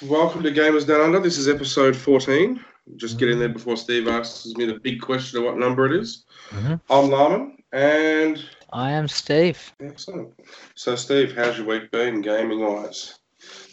guys. 0.00 0.08
Welcome 0.08 0.42
to 0.42 0.50
Gamers 0.50 0.86
Down 0.86 1.00
Under. 1.00 1.20
This 1.20 1.38
is 1.38 1.48
episode 1.48 1.96
14. 1.96 2.64
Just 2.96 3.18
get 3.18 3.30
in 3.30 3.38
there 3.38 3.48
before 3.48 3.76
Steve 3.76 4.08
asks 4.08 4.46
me 4.56 4.64
the 4.64 4.78
big 4.78 5.00
question 5.00 5.38
of 5.38 5.44
what 5.44 5.58
number 5.58 5.86
it 5.86 5.92
is. 5.92 6.24
Mhm. 6.50 6.80
I'm 6.88 7.10
Larman, 7.10 7.62
and 7.72 8.42
I 8.72 8.92
am 8.92 9.08
Steve. 9.08 9.72
excellent. 9.80 10.30
So, 10.74 10.96
Steve, 10.96 11.34
how's 11.36 11.58
your 11.58 11.66
week 11.66 11.90
been 11.90 12.22
gaming 12.22 12.60
wise? 12.60 13.18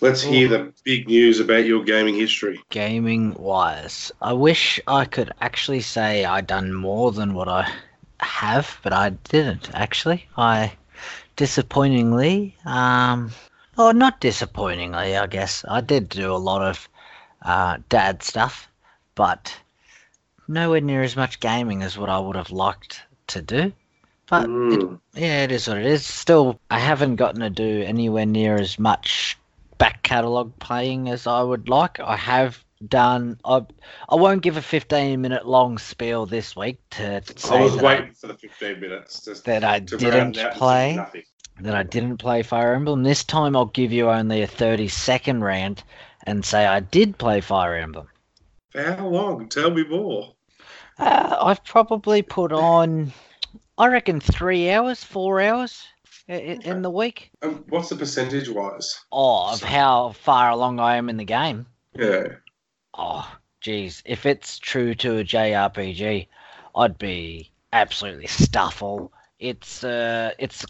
Let's 0.01 0.21
hear 0.21 0.47
the 0.47 0.73
big 0.83 1.07
news 1.07 1.39
about 1.39 1.65
your 1.65 1.83
gaming 1.83 2.15
history. 2.15 2.59
Gaming 2.69 3.33
wise, 3.35 4.11
I 4.21 4.33
wish 4.33 4.79
I 4.87 5.05
could 5.05 5.31
actually 5.41 5.81
say 5.81 6.23
I 6.25 6.41
done 6.41 6.73
more 6.73 7.11
than 7.11 7.33
what 7.33 7.47
I 7.47 7.69
have, 8.19 8.77
but 8.83 8.93
I 8.93 9.09
didn't 9.29 9.69
actually. 9.73 10.27
I 10.37 10.73
disappointingly, 11.35 12.55
um, 12.65 13.31
or 13.77 13.93
not 13.93 14.19
disappointingly, 14.19 15.15
I 15.17 15.27
guess 15.27 15.63
I 15.67 15.81
did 15.81 16.09
do 16.09 16.31
a 16.33 16.37
lot 16.37 16.61
of 16.61 16.89
uh, 17.41 17.77
dad 17.89 18.23
stuff, 18.23 18.69
but 19.15 19.55
nowhere 20.47 20.81
near 20.81 21.01
as 21.03 21.15
much 21.15 21.39
gaming 21.39 21.83
as 21.83 21.97
what 21.97 22.09
I 22.09 22.19
would 22.19 22.35
have 22.35 22.51
liked 22.51 23.01
to 23.27 23.41
do. 23.41 23.73
But 24.27 24.53
it, 24.69 24.81
Mm. 24.81 24.99
yeah, 25.13 25.43
it 25.43 25.51
is 25.51 25.67
what 25.67 25.77
it 25.77 25.85
is. 25.85 26.05
Still, 26.05 26.59
I 26.69 26.79
haven't 26.79 27.17
gotten 27.17 27.41
to 27.41 27.49
do 27.49 27.81
anywhere 27.83 28.25
near 28.25 28.55
as 28.55 28.79
much 28.79 29.37
back 29.77 30.01
catalogue 30.03 30.57
playing 30.59 31.09
as 31.09 31.27
I 31.27 31.41
would 31.41 31.69
like. 31.69 31.99
I 31.99 32.15
have 32.15 32.63
done. 32.87 33.39
I 33.45 33.61
I 34.09 34.15
won't 34.15 34.41
give 34.41 34.57
a 34.57 34.61
fifteen 34.61 35.21
minute 35.21 35.47
long 35.47 35.77
spiel 35.77 36.25
this 36.25 36.55
week 36.55 36.79
to 36.91 37.17
I 37.17 37.21
say 37.35 37.63
was 37.63 37.75
that, 37.75 37.83
waiting 37.83 38.13
for 38.13 38.27
the 38.27 38.33
15 38.37 38.79
minutes 38.79 39.27
I, 39.27 39.33
that 39.45 39.63
I 39.63 39.79
to 39.79 39.97
didn't 39.97 40.37
play. 40.53 40.99
That 41.61 41.75
I 41.75 41.83
didn't 41.83 42.17
play 42.17 42.43
Fire 42.43 42.73
Emblem. 42.73 43.03
This 43.03 43.23
time 43.23 43.55
I'll 43.55 43.65
give 43.65 43.93
you 43.93 44.09
only 44.09 44.41
a 44.41 44.47
thirty 44.47 44.87
second 44.89 45.43
rant 45.43 45.83
and 46.23 46.43
say 46.43 46.65
I 46.65 46.81
did 46.81 47.17
play 47.17 47.39
Fire 47.41 47.75
Emblem. 47.75 48.07
For 48.71 48.83
how 48.83 49.07
long? 49.07 49.47
Tell 49.47 49.69
me 49.71 49.85
more. 49.87 50.33
Uh, 50.99 51.37
I've 51.41 51.63
probably 51.63 52.21
put 52.21 52.51
on, 52.51 53.13
I 53.77 53.87
reckon, 53.87 54.19
three 54.19 54.69
hours, 54.69 55.03
four 55.03 55.41
hours 55.41 55.83
i- 56.27 56.33
i- 56.33 56.35
Okay. 56.35 56.69
in 56.69 56.81
the 56.81 56.89
week. 56.89 57.31
Um, 57.41 57.63
what's 57.69 57.89
the 57.89 57.95
percentage 57.95 58.49
wise? 58.49 59.03
Oh, 59.11 59.53
of 59.53 59.61
how 59.63 60.11
far 60.11 60.49
along 60.49 60.79
I 60.79 60.95
am 60.97 61.09
in 61.09 61.17
the 61.17 61.25
game. 61.25 61.65
Yeah. 61.93 62.27
Oh, 62.97 63.29
geez. 63.61 64.01
If 64.05 64.25
it's 64.25 64.57
true 64.57 64.93
to 64.95 65.19
a 65.19 65.23
JRPG, 65.23 66.27
I'd 66.75 66.97
be 66.97 67.51
absolutely 67.73 68.27
stuffle. 68.27 69.11
It's 69.39 69.83
uh, 69.83 70.31
it's 70.39 70.65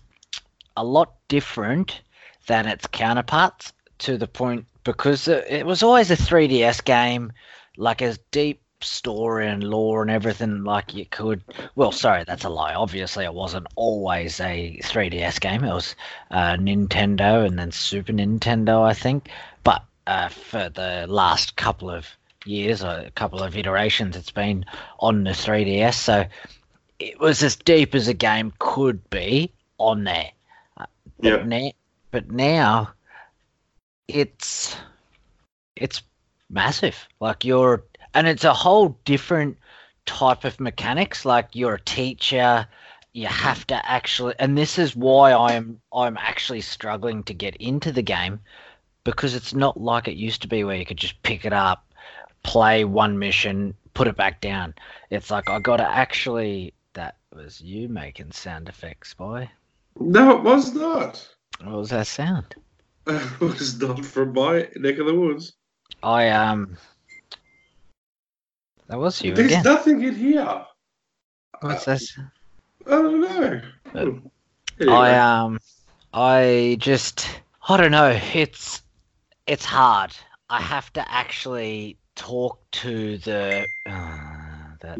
a 0.77 0.83
lot 0.83 1.13
different 1.27 2.01
than 2.47 2.67
its 2.67 2.87
counterparts 2.87 3.73
to 3.99 4.17
the 4.17 4.27
point 4.27 4.65
because 4.83 5.27
it 5.27 5.65
was 5.65 5.81
always 5.81 6.11
a 6.11 6.17
3DS 6.17 6.83
game, 6.83 7.31
like 7.77 8.01
as 8.01 8.19
deep 8.31 8.61
story 8.81 9.47
and 9.47 9.63
lore 9.63 10.01
and 10.01 10.11
everything 10.11 10.63
like 10.63 10.93
you 10.93 11.05
could. 11.05 11.41
Well, 11.75 11.91
sorry, 11.91 12.23
that's 12.23 12.43
a 12.43 12.49
lie. 12.49 12.73
Obviously, 12.73 13.25
it 13.25 13.33
wasn't 13.33 13.67
always 13.75 14.39
a 14.39 14.79
3DS 14.83 15.39
game. 15.39 15.63
It 15.63 15.73
was 15.73 15.95
uh, 16.31 16.53
Nintendo 16.53 17.45
and 17.45 17.57
then 17.57 17.71
Super 17.71 18.13
Nintendo, 18.13 18.83
I 18.83 18.93
think. 18.93 19.29
But 19.63 19.83
uh, 20.07 20.29
for 20.29 20.69
the 20.69 21.05
last 21.07 21.55
couple 21.55 21.89
of 21.89 22.07
years, 22.45 22.83
or 22.83 22.99
a 22.99 23.11
couple 23.11 23.41
of 23.41 23.57
iterations, 23.57 24.15
it's 24.15 24.31
been 24.31 24.65
on 24.99 25.23
the 25.23 25.31
3DS. 25.31 25.95
So 25.95 26.25
it 26.99 27.19
was 27.19 27.43
as 27.43 27.55
deep 27.55 27.95
as 27.95 28.07
a 28.07 28.13
game 28.13 28.53
could 28.59 29.09
be 29.09 29.51
on 29.77 30.03
there. 30.03 30.31
Yeah. 31.21 31.37
But, 31.37 31.47
now, 31.47 31.71
but 32.11 32.31
now 32.31 32.93
it's 34.07 34.75
it's 35.75 36.01
massive. 36.49 37.07
Like 37.19 37.43
you're, 37.43 37.83
and 38.13 38.27
it's 38.27 38.43
a 38.43 38.53
whole 38.53 38.97
different 39.05 39.57
type 40.05 40.43
of 40.43 40.59
mechanics. 40.59 41.25
Like 41.25 41.49
you're 41.53 41.75
a 41.75 41.81
teacher, 41.81 42.67
you 43.13 43.27
have 43.27 43.65
to 43.67 43.89
actually, 43.89 44.35
and 44.39 44.57
this 44.57 44.77
is 44.77 44.95
why 44.95 45.33
I'm 45.33 45.81
I'm 45.93 46.17
actually 46.17 46.61
struggling 46.61 47.23
to 47.23 47.33
get 47.33 47.55
into 47.57 47.91
the 47.91 48.01
game 48.01 48.39
because 49.03 49.35
it's 49.35 49.53
not 49.53 49.79
like 49.79 50.07
it 50.07 50.15
used 50.15 50.41
to 50.41 50.47
be 50.47 50.63
where 50.63 50.75
you 50.75 50.85
could 50.85 50.97
just 50.97 51.21
pick 51.23 51.45
it 51.45 51.53
up, 51.53 51.91
play 52.43 52.83
one 52.85 53.19
mission, 53.19 53.75
put 53.93 54.07
it 54.07 54.17
back 54.17 54.41
down. 54.41 54.73
It's 55.09 55.31
like 55.31 55.49
I 55.49 55.59
got 55.59 55.77
to 55.77 55.87
actually. 55.87 56.73
That 56.93 57.17
was 57.35 57.59
you 57.59 57.89
making 57.89 58.31
sound 58.31 58.69
effects, 58.69 59.13
boy. 59.13 59.49
No, 59.99 60.37
it 60.37 60.43
was 60.43 60.73
not. 60.73 61.27
What 61.63 61.77
was 61.77 61.89
that 61.89 62.07
sound? 62.07 62.55
It 63.07 63.39
was 63.39 63.79
not 63.79 64.03
from 64.03 64.33
my 64.33 64.67
neck 64.75 64.97
of 64.97 65.05
the 65.05 65.13
woods. 65.13 65.53
I 66.01 66.29
um. 66.29 66.77
That 68.87 68.99
was 68.99 69.23
you 69.23 69.33
There's 69.33 69.51
again. 69.51 69.63
nothing 69.63 70.03
in 70.03 70.15
here. 70.15 70.65
What's 71.61 71.85
this? 71.85 72.17
I 72.85 72.89
don't 72.89 73.21
know. 73.21 73.61
Uh, 73.93 74.05
Hmm. 74.05 74.27
Anyway. 74.79 74.95
I 74.97 75.17
um. 75.17 75.59
I 76.13 76.77
just. 76.79 77.27
I 77.69 77.77
don't 77.77 77.91
know. 77.91 78.19
It's. 78.33 78.81
It's 79.47 79.65
hard. 79.65 80.15
I 80.49 80.61
have 80.61 80.91
to 80.93 81.11
actually 81.11 81.97
talk 82.15 82.59
to 82.71 83.17
the. 83.19 83.65
Uh, 83.85 84.75
that. 84.81 84.99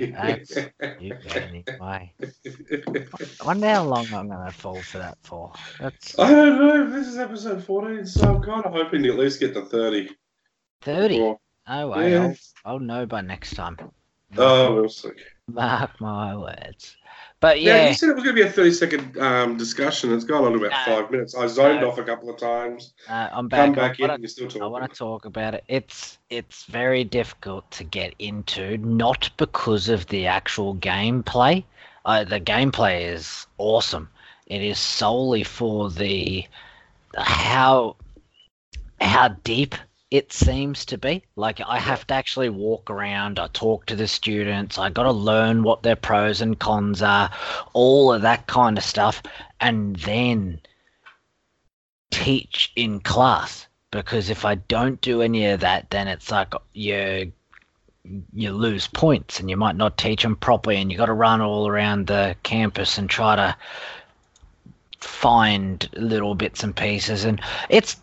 That's 0.00 0.56
you 1.00 1.16
anyway. 1.34 2.12
I 2.20 3.44
wonder 3.44 3.68
how 3.68 3.84
long 3.84 4.06
I'm 4.12 4.28
gonna 4.28 4.50
fall 4.52 4.80
for 4.82 4.98
that 4.98 5.18
for. 5.22 5.52
That's 5.80 6.18
I 6.18 6.30
don't 6.30 6.58
know. 6.58 6.90
This 6.90 7.06
is 7.08 7.18
episode 7.18 7.62
14, 7.64 8.06
so 8.06 8.34
I'm 8.34 8.42
kind 8.42 8.64
of 8.64 8.72
hoping 8.72 9.02
to 9.04 9.10
at 9.10 9.18
least 9.18 9.40
get 9.40 9.54
to 9.54 9.62
30. 9.64 10.10
thirty. 10.82 11.20
Or- 11.20 11.38
Oh 11.68 11.90
wait, 11.90 12.10
Yeah. 12.10 12.24
I'll, 12.24 12.36
I'll 12.72 12.78
know 12.80 13.06
by 13.06 13.20
next 13.20 13.54
time. 13.54 13.76
Oh, 14.36 14.74
we'll 14.74 14.88
see. 14.88 15.10
Mark 15.46 16.00
my 16.00 16.34
words. 16.36 16.96
But 17.42 17.60
Yeah, 17.60 17.74
yeah, 17.74 17.88
you 17.88 17.94
said 17.94 18.08
it 18.08 18.14
was 18.14 18.22
going 18.22 18.36
to 18.36 18.42
be 18.44 18.48
a 18.48 18.52
30 18.52 18.70
second 18.72 19.18
um, 19.18 19.56
discussion. 19.56 20.12
It's 20.14 20.22
gone 20.22 20.44
on 20.44 20.54
about 20.54 20.70
No. 20.70 20.94
five 21.02 21.10
minutes. 21.10 21.34
I 21.34 21.48
zoned 21.48 21.80
No. 21.80 21.90
off 21.90 21.98
a 21.98 22.04
couple 22.04 22.30
of 22.30 22.38
times. 22.38 22.92
uh, 23.08 23.30
I'm 23.32 23.48
back. 23.48 23.74
Come 23.74 23.84
I 23.84 23.86
in 23.90 23.96
wanna- 23.98 24.18
you're 24.20 24.28
still 24.28 24.46
talking. 24.46 24.62
I 24.62 24.66
want 24.66 24.88
to 24.88 24.96
talk 24.96 25.24
about 25.24 25.54
it. 25.54 25.64
It's 25.66 26.18
it's 26.30 26.62
very 26.66 27.02
difficult 27.02 27.68
to 27.72 27.82
get 27.84 28.14
into, 28.20 28.78
not 28.78 29.28
because 29.38 29.88
of 29.88 30.06
the 30.06 30.24
actual 30.28 30.76
gameplay. 30.76 31.64
Uh, 32.04 32.22
the 32.22 32.40
gameplay 32.40 33.12
is 33.12 33.46
awesome. 33.58 34.08
It 34.46 34.62
is 34.62 34.78
solely 34.78 35.42
for 35.42 35.90
the 35.90 36.46
how 37.18 37.96
how 39.00 39.28
deep 39.42 39.74
it 40.12 40.30
seems 40.30 40.84
to 40.84 40.98
be. 40.98 41.22
Like 41.36 41.62
I 41.66 41.78
have 41.78 42.06
to 42.08 42.14
actually 42.14 42.50
walk 42.50 42.90
around. 42.90 43.38
I 43.38 43.48
talk 43.54 43.86
to 43.86 43.96
the 43.96 44.06
students. 44.06 44.76
I 44.76 44.90
got 44.90 45.04
to 45.04 45.10
learn 45.10 45.62
what 45.62 45.82
their 45.82 45.96
pros 45.96 46.42
and 46.42 46.58
cons 46.58 47.00
are, 47.00 47.30
all 47.72 48.12
of 48.12 48.20
that 48.20 48.46
kind 48.46 48.76
of 48.76 48.84
stuff, 48.84 49.22
and 49.58 49.96
then 49.96 50.60
teach 52.10 52.72
in 52.76 53.00
class 53.00 53.66
because 53.90 54.28
if 54.28 54.44
I 54.44 54.56
don't 54.56 55.00
do 55.00 55.22
any 55.22 55.46
of 55.46 55.60
that, 55.60 55.88
then 55.88 56.08
it's 56.08 56.30
like 56.30 56.52
you 56.74 57.32
you 58.34 58.52
lose 58.52 58.88
points 58.88 59.40
and 59.40 59.48
you 59.48 59.56
might 59.56 59.76
not 59.76 59.96
teach 59.96 60.22
them 60.22 60.36
properly, 60.36 60.76
and 60.76 60.92
you 60.92 60.98
got 60.98 61.06
to 61.06 61.14
run 61.14 61.40
all 61.40 61.66
around 61.66 62.06
the 62.06 62.36
campus 62.42 62.98
and 62.98 63.08
try 63.08 63.34
to 63.36 63.56
find 65.00 65.88
little 65.94 66.34
bits 66.34 66.62
and 66.62 66.76
pieces. 66.76 67.24
And 67.24 67.40
it's 67.70 67.96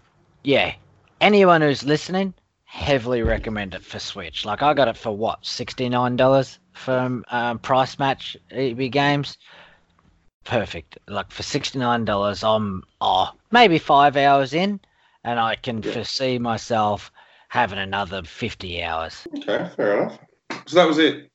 yeah, 0.44 0.74
anyone 1.22 1.62
who's 1.62 1.84
listening, 1.84 2.34
heavily 2.66 3.22
recommend 3.23 3.73
it 3.73 3.84
for 3.84 3.99
Switch. 3.99 4.46
Like 4.46 4.61
I 4.61 4.73
got 4.73 4.88
it 4.88 4.97
for 4.97 5.16
what 5.16 5.46
sixty 5.46 5.90
nine 5.90 6.16
dollars 6.16 6.59
from 6.73 7.26
um, 7.29 7.59
Price 7.59 7.97
Match 7.99 8.38
EB 8.52 8.91
Games. 8.91 9.38
Perfect. 10.46 10.97
Like 11.08 11.32
for 11.32 11.43
sixty 11.43 11.79
nine 11.79 12.05
dollars, 12.05 12.43
I'm 12.43 12.84
oh 13.02 13.29
maybe 13.52 13.78
five 13.79 14.17
hours 14.17 14.53
in, 14.53 14.79
and 15.23 15.40
I 15.40 15.55
can 15.55 15.82
Yeah. 15.84 15.91
foresee 15.91 16.40
myself 16.40 17.11
having 17.49 17.79
another 17.79 18.23
fifty 18.23 18.82
hours. 18.84 19.28
Okay, 19.38 19.70
fair 19.76 20.02
enough. 20.02 20.20
So 20.67 20.76
that 20.76 20.88
was 20.88 20.97
it. 20.97 21.29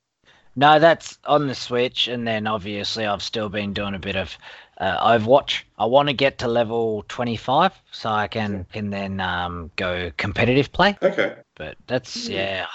No, 0.57 0.79
that's 0.79 1.19
on 1.25 1.47
the 1.47 1.55
Switch, 1.55 2.07
and 2.07 2.25
then 2.25 2.47
obviously 2.47 3.05
I've 3.05 3.21
still 3.23 3.49
been 3.49 3.73
doing 3.73 3.93
a 3.93 3.99
bit 3.99 4.15
of 4.15 4.37
uh, 4.79 5.17
Overwatch. 5.17 5.63
I 5.77 5.85
want 5.85 6.09
to 6.09 6.13
get 6.13 6.37
to 6.39 6.47
level 6.47 7.05
twenty 7.07 7.35
five 7.37 7.73
so 7.91 8.09
I 8.09 8.27
can 8.27 8.65
can 8.71 8.89
then 8.89 9.19
um, 9.19 9.71
go 9.75 10.11
competitive 10.17 10.71
play. 10.71 10.97
Okay. 11.01 11.35
But 11.55 11.77
that's 11.87 12.27
yeah. 12.27 12.65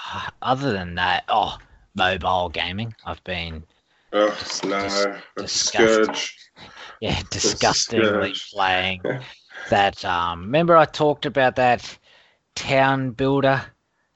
Other 0.41 0.71
than 0.73 0.95
that, 0.95 1.23
oh, 1.29 1.57
mobile 1.95 2.49
gaming. 2.49 2.95
I've 3.05 3.23
been 3.23 3.63
Oh, 4.13 4.29
Dis- 4.39 4.63
no. 4.63 4.81
dis- 4.81 5.07
disgusting. 5.37 6.05
scourge. 6.15 6.37
yeah 7.01 7.21
disgustingly 7.29 8.33
playing 8.53 9.01
that. 9.69 10.03
Um, 10.03 10.41
remember 10.43 10.75
I 10.75 10.85
talked 10.85 11.25
about 11.25 11.55
that 11.55 11.97
town 12.55 13.11
builder. 13.11 13.61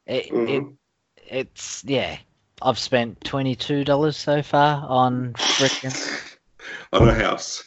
It, 0.05 0.25
it 0.25 0.31
Mhm. 0.33 0.75
it's 1.27 1.83
yeah. 1.85 2.17
I've 2.61 2.79
spent 2.79 3.23
twenty 3.23 3.55
two 3.55 3.83
dollars 3.83 4.17
so 4.17 4.41
far 4.41 4.85
on 4.87 5.33
frickin' 5.33 6.34
on 6.95 7.09
a 7.09 7.13
house. 7.13 7.63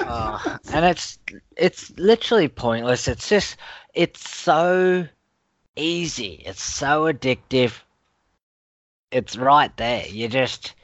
Uh, 0.00 0.58
and 0.72 0.84
it's 0.84 1.18
it's 1.56 1.90
literally 1.98 2.48
pointless. 2.48 3.08
It's 3.08 3.28
just 3.28 3.56
it's 3.94 4.28
so 4.28 5.06
easy. 5.76 6.42
It's 6.46 6.62
so 6.62 7.12
addictive. 7.12 7.72
It's 9.10 9.36
right 9.36 9.74
there. 9.76 10.06
You 10.06 10.28
just 10.28 10.74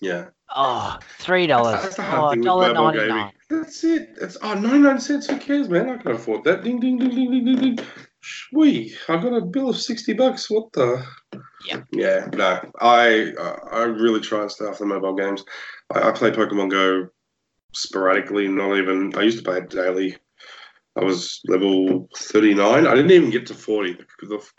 yeah. 0.00 0.26
oh 0.54 0.98
three 1.18 1.46
dollars. 1.46 1.82
That's 1.82 1.96
the 1.96 2.02
hard 2.02 2.24
Oh, 2.24 2.36
with 2.36 2.44
dollar 2.44 2.74
mobile 2.74 2.92
gaming. 2.92 3.30
That's 3.50 3.84
it. 3.84 4.16
That's 4.18 4.36
oh, 4.42 4.54
99 4.54 5.00
cents. 5.00 5.26
Who 5.28 5.38
cares, 5.38 5.68
man? 5.68 5.88
I 5.88 5.96
can 5.98 6.12
afford 6.12 6.44
that. 6.44 6.64
Ding, 6.64 6.80
ding, 6.80 6.98
ding, 6.98 7.10
ding, 7.10 7.30
ding, 7.30 7.44
ding, 7.44 7.76
ding. 7.76 7.86
Wee, 8.52 8.96
I 9.08 9.16
got 9.16 9.34
a 9.34 9.42
bill 9.42 9.68
of 9.68 9.76
60 9.76 10.14
bucks. 10.14 10.50
What 10.50 10.72
the? 10.72 11.04
Yeah. 11.66 11.82
Yeah, 11.92 12.28
no. 12.32 12.60
I 12.80 13.32
I 13.70 13.82
really 13.82 14.20
try 14.20 14.42
and 14.42 14.50
stay 14.50 14.64
off 14.64 14.78
the 14.78 14.86
mobile 14.86 15.14
games. 15.14 15.44
I, 15.94 16.08
I 16.08 16.12
play 16.12 16.30
Pokemon 16.30 16.70
Go 16.70 17.08
sporadically, 17.74 18.48
not 18.48 18.76
even. 18.76 19.12
I 19.16 19.22
used 19.22 19.38
to 19.38 19.44
play 19.44 19.58
it 19.58 19.70
daily. 19.70 20.16
I 20.96 21.02
was 21.02 21.40
level 21.48 22.08
39. 22.16 22.86
I 22.86 22.94
didn't 22.94 23.10
even 23.10 23.30
get 23.30 23.46
to 23.46 23.54
40. 23.54 23.94
The, 23.94 24.06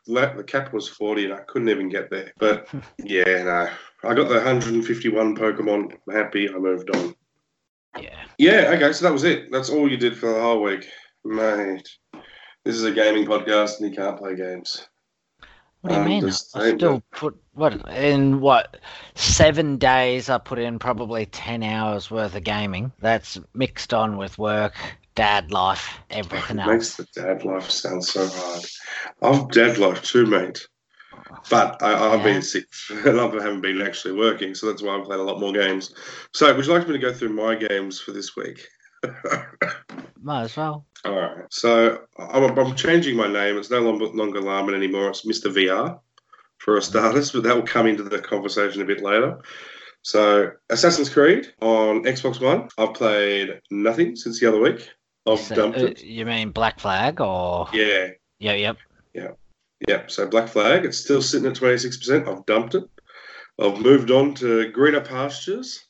the, 0.07 0.33
the 0.37 0.43
cap 0.43 0.73
was 0.73 0.89
40 0.89 1.25
and 1.25 1.33
I 1.33 1.39
couldn't 1.47 1.69
even 1.69 1.87
get 1.87 2.09
there. 2.09 2.33
But 2.37 2.67
yeah, 2.97 3.43
no. 3.43 3.69
I 4.03 4.13
got 4.13 4.27
the 4.27 4.35
151 4.35 5.35
Pokemon. 5.37 5.93
I'm 5.93 6.15
happy. 6.15 6.49
I 6.49 6.57
moved 6.57 6.93
on. 6.95 7.15
Yeah. 7.97 8.25
Yeah, 8.37 8.71
okay, 8.75 8.91
so 8.91 9.05
that 9.05 9.13
was 9.13 9.23
it. 9.23 9.49
That's 9.51 9.69
all 9.69 9.89
you 9.89 9.95
did 9.95 10.17
for 10.17 10.33
the 10.33 10.41
whole 10.41 10.61
week. 10.61 10.85
Mate, 11.23 11.87
this 12.65 12.75
is 12.75 12.83
a 12.83 12.91
gaming 12.91 13.25
podcast 13.25 13.79
and 13.79 13.89
you 13.89 13.95
can't 13.95 14.17
play 14.17 14.35
games. 14.35 14.85
What 15.85 15.91
do 15.91 15.95
you 15.97 16.01
Um, 16.01 16.07
mean? 16.07 16.23
I 16.55 16.75
still 16.75 17.03
put 17.11 17.35
what 17.53 17.73
in 17.95 18.39
what 18.39 18.77
seven 19.13 19.77
days? 19.77 20.31
I 20.31 20.39
put 20.39 20.57
in 20.57 20.79
probably 20.79 21.27
ten 21.27 21.61
hours 21.61 22.09
worth 22.09 22.35
of 22.35 22.43
gaming. 22.43 22.91
That's 23.01 23.37
mixed 23.53 23.93
on 23.93 24.17
with 24.17 24.39
work, 24.39 24.73
dad 25.13 25.51
life, 25.51 25.99
everything 26.09 26.57
It 26.57 26.65
makes 26.65 26.95
the 26.95 27.05
dad 27.13 27.45
life 27.45 27.69
sound 27.69 28.03
so 28.03 28.27
hard. 28.27 28.65
I've 29.21 29.51
dad 29.51 29.77
life 29.77 30.01
too, 30.01 30.25
mate. 30.25 30.67
But 31.51 31.83
I, 31.83 31.93
I've 31.93 32.23
Yeah. 32.25 32.33
been 32.33 32.41
sick 32.41 32.65
and 32.89 33.21
I 33.21 33.25
haven't 33.25 33.61
been 33.61 33.79
actually 33.83 34.15
working, 34.15 34.55
so 34.55 34.65
that's 34.65 34.81
why 34.81 34.97
I've 34.97 35.05
played 35.05 35.19
a 35.19 35.23
lot 35.23 35.39
more 35.39 35.53
games. 35.53 35.93
So, 36.33 36.51
would 36.55 36.65
you 36.65 36.73
like 36.73 36.87
me 36.87 36.93
to 36.93 36.99
go 36.99 37.13
through 37.13 37.29
my 37.29 37.53
games 37.53 38.01
for 38.01 38.11
this 38.11 38.35
week? 38.35 38.67
Might 40.25 40.41
as 40.45 40.57
well. 40.57 40.87
All 41.05 41.15
right. 41.15 41.45
So 41.51 41.99
I'm, 42.17 42.57
I'm 42.57 42.75
changing 42.75 43.15
my 43.15 43.31
name. 43.31 43.57
It's 43.57 43.69
no 43.69 43.79
longer, 43.81 44.07
longer 44.07 44.41
Larman 44.41 44.73
anymore. 44.75 45.09
It's 45.09 45.23
Mr. 45.23 45.53
VR 45.53 45.99
for 46.57 46.77
a 46.77 46.81
starters, 46.81 47.31
but 47.31 47.43
that 47.43 47.55
will 47.55 47.61
come 47.61 47.85
into 47.85 48.01
the 48.01 48.17
conversation 48.17 48.81
a 48.81 48.85
bit 48.85 49.03
later. 49.03 49.37
So 50.01 50.49
Assassin's 50.71 51.09
Creed 51.11 51.53
on 51.61 52.05
Xbox 52.05 52.41
One. 52.41 52.69
I've 52.79 52.95
played 52.95 53.61
nothing 53.69 54.15
since 54.15 54.39
the 54.39 54.47
other 54.47 54.59
week. 54.59 54.89
I've 55.27 55.39
So, 55.39 55.53
dumped 55.53 55.77
uh, 55.77 55.85
it. 55.85 56.03
you 56.03 56.25
mean 56.25 56.49
Black 56.49 56.79
Flag 56.79 57.21
or? 57.21 57.67
Yeah. 57.71 58.07
Yeah. 58.39 58.53
Yep. 58.53 58.77
Yeah. 59.13 59.31
Yeah, 59.87 60.03
so 60.07 60.25
Black 60.25 60.47
Flag. 60.47 60.85
It's 60.85 60.97
still 60.97 61.21
sitting 61.21 61.47
at 61.47 61.53
26%. 61.55 62.27
I've 62.27 62.45
dumped 62.47 62.73
it. 62.73 62.85
I've 63.61 63.79
moved 63.79 64.09
on 64.09 64.33
to 64.35 64.71
greener 64.71 65.01
pastures. 65.01 65.85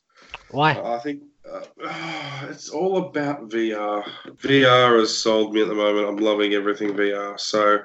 Why? 0.50 0.72
I 0.72 0.98
think 0.98 1.22
uh, 1.52 1.60
it's 2.50 2.70
all 2.70 2.98
about 2.98 3.48
VR. 3.48 4.04
VR 4.36 4.98
has 4.98 5.16
sold 5.16 5.54
me 5.54 5.62
at 5.62 5.68
the 5.68 5.74
moment. 5.74 6.08
I'm 6.08 6.16
loving 6.16 6.54
everything 6.54 6.90
VR. 6.90 7.38
So, 7.38 7.78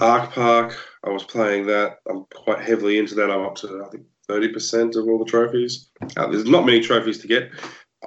ARK 0.00 0.32
Park, 0.32 0.76
I 1.04 1.10
was 1.10 1.24
playing 1.24 1.66
that. 1.66 1.98
I'm 2.08 2.24
quite 2.34 2.60
heavily 2.60 2.98
into 2.98 3.14
that. 3.16 3.30
I'm 3.30 3.42
up 3.42 3.54
to, 3.56 3.84
I 3.86 3.88
think, 3.90 4.04
30% 4.28 4.96
of 4.96 5.06
all 5.06 5.18
the 5.18 5.24
trophies. 5.30 5.90
Uh, 6.16 6.26
there's 6.28 6.44
not 6.44 6.66
many 6.66 6.80
trophies 6.80 7.18
to 7.18 7.28
get. 7.28 7.50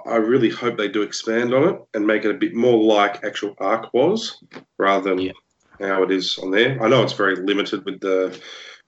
I 0.05 0.15
really 0.15 0.49
hope 0.49 0.77
they 0.77 0.87
do 0.87 1.01
expand 1.01 1.53
on 1.53 1.67
it 1.67 1.81
and 1.93 2.05
make 2.05 2.25
it 2.25 2.31
a 2.31 2.37
bit 2.37 2.53
more 2.53 2.81
like 2.81 3.23
actual 3.23 3.55
ARK 3.59 3.93
was 3.93 4.41
rather 4.77 5.09
than 5.09 5.19
Yeah. 5.19 5.31
how 5.79 6.03
it 6.03 6.11
is 6.11 6.37
on 6.37 6.51
there. 6.51 6.81
I 6.81 6.87
know 6.87 7.03
it's 7.03 7.13
very 7.13 7.35
limited 7.35 7.85
with 7.85 7.99
the 8.01 8.39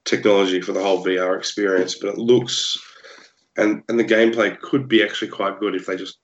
technology 0.05 0.61
for 0.61 0.73
the 0.73 0.81
whole 0.83 1.03
VR 1.03 1.37
experience, 1.37 1.97
but 1.99 2.09
it 2.09 2.17
looks 2.17 2.77
and 3.57 3.83
and 3.89 3.99
the 3.99 4.03
gameplay 4.03 4.59
could 4.59 4.87
be 4.87 5.03
actually 5.03 5.29
quite 5.29 5.59
good 5.59 5.75
if 5.75 5.85
they 5.85 5.95
just 5.95 6.19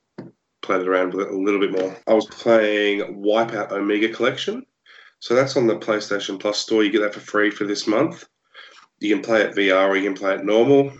played 0.61 0.81
it 0.81 0.87
around 0.87 1.13
with 1.13 1.27
it 1.27 1.33
a 1.33 1.37
little 1.37 1.59
bit 1.59 1.71
more. 1.71 1.95
I 2.07 2.13
was 2.13 2.25
playing 2.27 3.21
Wipeout 3.23 3.71
Omega 3.71 4.09
Collection, 4.09 4.65
so 5.19 5.35
that's 5.35 5.55
on 5.57 5.67
the 5.67 5.77
PlayStation 5.77 6.39
Plus 6.39 6.57
store. 6.59 6.83
You 6.83 6.91
get 6.91 7.01
that 7.01 7.13
for 7.13 7.19
free 7.19 7.51
for 7.51 7.65
this 7.65 7.87
month. 7.87 8.25
You 8.99 9.13
can 9.13 9.23
play 9.23 9.41
it 9.41 9.55
VR 9.55 9.89
or 9.89 9.95
you 9.95 10.03
can 10.03 10.17
play 10.17 10.33
it 10.35 10.43
normal. 10.43 10.91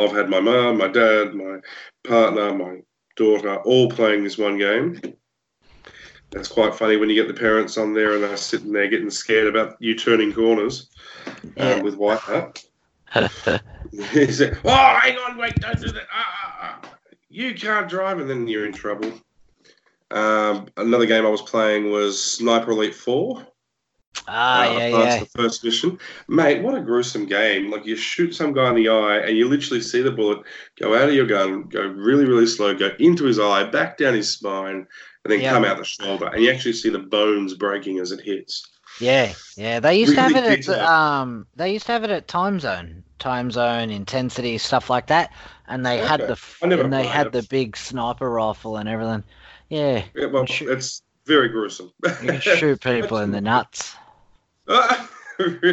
I've 0.00 0.12
had 0.12 0.28
my 0.30 0.40
mum, 0.40 0.78
my 0.78 0.88
dad, 0.88 1.34
my 1.34 1.58
partner, 2.04 2.54
my 2.54 2.80
daughter 3.16 3.56
all 3.56 3.88
playing 3.90 4.24
this 4.24 4.38
one 4.38 4.58
game. 4.58 5.00
It's 6.32 6.48
quite 6.48 6.74
funny 6.74 6.96
when 6.96 7.08
you 7.08 7.14
get 7.14 7.28
the 7.32 7.40
parents 7.40 7.78
on 7.78 7.94
there 7.94 8.14
and 8.14 8.22
they're 8.22 8.36
sitting 8.36 8.72
there 8.72 8.88
getting 8.88 9.10
scared 9.10 9.46
about 9.46 9.76
you 9.78 9.94
turning 9.94 10.32
corners 10.32 10.90
um, 11.26 11.34
Yeah. 11.56 11.82
with 11.82 11.96
Wipeout. 11.96 12.64
He 14.12 14.30
said, 14.30 14.58
"Oh, 14.64 14.98
hang 15.00 15.16
on, 15.18 15.38
wait, 15.38 15.54
don't 15.60 15.80
do 15.80 15.90
that. 15.92 16.06
Ah, 16.12 16.26
ah, 16.44 16.80
ah. 16.84 16.90
You 17.28 17.54
can't 17.54 17.88
drive, 17.88 18.18
and 18.18 18.28
then 18.28 18.46
you're 18.48 18.66
in 18.66 18.72
trouble." 18.72 19.12
Um, 20.10 20.66
another 20.76 21.06
game 21.06 21.24
I 21.24 21.30
was 21.30 21.42
playing 21.42 21.90
was 21.90 22.22
Sniper 22.22 22.72
Elite 22.72 22.94
Four. 22.94 23.46
ah, 24.28 24.66
Uh, 24.66 24.78
yeah, 24.78 24.88
yeah. 24.88 25.18
the 25.20 25.26
first 25.26 25.64
mission, 25.64 25.98
mate. 26.28 26.62
What 26.62 26.74
a 26.76 26.80
gruesome 26.80 27.26
game! 27.26 27.70
Like 27.70 27.86
you 27.86 27.96
shoot 27.96 28.34
some 28.34 28.52
guy 28.52 28.68
in 28.70 28.74
the 28.76 28.88
eye, 28.88 29.18
and 29.18 29.36
you 29.36 29.48
literally 29.48 29.80
see 29.80 30.02
the 30.02 30.10
bullet 30.12 30.40
go 30.80 30.94
out 30.94 31.08
of 31.08 31.14
your 31.14 31.26
gun, 31.26 31.62
go 31.64 31.82
really, 31.82 32.24
really 32.24 32.46
slow, 32.46 32.74
go 32.74 32.90
into 32.98 33.24
his 33.24 33.38
eye, 33.38 33.64
back 33.64 33.96
down 33.98 34.14
his 34.14 34.30
spine, 34.30 34.86
and 35.24 35.32
then 35.32 35.40
Yeah. 35.40 35.52
come 35.52 35.64
out 35.64 35.78
the 35.78 35.84
shoulder, 35.84 36.26
and 36.26 36.42
you 36.42 36.50
actually 36.50 36.72
see 36.74 36.90
the 36.90 36.98
bones 36.98 37.54
breaking 37.54 37.98
as 37.98 38.12
it 38.12 38.20
hits. 38.20 38.64
Yeah, 39.00 39.32
yeah. 39.56 39.80
They 39.80 39.98
used 39.98 40.14
to 40.14 40.20
have 40.20 40.34
it 40.36 40.68
at 40.68 40.78
um. 40.80 41.46
They 41.56 41.72
used 41.72 41.86
to 41.86 41.92
have 41.92 42.04
it 42.04 42.10
at 42.10 42.28
Timezone, 42.28 43.02
Time 43.18 43.50
Zone 43.50 43.90
intensity 43.90 44.56
stuff 44.58 44.88
like 44.90 45.06
that, 45.08 45.32
and 45.68 45.84
they 45.84 45.98
had 45.98 46.20
the 46.20 46.32
f- 46.32 46.58
I 46.62 46.66
never 46.66 46.82
and 46.82 46.92
they 46.92 47.06
had 47.06 47.26
it. 47.28 47.32
the 47.32 47.42
big 47.42 47.76
sniper 47.76 48.30
rifle 48.30 48.76
and 48.78 48.88
everything. 48.88 49.22
Yeah, 49.68 50.04
Yeah, 50.14 50.26
well, 50.26 50.46
Shoot. 50.46 50.70
it's 50.70 51.02
very 51.26 51.48
gruesome. 51.48 51.92
you 52.22 52.40
shoot 52.40 52.80
people 52.80 53.18
in 53.18 53.30
the 53.32 53.40
nuts. 53.52 53.94
Uh, 54.68 55.06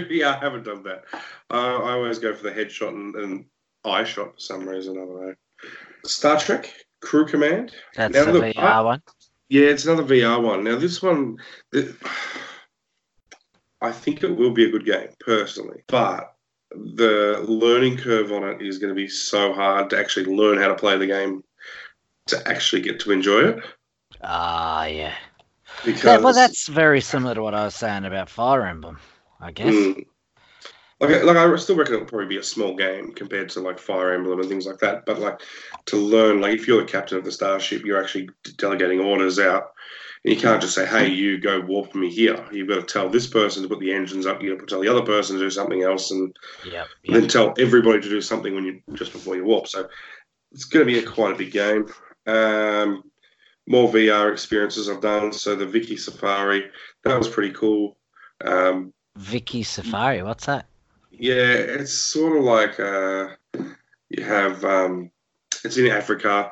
yeah, 0.09 0.35
I 0.35 0.39
haven't 0.39 0.63
done 0.65 0.83
that. 0.83 1.05
Uh, 1.49 1.77
I 1.83 1.93
always 1.93 2.19
go 2.19 2.35
for 2.35 2.43
the 2.43 2.51
headshot 2.51 2.89
and, 2.89 3.15
and 3.15 3.45
eye 3.85 4.03
shot 4.03 4.33
for 4.33 4.39
some 4.39 4.67
reason. 4.67 4.97
I 4.97 5.05
don't 5.05 5.25
know. 5.27 5.33
Star 6.05 6.37
Trek 6.37 6.71
Crew 7.01 7.25
Command. 7.25 7.71
That's 7.95 8.13
Now 8.13 8.25
the 8.25 8.33
look, 8.33 8.43
VR 8.43 8.59
I- 8.59 8.81
one. 8.81 9.01
Yeah, 9.47 9.67
it's 9.67 9.85
another 9.85 10.03
VR 10.03 10.41
one. 10.43 10.63
Now 10.65 10.75
this 10.77 11.01
one, 11.01 11.37
th- 11.73 11.95
I 13.83 13.91
think 13.91 14.23
it 14.23 14.35
will 14.35 14.51
be 14.51 14.65
a 14.65 14.71
good 14.71 14.85
game 14.85 15.09
personally, 15.19 15.83
but 15.87 16.35
the 16.71 17.43
learning 17.47 17.97
curve 17.97 18.31
on 18.31 18.43
it 18.43 18.61
is 18.61 18.79
going 18.79 18.89
to 18.89 18.95
be 18.95 19.09
so 19.09 19.53
hard 19.53 19.89
to 19.91 19.99
actually 19.99 20.33
learn 20.33 20.57
how 20.57 20.69
to 20.69 20.75
play 20.75 20.97
the 20.97 21.05
game 21.05 21.43
to 22.27 22.47
actually 22.47 22.81
get 22.81 23.01
to 23.01 23.11
enjoy 23.11 23.41
it. 23.49 23.63
Ah, 24.23 24.85
yeah. 24.85 25.13
Because 25.83 26.03
That, 26.03 26.21
well, 26.23 26.33
that's 26.33 26.67
very 26.67 27.01
similar 27.01 27.35
to 27.35 27.43
what 27.43 27.53
I 27.53 27.65
was 27.65 27.75
saying 27.75 28.05
about 28.05 28.29
Fire 28.29 28.65
Emblem, 28.65 28.99
I 29.41 29.51
guess. 29.51 29.73
Mm. 29.73 30.05
Like, 30.99 31.23
like 31.23 31.35
I 31.35 31.55
still 31.57 31.75
reckon 31.75 31.95
it'll 31.95 32.05
probably 32.05 32.27
be 32.27 32.37
a 32.37 32.43
small 32.43 32.75
game 32.75 33.11
compared 33.11 33.49
to 33.49 33.59
like 33.59 33.79
Fire 33.79 34.13
Emblem 34.13 34.39
and 34.39 34.47
things 34.47 34.65
like 34.65 34.79
that. 34.79 35.05
But 35.05 35.19
like 35.19 35.41
to 35.87 35.97
learn, 35.97 36.39
like 36.39 36.53
if 36.53 36.67
you're 36.67 36.79
the 36.79 36.87
captain 36.89 37.17
of 37.17 37.25
the 37.25 37.31
starship, 37.31 37.83
you're 37.83 38.01
actually 38.01 38.29
delegating 38.57 39.01
orders 39.01 39.39
out, 39.39 39.63
and 39.63 39.69
you 40.23 40.35
can't 40.37 40.61
just 40.61 40.73
say, 40.75 40.85
"Hey, 40.85 41.09
you 41.09 41.37
go 41.37 41.59
warp 41.61 41.93
me 41.95 42.09
here." 42.09 42.45
You've 42.51 42.69
got 42.69 42.75
to 42.87 42.93
tell 42.93 43.09
this 43.09 43.27
person 43.27 43.61
to 43.63 43.69
put 43.69 43.79
the 43.79 43.91
engines 43.93 44.25
up. 44.25 44.41
You've 44.41 44.57
got 44.57 44.67
to 44.67 44.73
tell 44.73 44.81
the 44.81 44.87
other 44.89 45.05
person 45.05 45.37
to 45.37 45.41
do 45.43 45.49
something 45.49 45.83
else, 45.83 46.11
and 46.11 46.35
Yep. 46.65 46.87
then 47.09 47.27
tell 47.27 47.53
everybody 47.59 48.01
to 48.01 48.09
do 48.09 48.21
something 48.21 48.55
when 48.55 48.63
you 48.65 48.81
just 48.93 49.11
before 49.13 49.35
you 49.35 49.43
warp. 49.43 49.67
So 49.67 49.87
it's 50.51 50.65
going 50.65 50.85
to 50.85 50.91
be 50.91 50.99
a, 50.99 51.03
quite 51.09 51.33
a 51.33 51.37
big 51.37 51.51
game. 51.51 51.87
Um, 52.25 53.03
more 53.67 53.89
VR 53.91 54.31
experiences 54.31 54.89
I've 54.89 55.01
done. 55.01 55.33
So 55.33 55.55
the 55.55 55.65
Vicky 55.65 55.97
Safari 55.97 56.69
that 57.03 57.17
was 57.17 57.27
pretty 57.27 57.53
cool. 57.53 57.97
Um, 58.43 58.93
Vicky 59.17 59.63
Safari. 59.63 60.23
What's 60.23 60.45
that? 60.45 60.65
yeah, 61.11 61.35
it's 61.53 61.93
sort 61.93 62.37
of 62.37 62.43
like 62.43 62.79
uh, 62.79 63.27
you 64.09 64.23
have 64.23 64.63
um, 64.65 65.11
it's 65.63 65.77
in 65.77 65.87
Africa. 65.87 66.51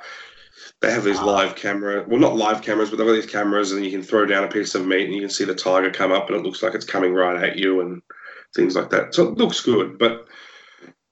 They 0.82 0.92
have 0.92 1.04
these 1.04 1.20
Ah. 1.20 1.26
live 1.26 1.56
camera, 1.56 2.04
well, 2.08 2.20
not 2.20 2.36
live 2.36 2.62
cameras, 2.64 2.90
but 2.90 2.98
they've 2.98 3.06
got 3.06 3.14
these 3.14 3.26
cameras, 3.26 3.72
and 3.72 3.86
you 3.86 3.92
can 3.92 4.02
throw 4.02 4.26
down 4.26 4.44
a 4.44 4.48
piece 4.48 4.74
of 4.74 4.86
meat, 4.86 5.06
and 5.06 5.14
you 5.14 5.22
can 5.22 5.30
see 5.30 5.46
the 5.46 5.54
tiger 5.56 5.92
come 5.92 6.12
up, 6.12 6.28
and 6.28 6.38
it 6.38 6.44
looks 6.44 6.64
like 6.64 6.74
it's 6.74 6.86
coming 6.86 7.14
right 7.14 7.44
at 7.44 7.58
you, 7.58 7.82
and 7.82 8.02
things 8.56 8.76
like 8.76 8.90
that. 8.90 9.14
So 9.14 9.28
it 9.28 9.38
looks 9.38 9.62
good, 9.62 9.98
but 10.00 10.28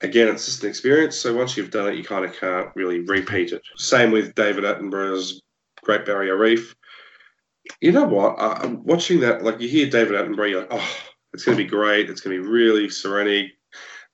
again, 0.02 0.28
it's 0.28 0.46
just 0.46 0.64
an 0.64 0.70
experience. 0.70 1.18
So 1.18 1.34
once 1.36 1.56
you've 1.56 1.72
done 1.72 1.88
it, 1.90 1.96
you 1.96 2.04
kind 2.04 2.26
of 2.26 2.34
can't 2.40 2.70
really 2.76 3.02
repeat 3.02 3.52
it. 3.52 3.62
Same 3.78 4.12
with 4.12 4.34
David 4.36 4.64
Attenborough's 4.64 5.42
Great 5.84 6.06
Barrier 6.06 6.38
Reef. 6.38 6.76
You 7.82 7.92
know 7.92 8.06
what? 8.08 8.40
I, 8.40 8.60
I'm 8.64 8.84
watching 8.84 9.20
that. 9.20 9.44
Like 9.44 9.62
you 9.62 9.68
hear 9.68 9.90
David 9.90 10.14
Attenborough, 10.14 10.50
you're 10.50 10.62
like, 10.62 10.70
oh, 10.72 10.98
it's 11.34 11.44
going 11.44 11.58
to 11.58 11.64
be 11.64 11.70
great. 11.70 12.10
It's 12.10 12.22
going 12.22 12.36
to 12.36 12.42
be 12.42 12.50
really 12.50 12.88
serenic. 12.88 13.52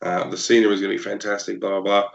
Uh, 0.02 0.30
the 0.30 0.38
scenery 0.38 0.74
is 0.74 0.82
going 0.82 0.92
to 0.92 1.02
be 1.02 1.10
fantastic. 1.10 1.62
Blah 1.62 1.80
blah 1.80 1.82
blah. 1.82 2.10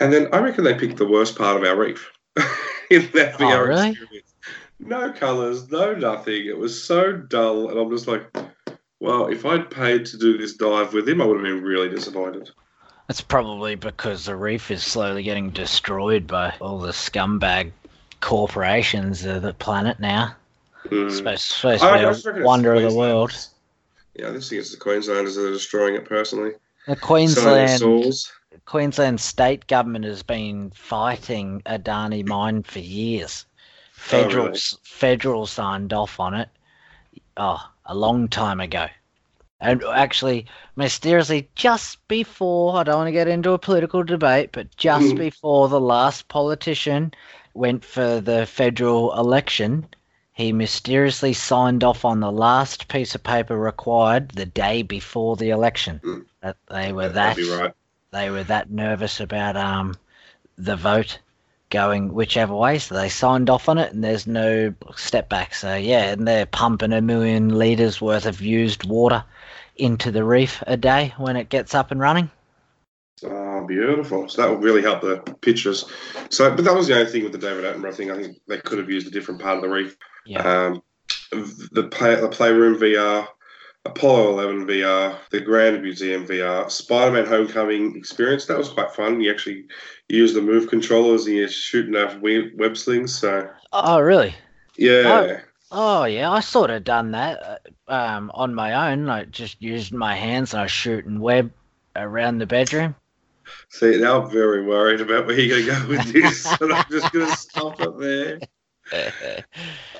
And 0.00 0.12
then 0.12 0.28
I 0.32 0.38
reckon 0.38 0.64
they 0.64 0.74
picked 0.74 0.96
the 0.96 1.06
worst 1.06 1.36
part 1.36 1.56
of 1.56 1.68
our 1.68 1.76
reef 1.76 2.10
in 2.90 3.10
that 3.14 3.34
Oh, 3.34 3.44
VR 3.44 3.66
really? 3.68 3.90
experience. 3.90 4.34
No 4.80 5.12
colours, 5.12 5.70
no 5.70 5.94
nothing. 5.94 6.46
It 6.46 6.58
was 6.58 6.82
so 6.82 7.12
dull, 7.12 7.70
and 7.70 7.78
I'm 7.78 7.90
just 7.90 8.06
like, 8.06 8.24
well, 9.00 9.28
if 9.28 9.44
I'd 9.46 9.70
paid 9.70 10.06
to 10.06 10.18
do 10.18 10.36
this 10.36 10.54
dive 10.54 10.92
with 10.92 11.08
him, 11.08 11.20
I 11.20 11.26
would 11.26 11.36
have 11.36 11.44
been 11.44 11.62
really 11.62 11.88
disappointed. 11.88 12.50
That's 13.06 13.20
probably 13.20 13.74
because 13.74 14.24
the 14.24 14.36
reef 14.36 14.70
is 14.70 14.82
slowly 14.82 15.22
getting 15.22 15.50
destroyed 15.50 16.26
by 16.26 16.54
all 16.60 16.78
the 16.78 16.92
scumbag 16.92 17.70
corporations 18.20 19.24
of 19.24 19.42
the 19.42 19.52
planet 19.52 20.00
now. 20.00 20.34
Mm. 20.86 21.10
Supposed, 21.10 21.42
supposed 21.42 21.82
I 21.82 22.12
to 22.12 22.32
be 22.32 22.40
a 22.40 22.44
wonder 22.44 22.74
of 22.74 22.82
the 22.82 22.94
world. 22.94 23.48
Yeah, 24.14 24.28
I 24.28 24.32
just 24.32 24.48
think 24.48 24.60
it's 24.60 24.70
the 24.70 24.78
Queenslanders 24.78 25.34
that 25.34 25.46
are 25.46 25.52
destroying 25.52 25.94
it 25.94 26.04
personally. 26.04 26.52
The 26.86 26.96
Queensland. 26.96 27.82
Queensland 28.66 29.20
state 29.20 29.66
government 29.66 30.04
has 30.04 30.22
been 30.22 30.70
fighting 30.70 31.62
Adani 31.66 32.24
mine 32.26 32.62
for 32.62 32.78
years. 32.78 33.46
Oh, 33.48 33.90
Federal 33.92 34.46
really? 34.46 34.58
federal 34.82 35.46
signed 35.46 35.92
off 35.92 36.20
on 36.20 36.34
it. 36.34 36.48
Oh, 37.36 37.60
a 37.86 37.94
long 37.94 38.28
time 38.28 38.60
ago. 38.60 38.86
And 39.60 39.82
actually, 39.84 40.46
mysteriously, 40.76 41.48
just 41.54 42.06
before, 42.08 42.76
I 42.76 42.82
don't 42.82 42.96
want 42.96 43.08
to 43.08 43.12
get 43.12 43.28
into 43.28 43.52
a 43.52 43.58
political 43.58 44.02
debate, 44.02 44.50
but 44.52 44.76
just 44.76 45.14
Mhm. 45.14 45.18
before 45.18 45.68
the 45.68 45.80
last 45.80 46.28
politician 46.28 47.14
went 47.54 47.84
for 47.84 48.20
the 48.20 48.46
federal 48.46 49.16
election, 49.18 49.86
he 50.32 50.52
mysteriously 50.52 51.32
signed 51.32 51.84
off 51.84 52.04
on 52.04 52.20
the 52.20 52.32
last 52.32 52.88
piece 52.88 53.14
of 53.14 53.22
paper 53.22 53.56
required 53.56 54.30
the 54.30 54.46
day 54.46 54.82
before 54.82 55.36
the 55.36 55.50
election. 55.50 56.00
Mm. 56.04 56.24
That 56.42 56.56
they 56.68 56.92
were 56.92 57.08
That'd 57.08 57.46
that 57.46 57.58
right. 57.62 57.74
They 58.14 58.30
were 58.30 58.44
that 58.44 58.70
nervous 58.70 59.20
about 59.20 59.56
um 59.56 59.94
the 60.56 60.76
vote 60.76 61.18
going 61.70 62.14
whichever 62.14 62.54
way, 62.54 62.78
so 62.78 62.94
they 62.94 63.08
signed 63.08 63.50
off 63.50 63.68
on 63.68 63.78
it, 63.78 63.92
and 63.92 64.04
there's 64.04 64.26
no 64.26 64.72
step 64.94 65.28
back. 65.28 65.54
So 65.54 65.74
yeah, 65.74 66.12
and 66.12 66.26
they're 66.26 66.46
pumping 66.46 66.92
a 66.92 67.00
million 67.00 67.58
liters 67.58 68.00
worth 68.00 68.26
of 68.26 68.40
used 68.40 68.88
water 68.88 69.24
into 69.76 70.12
the 70.12 70.22
reef 70.22 70.62
a 70.66 70.76
day 70.76 71.12
when 71.18 71.36
it 71.36 71.48
gets 71.48 71.74
up 71.74 71.90
and 71.90 72.00
running. 72.00 72.30
Oh, 73.24 73.66
beautiful. 73.66 74.28
So 74.28 74.42
that 74.42 74.50
will 74.50 74.58
really 74.58 74.82
help 74.82 75.00
the 75.00 75.16
pictures. 75.40 75.84
So, 76.30 76.54
but 76.54 76.64
that 76.64 76.74
was 76.74 76.86
the 76.86 76.94
only 76.94 77.10
thing 77.10 77.24
with 77.24 77.32
the 77.32 77.38
David 77.38 77.64
Attenborough 77.64 77.94
thing. 77.94 78.10
I 78.10 78.22
think 78.22 78.36
they 78.46 78.58
could 78.58 78.78
have 78.78 78.90
used 78.90 79.08
a 79.08 79.10
different 79.10 79.40
part 79.40 79.56
of 79.56 79.62
the 79.62 79.68
reef. 79.68 79.96
Yeah, 80.26 80.66
Um, 80.68 80.82
the 81.32 81.88
play, 81.90 82.14
the 82.14 82.28
Playroom 82.28 82.78
VR, 82.78 83.26
Apollo 83.86 84.32
11 84.32 84.66
VR, 84.66 85.18
the 85.30 85.40
Grand 85.40 85.82
Museum 85.82 86.26
VR, 86.26 86.70
Spider-Man 86.70 87.26
Homecoming 87.26 87.94
experience. 87.96 88.46
That 88.46 88.56
was 88.56 88.70
quite 88.70 88.92
fun. 88.92 89.20
You 89.20 89.30
actually 89.30 89.66
use 90.08 90.32
the 90.32 90.40
move 90.40 90.68
controllers 90.68 91.26
and 91.26 91.36
you're 91.36 91.48
shooting 91.48 91.94
off 91.96 92.16
web 92.18 92.76
slings. 92.76 93.18
So 93.18 93.48
Oh 93.72 94.00
really? 94.00 94.34
yeah, 94.76 95.40
Oh 95.70 96.04
yeah, 96.04 96.30
I 96.30 96.40
sort 96.40 96.70
of 96.70 96.84
done 96.84 97.10
that 97.10 97.62
uh, 97.88 97.92
um 97.92 98.30
on 98.34 98.54
my 98.54 98.90
own. 98.90 99.08
I 99.08 99.24
just 99.24 99.60
used 99.60 99.92
my 99.92 100.14
hands 100.14 100.54
and 100.54 100.60
I 100.60 100.64
was 100.64 100.72
shooting 100.72 101.20
web 101.20 101.50
around 101.96 102.38
the 102.38 102.46
bedroom. 102.46 102.94
see 103.68 103.98
now 103.98 104.22
I'm 104.22 104.30
very 104.30 104.64
worried 104.64 105.00
about 105.00 105.26
where 105.26 105.38
you're 105.38 105.64
going 105.66 105.80
to 105.80 105.84
go 105.84 105.88
with 105.88 106.12
this, 106.12 106.60
and 106.60 106.72
I'm 106.72 106.84
just 106.90 107.12
going 107.12 107.26
to 107.26 107.36
stop 107.36 107.80
it 107.80 107.98
there. 107.98 108.40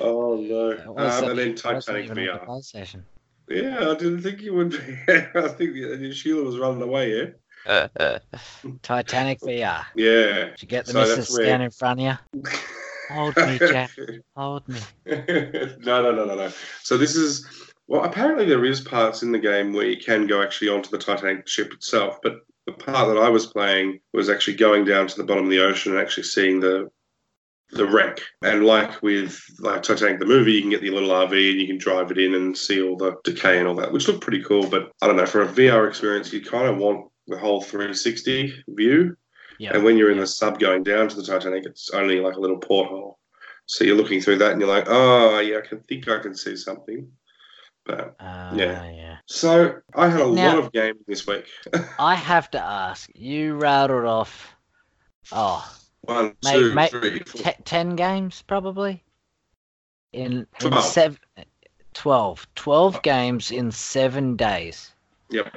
Oh 0.01 0.37
no! 0.37 0.73
Um, 0.97 1.31
and 1.31 1.39
then 1.39 1.49
it 1.51 1.57
Titanic 1.57 2.11
VR. 2.11 2.47
Yeah, 3.49 3.91
I 3.91 3.95
didn't 3.95 4.23
think 4.23 4.41
you 4.41 4.55
would 4.55 4.71
be. 4.71 4.79
I 5.35 5.49
think 5.49 6.15
Sheila 6.15 6.45
was 6.45 6.59
running 6.59 6.83
away. 6.83 7.21
Eh? 7.21 7.27
Yeah. 7.99 8.19
Titanic 8.83 9.41
VR. 9.41 9.87
Yeah. 9.95 10.51
Did 10.51 10.63
you 10.63 10.69
get 10.69 10.85
the 10.85 10.93
So 10.93 11.01
missus 11.01 11.35
stand 11.35 11.63
in 11.63 11.71
front 11.71 12.01
of 12.01 12.19
you? 12.35 12.43
Hold 13.09 13.37
me, 13.39 13.59
Jack. 13.59 13.91
Hold 14.37 14.69
me. 14.69 14.81
no, 15.07 16.03
no, 16.03 16.13
no, 16.13 16.25
no, 16.27 16.35
no. 16.35 16.53
So 16.83 16.99
this 16.99 17.17
is 17.17 17.47
well. 17.89 18.05
Apparently, 18.05 18.45
there 18.45 18.67
is 18.67 18.83
parts 18.83 19.23
in 19.23 19.33
the 19.33 19.39
game 19.39 19.73
where 19.73 19.87
you 19.87 19.97
can 19.97 20.27
go 20.27 20.43
actually 20.43 20.69
onto 20.69 20.91
the 20.91 20.99
Titanic 20.99 21.49
ship 21.49 21.73
itself, 21.73 22.19
but 22.23 22.41
the 22.67 22.73
part 22.73 23.09
that 23.09 23.21
I 23.21 23.29
was 23.29 23.47
playing 23.47 24.01
was 24.13 24.29
actually 24.29 24.57
going 24.57 24.85
down 24.85 25.07
to 25.07 25.17
the 25.17 25.25
bottom 25.25 25.45
of 25.45 25.51
the 25.51 25.65
ocean 25.65 25.93
and 25.93 26.01
actually 26.01 26.25
seeing 26.25 26.61
the 26.61 26.91
the 27.75 27.87
wreck. 27.87 28.21
And 28.43 28.65
like 28.65 29.03
with 29.03 29.39
like 29.61 29.83
Titanic 29.83 30.19
the 30.21 30.27
movie, 30.27 30.53
you 30.53 30.61
can 30.61 30.71
get 30.71 30.81
the 30.81 30.91
little 30.91 31.11
RV 31.11 31.51
and 31.53 31.61
you 31.61 31.67
can 31.67 31.79
drive 31.79 32.11
it 32.11 32.19
in 32.19 32.35
and 32.35 32.57
see 32.57 32.83
all 32.83 32.97
the 32.97 33.17
decay 33.25 33.59
and 33.59 33.69
all 33.69 33.75
that, 33.77 33.93
which 33.93 34.09
looked 34.09 34.21
pretty 34.21 34.43
cool. 34.43 34.69
But 34.69 34.91
I 35.03 35.07
don't 35.07 35.17
know, 35.17 35.27
for 35.27 35.43
a 35.43 35.47
VR 35.49 35.89
experience, 35.89 36.33
you 36.33 36.43
kind 36.43 36.67
of 36.69 36.77
want 36.79 37.11
the 37.27 37.39
whole 37.39 37.61
360 37.61 38.65
view. 38.69 39.17
Yeah. 39.59 39.75
And 39.75 39.85
when 39.85 39.97
you're 39.97 40.11
in 40.11 40.19
the 40.19 40.27
sub 40.27 40.59
going 40.59 40.83
down 40.83 41.09
to 41.09 41.17
the 41.17 41.23
Titanic, 41.25 41.65
it's 41.67 41.91
only 41.91 42.21
like 42.21 42.35
a 42.37 42.41
little 42.41 42.59
porthole. 42.59 43.19
So 43.67 43.85
you're 43.85 43.97
looking 43.97 44.21
through 44.21 44.39
that 44.39 44.53
and 44.53 44.61
you're 44.61 44.69
like, 44.69 44.87
oh, 44.89 45.39
yeah, 45.39 45.59
I 45.59 45.67
can 45.67 45.81
think 45.81 46.09
I 46.09 46.19
can 46.19 46.35
see 46.35 46.57
something. 46.57 47.09
But 47.87 48.15
Uh, 48.21 48.53
Yeah. 48.57 48.91
yeah. 48.91 49.17
so 49.27 49.77
I 49.95 50.09
had 50.09 50.21
a 50.21 50.31
Now- 50.31 50.57
lot 50.57 50.65
of 50.65 50.73
games 50.73 50.99
this 51.07 51.27
week. 51.27 51.47
I 51.99 52.15
have 52.15 52.51
to 52.53 52.61
ask. 52.63 53.09
You 53.15 53.55
rattled 53.55 54.05
off. 54.07 54.55
Oh, 55.33 55.65
One, 56.07 56.35
Mate, 56.45 56.53
two, 56.53 56.75
mate, 56.75 56.91
three, 56.91 57.19
four. 57.21 57.43
te- 57.43 57.63
ten 57.65 57.97
games 57.97 58.43
probably. 58.47 59.03
In, 60.13 60.33
in 60.33 60.47
Twelve. 60.61 60.85
seven, 60.85 61.19
12. 61.95 62.47
12 62.55 63.03
games 63.03 63.51
in 63.51 63.71
seven 63.73 64.37
days. 64.37 64.93
Yep. 65.31 65.57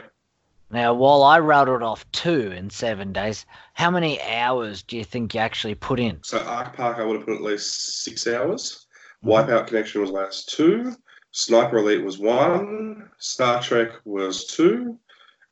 Now, 0.70 0.94
while 0.94 1.24
I 1.24 1.40
rattled 1.40 1.84
off 1.84 2.10
two 2.12 2.52
in 2.52 2.70
seven 2.70 3.14
days, 3.14 3.46
how 3.74 3.90
many 3.90 4.22
hours 4.22 4.84
do 4.84 4.98
you 4.98 5.04
think 5.04 5.34
you 5.34 5.40
actually 5.40 5.76
put 5.76 6.00
in? 6.00 6.20
So 6.24 6.40
ARK 6.40 6.76
Park, 6.76 6.98
I 7.00 7.06
would 7.06 7.18
have 7.18 7.26
put 7.26 7.36
at 7.36 7.42
least 7.42 8.04
six 8.04 8.28
hours. 8.28 8.86
Mm-hmm. 9.24 9.30
Wipeout 9.30 9.68
Connection 9.68 10.02
was 10.02 10.10
last 10.10 10.50
two. 10.50 10.94
Sniper 11.32 11.78
Elite 11.78 12.04
was 12.04 12.18
one. 12.18 13.10
Star 13.18 13.62
Trek 13.62 13.90
was 14.06 14.46
two. 14.48 14.98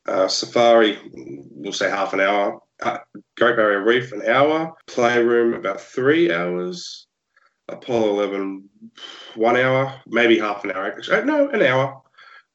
Uh, 0.08 0.28
Safari, 0.28 1.00
we'll 1.14 1.74
say 1.74 1.90
half 1.90 2.14
an 2.14 2.20
hour. 2.20 2.60
Uh, 2.82 2.98
Great 3.38 3.56
Barrier 3.56 3.84
Reef, 3.84 4.12
an 4.12 4.28
hour. 4.28 4.74
Playroom, 4.88 5.54
about 5.54 5.82
three 5.82 6.32
hours. 6.32 7.08
Apollo 7.68 8.10
11, 8.10 8.70
one 9.36 9.58
hour, 9.58 10.00
maybe 10.06 10.38
half 10.38 10.64
an 10.64 10.72
hour. 10.72 10.86
Actually, 10.86 11.26
no, 11.26 11.50
an 11.50 11.64
hour. 11.64 12.02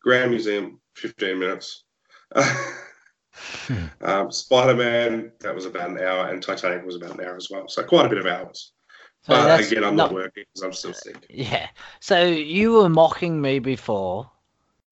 Grand 0.02 0.30
Museum, 0.30 0.80
15 0.96 1.38
minutes. 1.38 1.84
um, 4.02 4.30
Spider 4.30 4.74
Man, 4.74 5.32
that 5.40 5.54
was 5.54 5.66
about 5.66 5.90
an 5.90 5.98
hour, 5.98 6.28
and 6.28 6.42
Titanic 6.42 6.84
was 6.84 6.96
about 6.96 7.18
an 7.18 7.24
hour 7.24 7.36
as 7.36 7.48
well. 7.50 7.68
So 7.68 7.82
quite 7.82 8.06
a 8.06 8.08
bit 8.08 8.18
of 8.18 8.26
hours. 8.26 8.72
So 9.22 9.34
But 9.34 9.60
again, 9.60 9.84
I'm 9.84 9.96
not, 9.96 10.12
working 10.12 10.44
because 10.52 10.62
I'm 10.62 10.72
still 10.72 10.94
sick. 10.94 11.26
Yeah. 11.28 11.68
So 12.00 12.24
you 12.24 12.72
were 12.72 12.88
mocking 12.88 13.40
me 13.40 13.58
before 13.58 14.30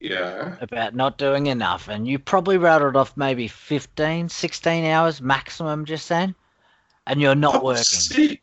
Yeah. 0.00 0.56
about 0.60 0.94
not 0.94 1.18
doing 1.18 1.46
enough, 1.46 1.88
and 1.88 2.06
you 2.06 2.18
probably 2.18 2.56
rattled 2.56 2.96
off 2.96 3.16
maybe 3.16 3.48
15, 3.48 4.28
16 4.28 4.84
hours 4.84 5.20
maximum 5.20 5.84
just 5.84 6.08
then, 6.08 6.34
and 7.06 7.20
you're 7.20 7.34
not 7.34 7.56
I'm 7.56 7.62
working. 7.64 7.82
sick. 7.82 8.42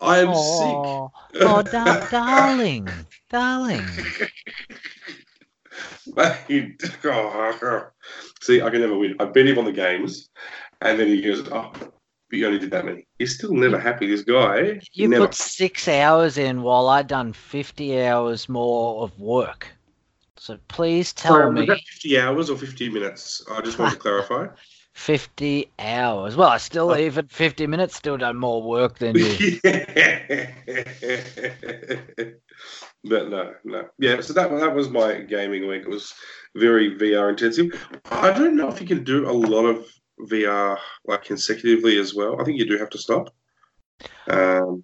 I 0.00 0.18
am 0.18 0.28
oh, 0.28 1.10
oh 1.40 1.62
dar- 1.62 2.08
darling, 2.10 2.86
darling. 3.30 3.86
Mate, 6.14 6.82
oh, 7.04 7.90
See, 8.40 8.62
I 8.62 8.70
can 8.70 8.80
never 8.80 8.98
win. 8.98 9.16
I 9.18 9.24
beat 9.24 9.46
him 9.46 9.58
on 9.58 9.64
the 9.64 9.72
games, 9.72 10.28
and 10.80 11.00
then 11.00 11.08
he 11.08 11.22
goes, 11.22 11.48
"Oh, 11.50 11.72
but 11.72 11.90
you 12.30 12.46
only 12.46 12.58
did 12.58 12.70
that 12.70 12.84
many." 12.84 13.06
He's 13.18 13.34
still 13.36 13.54
never 13.54 13.78
happy. 13.78 14.06
This 14.06 14.22
guy. 14.22 14.80
You 14.92 15.08
never. 15.08 15.26
put 15.26 15.34
six 15.34 15.88
hours 15.88 16.38
in 16.38 16.62
while 16.62 16.88
I 16.88 17.02
done 17.02 17.32
50 17.32 18.02
hours 18.02 18.48
more 18.48 19.02
of 19.02 19.18
work. 19.18 19.75
So 20.38 20.58
please 20.68 21.12
tell 21.12 21.34
Sorry, 21.34 21.52
me 21.52 21.60
was 21.62 21.68
that 21.68 21.80
50 21.80 22.20
hours 22.20 22.50
or 22.50 22.56
50 22.58 22.88
minutes? 22.90 23.44
I 23.50 23.60
just 23.62 23.78
want 23.78 23.92
to 23.92 23.98
clarify. 23.98 24.48
50 24.94 25.70
hours. 25.78 26.36
Well, 26.36 26.48
I 26.48 26.56
still, 26.56 26.90
Oh. 26.90 26.96
even 26.96 27.26
50 27.28 27.66
minutes, 27.66 27.96
still 27.96 28.16
done 28.16 28.36
more 28.38 28.62
work 28.62 28.98
than 28.98 29.14
you. 29.16 29.60
but 33.04 33.28
no, 33.28 33.54
no. 33.64 33.88
Yeah, 33.98 34.20
so 34.22 34.32
that 34.32 34.50
that 34.50 34.74
was 34.74 34.88
my 34.88 35.20
gaming 35.20 35.68
week. 35.68 35.82
It 35.82 35.88
was 35.90 36.14
very 36.54 36.96
VR 36.98 37.28
intensive. 37.30 37.72
I 38.10 38.30
don't 38.32 38.56
know 38.56 38.68
if 38.68 38.80
you 38.80 38.86
can 38.86 39.04
do 39.04 39.28
a 39.28 39.32
lot 39.32 39.66
of 39.66 39.86
VR 40.30 40.78
like 41.06 41.24
consecutively 41.24 41.98
as 41.98 42.14
well. 42.14 42.40
I 42.40 42.44
think 42.44 42.58
you 42.58 42.66
do 42.66 42.78
have 42.78 42.90
to 42.90 42.98
stop. 42.98 43.34
Um, 44.28 44.82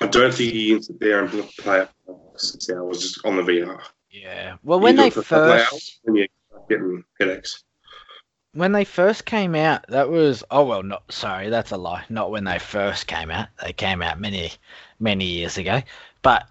I 0.00 0.06
don't 0.06 0.32
think 0.32 0.54
you 0.54 0.74
can 0.74 0.82
sit 0.82 1.00
there 1.00 1.24
and 1.24 1.30
play 1.58 1.80
it 1.80 1.88
for 2.06 2.20
six 2.36 2.70
hours 2.70 3.00
just 3.00 3.24
on 3.24 3.34
the 3.36 3.42
VR. 3.42 3.80
Yeah. 4.22 4.56
Well, 4.62 4.80
when 4.80 4.96
they 4.96 5.08
it 5.08 5.14
for 5.14 5.20
a 5.20 5.24
couple 5.24 5.52
of 5.52 5.60
first. 5.62 6.00
And 6.06 6.16
you 6.16 6.26
getting 6.68 7.04
headaches. 7.18 7.64
when 8.52 8.72
they 8.72 8.84
first 8.84 9.24
came 9.24 9.54
out, 9.54 9.86
that 9.88 10.08
was 10.08 10.44
oh 10.50 10.64
well, 10.64 10.82
not 10.82 11.10
sorry, 11.10 11.48
that's 11.50 11.70
a 11.70 11.76
lie. 11.76 12.04
Not 12.08 12.30
when 12.30 12.44
they 12.44 12.58
first 12.58 13.06
came 13.06 13.30
out. 13.30 13.48
They 13.62 13.72
came 13.72 14.02
out 14.02 14.20
many, 14.20 14.52
many 14.98 15.24
years 15.24 15.58
ago. 15.58 15.82
But 16.22 16.48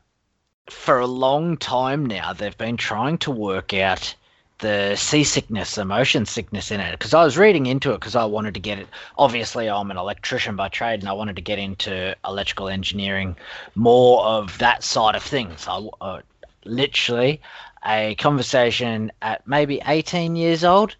for 0.69 0.99
a 0.99 1.07
long 1.07 1.57
time 1.57 2.05
now, 2.05 2.33
they've 2.33 2.57
been 2.57 2.77
trying 2.77 3.17
to 3.19 3.31
work 3.31 3.73
out 3.73 4.15
the 4.59 4.95
seasickness, 4.95 5.75
the 5.75 5.85
motion 5.85 6.25
sickness 6.25 6.71
in 6.71 6.79
it. 6.79 6.91
Because 6.91 7.13
I 7.13 7.23
was 7.23 7.37
reading 7.37 7.67
into 7.67 7.91
it 7.91 7.99
because 7.99 8.15
I 8.15 8.25
wanted 8.25 8.55
to 8.55 8.59
get 8.59 8.79
it. 8.79 8.87
Obviously, 9.17 9.69
I'm 9.69 9.91
an 9.91 9.97
electrician 9.97 10.55
by 10.55 10.69
trade, 10.69 10.99
and 10.99 11.09
I 11.09 11.13
wanted 11.13 11.35
to 11.35 11.41
get 11.41 11.59
into 11.59 12.15
electrical 12.25 12.67
engineering, 12.67 13.35
more 13.75 14.23
of 14.23 14.57
that 14.57 14.83
side 14.83 15.15
of 15.15 15.23
things. 15.23 15.67
I 15.67 15.87
uh, 16.01 16.21
literally 16.67 17.41
a 17.85 18.15
conversation 18.15 19.11
at 19.21 19.47
maybe 19.47 19.81
18 19.85 20.35
years 20.35 20.63
old, 20.63 20.95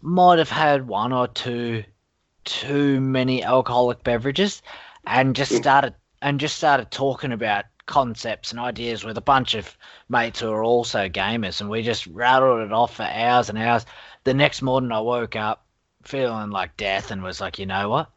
might 0.00 0.38
have 0.38 0.50
had 0.50 0.86
one 0.86 1.12
or 1.12 1.28
two 1.28 1.84
too 2.44 3.00
many 3.00 3.42
alcoholic 3.42 4.04
beverages, 4.04 4.62
and 5.06 5.34
just 5.34 5.52
started 5.52 5.94
and 6.20 6.40
just 6.40 6.56
started 6.56 6.90
talking 6.90 7.32
about 7.32 7.64
concepts 7.86 8.50
and 8.50 8.60
ideas 8.60 9.04
with 9.04 9.16
a 9.18 9.22
bunch 9.22 9.54
of 9.54 9.76
mates 10.08 10.40
who 10.40 10.50
are 10.50 10.64
also 10.64 11.08
gamers, 11.08 11.60
and 11.60 11.70
we 11.70 11.82
just 11.82 12.06
rattled 12.06 12.60
it 12.60 12.72
off 12.72 12.96
for 12.96 13.02
hours 13.02 13.48
and 13.48 13.58
hours. 13.58 13.86
The 14.24 14.34
next 14.34 14.62
morning, 14.62 14.92
I 14.92 15.00
woke 15.00 15.36
up 15.36 15.66
feeling 16.02 16.50
like 16.50 16.76
death 16.76 17.10
and 17.10 17.22
was 17.22 17.40
like, 17.40 17.58
you 17.58 17.66
know 17.66 17.88
what? 17.88 18.10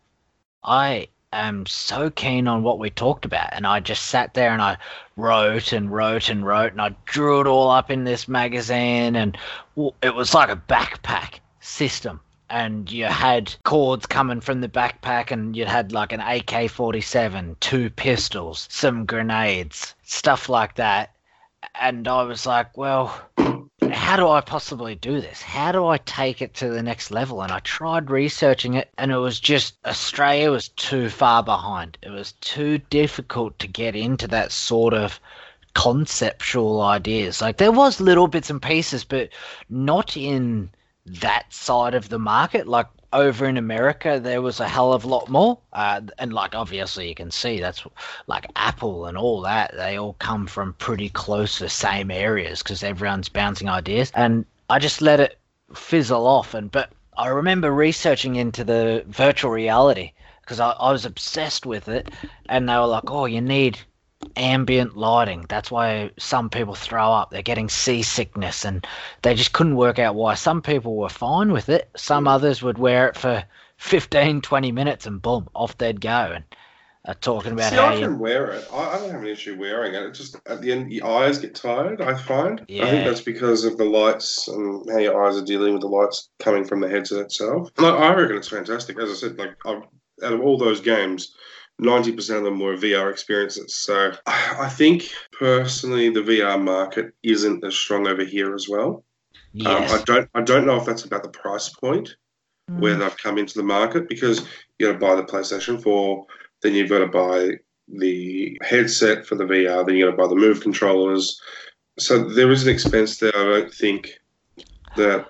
I 0.64 1.10
am 1.34 1.66
so 1.66 2.10
keen 2.10 2.48
on 2.48 2.64
what 2.64 2.80
we 2.80 2.90
talked 2.90 3.26
about. 3.26 3.50
And 3.52 3.68
I 3.68 3.80
just 3.80 4.06
sat 4.06 4.34
there 4.34 4.52
and 4.52 4.62
I 4.62 4.78
wrote 5.16 5.74
and 5.74 5.92
wrote 5.92 6.30
and 6.30 6.46
wrote 6.46 6.72
and 6.72 6.82
I 6.82 6.96
drew 7.06 7.42
it 7.42 7.48
all 7.48 7.70
up 7.70 7.92
in 7.92 8.04
this 8.04 8.28
magazine. 8.28 9.16
And 9.16 9.38
it 10.02 10.16
was 10.16 10.34
like 10.34 10.50
a 10.50 10.62
backpack 10.70 11.40
system. 11.60 12.20
And 12.50 12.90
you 12.90 13.06
had 13.06 13.54
cords 13.64 14.06
coming 14.06 14.40
from 14.40 14.62
the 14.62 14.70
backpack, 14.70 15.32
and 15.32 15.54
you 15.54 15.66
had 15.66 15.92
like 15.92 16.14
an 16.14 16.22
AK 16.22 16.70
47, 16.72 17.58
two 17.60 17.90
pistols, 17.90 18.68
some 18.72 19.06
grenades, 19.06 19.96
stuff 20.04 20.48
like 20.48 20.76
that. 20.76 21.14
And 21.82 22.08
I 22.08 22.24
was 22.24 22.46
like, 22.46 22.78
well, 22.78 23.22
how 23.92 24.16
do 24.16 24.28
I 24.28 24.42
possibly 24.42 24.96
do 24.96 25.22
this? 25.22 25.42
How 25.42 25.72
do 25.72 25.86
I 25.86 25.98
take 26.00 26.42
it 26.42 26.54
to 26.56 26.70
the 26.70 26.82
next 26.82 27.12
level? 27.12 27.42
And 27.42 27.52
I 27.52 27.60
tried 27.60 28.10
researching 28.10 28.74
it, 28.74 28.90
and 28.98 29.12
it 29.12 29.18
was 29.18 29.40
just 29.40 29.76
Australia 29.86 30.52
was 30.52 30.70
too 30.70 31.10
far 31.10 31.44
behind. 31.44 31.98
It 32.02 32.10
was 32.10 32.32
too 32.42 32.80
difficult 32.90 33.60
to 33.60 33.68
get 33.68 33.96
into 33.96 34.28
that 34.30 34.52
sort 34.52 34.94
of 34.94 35.20
conceptual 35.74 36.82
ideas. 36.82 37.42
Like 37.42 37.58
there 37.58 37.72
was 37.72 38.02
little 38.02 38.28
bits 38.28 38.50
and 38.50 38.62
pieces, 38.62 39.04
but 39.04 39.30
not 39.70 40.18
in 40.18 40.70
that 41.06 41.54
side 41.54 41.94
of 41.94 42.10
the 42.10 42.20
market. 42.20 42.68
Like 42.68 42.88
over 43.18 43.46
in 43.46 43.58
America, 43.58 44.20
there 44.22 44.42
was 44.44 44.60
a 44.60 44.68
hell 44.68 44.94
of 44.94 45.04
a 45.04 45.08
lot 45.08 45.28
more. 45.28 45.58
Uh, 45.74 46.02
and 46.20 46.34
like 46.34 46.54
obviously 46.54 47.10
you 47.10 47.16
can 47.16 47.32
see 47.32 47.60
that's 47.60 47.84
like 48.28 48.46
Apple 48.56 49.08
and 49.08 49.18
all 49.18 49.42
that. 49.42 49.74
They 49.76 49.98
all 49.98 50.14
come 50.20 50.46
from 50.46 50.74
pretty 50.74 51.10
close 51.10 51.58
to 51.58 51.64
the 51.64 51.70
same 51.70 52.12
areas 52.12 52.62
because 52.62 52.84
everyone's 52.84 53.30
bouncing 53.30 53.70
ideas. 53.70 54.12
And 54.16 54.46
I 54.70 54.80
just 54.80 55.02
let 55.02 55.20
it 55.20 55.40
fizzle 55.74 56.28
off. 56.28 56.54
And 56.54 56.72
but 56.72 56.92
I 57.18 57.30
remember 57.30 57.72
researching 57.72 58.36
into 58.36 58.64
the 58.64 59.04
virtual 59.08 59.52
reality 59.52 60.12
because 60.42 60.60
I, 60.60 60.72
I 60.72 60.92
was 60.92 61.04
obsessed 61.06 61.66
with 61.66 61.88
it. 61.88 62.10
And 62.50 62.70
they 62.70 62.76
were 62.76 62.86
like, 62.86 63.10
"Oh, 63.10 63.26
you 63.26 63.42
need 63.42 63.80
ambient 64.36 64.98
lighting. 64.98 65.46
That's 65.50 65.72
why 65.72 66.12
some 66.18 66.50
people 66.50 66.76
throw 66.76 67.12
up. 67.12 67.32
They're 67.32 67.42
getting 67.42 67.70
seasickness, 67.70 68.66
and 68.66 68.86
they 69.22 69.36
just 69.36 69.54
couldn't 69.54 69.76
work 69.76 70.00
out 70.00 70.16
why. 70.16 70.36
Some 70.36 70.62
people 70.62 70.96
were 70.96 71.10
fine 71.10 71.52
with 71.52 71.70
it. 71.70 71.90
Some 71.96 72.26
mm. 72.26 72.32
others 72.32 72.62
would 72.62 72.78
wear 72.78 73.08
it 73.08 73.16
for 73.16 73.44
15, 73.78 74.42
20 74.42 74.72
minutes, 74.72 75.06
and 75.06 75.22
boom, 75.22 75.50
off 75.54 75.78
they'd 75.78 76.02
go. 76.02 76.32
And 76.36 76.44
uh, 77.08 77.14
talking 77.22 77.54
about 77.54 77.70
See, 77.70 77.78
how 77.78 77.86
I 77.86 77.94
you 77.96 78.02
can 78.02 78.20
wear 78.20 78.52
it. 78.52 78.68
I, 78.72 78.96
I 78.96 79.00
don't 79.00 79.12
have 79.12 79.22
an 79.22 79.28
issue 79.28 79.58
wearing 79.58 79.94
it. 79.94 80.02
It 80.04 80.14
just 80.14 80.36
at 80.46 80.62
the 80.62 80.72
end, 80.72 80.92
your 80.92 81.08
eyes 81.08 81.38
get 81.38 81.56
tired. 81.56 82.02
I 82.02 82.16
find. 82.16 82.66
Yeah. 82.68 82.86
I 82.86 82.90
think 82.90 83.06
that's 83.06 83.22
because 83.22 83.64
of 83.64 83.78
the 83.78 83.86
lights 83.86 84.48
and 84.48 84.90
how 84.90 84.98
your 84.98 85.26
eyes 85.26 85.38
are 85.38 85.46
dealing 85.46 85.74
with 85.74 85.82
the 85.82 85.88
lights 85.88 86.30
coming 86.40 86.66
from 86.66 86.82
the 86.82 86.90
headset 86.90 87.20
itself. 87.20 87.70
I, 87.78 87.90
I 87.90 88.14
reckon 88.14 88.38
it's 88.38 88.50
fantastic. 88.50 89.00
As 89.00 89.10
I 89.10 89.14
said, 89.14 89.38
like 89.38 89.56
I've, 89.66 89.84
out 90.24 90.34
of 90.34 90.42
all 90.42 90.58
those 90.58 90.82
games, 90.82 91.34
90% 91.82 92.38
of 92.38 92.44
them 92.44 92.60
were 92.60 92.76
VR 92.76 93.12
experiences. 93.12 93.76
So 93.76 94.12
I 94.26 94.70
think 94.70 95.10
personally 95.38 96.10
the 96.10 96.22
VR 96.22 96.62
market 96.62 97.14
isn't 97.24 97.64
as 97.64 97.76
strong 97.76 98.08
over 98.08 98.24
here 98.24 98.56
as 98.56 98.68
well. 98.68 99.04
yes. 99.54 99.92
Um, 99.92 100.00
I 100.00 100.04
don't 100.04 100.30
I 100.36 100.42
don't 100.42 100.66
know 100.66 100.78
if 100.78 100.86
that's 100.86 101.06
about 101.06 101.24
the 101.24 101.30
price 101.30 101.70
point 101.70 102.16
Mm. 102.70 102.80
where 102.82 102.96
they've 102.96 103.18
come 103.18 103.38
into 103.38 103.54
the 103.58 103.64
market 103.64 104.10
because 104.10 104.46
you 104.78 104.88
got 104.88 104.92
to 104.92 105.00
buy 105.00 105.16
the 105.16 105.24
PlayStation 105.24 105.82
4, 105.82 106.26
then 106.62 106.74
you've 106.74 106.90
got 106.90 107.00
to 107.00 107.08
buy 107.08 107.52
the 107.88 108.58
headset 108.62 109.26
for 109.26 109.36
the 109.36 109.46
VR, 109.46 109.86
then 109.86 109.96
you 109.96 110.04
got 110.04 110.12
to 110.12 110.18
buy 110.18 110.28
the 110.28 110.36
Move 110.36 110.60
controllers. 110.60 111.42
So 111.98 112.28
there 112.28 112.52
is 112.52 112.64
an 112.68 112.74
expense 112.74 113.20
there. 113.20 113.32
I 113.34 113.44
don't 113.62 113.74
think 113.74 114.20
that 114.98 115.30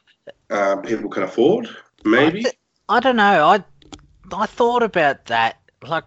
uh, 0.49 0.77
people 0.77 1.11
can 1.11 1.21
afford. 1.21 1.69
Maybe. 2.03 2.39
I, 2.39 2.41
th- 2.41 2.55
I 2.89 2.99
don't 3.01 3.17
know. 3.17 3.45
I 3.45 3.63
I 4.33 4.45
thought 4.47 4.81
about 4.81 5.25
that. 5.25 5.59
Like, 5.87 6.05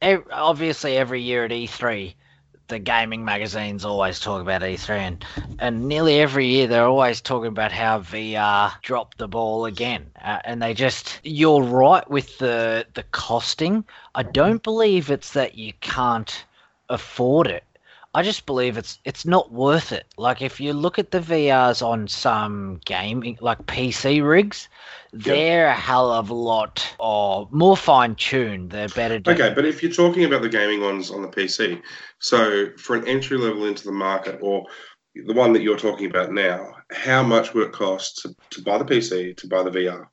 ev- 0.00 0.26
obviously, 0.32 0.96
every 0.96 1.22
year 1.22 1.44
at 1.44 1.52
E3, 1.52 2.14
the 2.68 2.78
gaming 2.78 3.24
magazines 3.24 3.84
always 3.84 4.18
talk 4.20 4.42
about 4.42 4.62
E3, 4.62 4.96
and 4.98 5.24
and 5.58 5.88
nearly 5.88 6.20
every 6.20 6.46
year 6.46 6.66
they're 6.66 6.86
always 6.86 7.20
talking 7.20 7.48
about 7.48 7.72
how 7.72 8.00
VR 8.00 8.72
dropped 8.82 9.18
the 9.18 9.28
ball 9.28 9.66
again, 9.66 10.10
uh, 10.22 10.38
and 10.44 10.60
they 10.62 10.74
just. 10.74 11.20
You're 11.22 11.62
right 11.62 12.08
with 12.10 12.38
the 12.38 12.86
the 12.94 13.04
costing. 13.12 13.84
I 14.14 14.22
don't 14.24 14.62
believe 14.62 15.10
it's 15.10 15.32
that 15.34 15.56
you 15.56 15.72
can't 15.80 16.44
afford 16.88 17.46
it. 17.48 17.64
I 18.16 18.22
just 18.22 18.46
believe 18.46 18.78
it's 18.78 18.98
it's 19.04 19.26
not 19.26 19.52
worth 19.52 19.92
it. 19.92 20.06
Like 20.16 20.40
if 20.40 20.58
you 20.58 20.72
look 20.72 20.98
at 20.98 21.10
the 21.10 21.20
VRs 21.20 21.86
on 21.86 22.08
some 22.08 22.80
gaming 22.86 23.36
like 23.42 23.58
PC 23.66 24.26
rigs, 24.26 24.70
they're 25.12 25.66
a 25.66 25.74
hell 25.74 26.10
of 26.10 26.30
a 26.30 26.34
lot 26.34 26.94
or 26.98 27.46
more 27.50 27.76
fine 27.76 28.14
tuned. 28.14 28.70
They're 28.70 28.88
better. 28.88 29.20
to- 29.20 29.30
Okay, 29.32 29.52
but 29.54 29.66
if 29.66 29.82
you're 29.82 29.92
talking 29.92 30.24
about 30.24 30.40
the 30.40 30.48
gaming 30.48 30.80
ones 30.80 31.10
on 31.10 31.20
the 31.20 31.28
PC, 31.28 31.82
so 32.18 32.70
for 32.78 32.96
an 32.96 33.06
entry 33.06 33.36
level 33.36 33.66
into 33.66 33.84
the 33.84 33.92
market 33.92 34.38
or 34.40 34.64
the 35.26 35.34
one 35.34 35.52
that 35.52 35.60
you're 35.60 35.76
talking 35.78 36.08
about 36.08 36.32
now, 36.32 36.74
how 36.92 37.22
much 37.22 37.52
would 37.52 37.66
it 37.66 37.72
cost 37.72 38.22
to, 38.22 38.34
to 38.48 38.62
buy 38.62 38.78
the 38.78 38.84
PC, 38.86 39.36
to 39.36 39.46
buy 39.46 39.62
the 39.62 39.70
VR? 39.70 40.06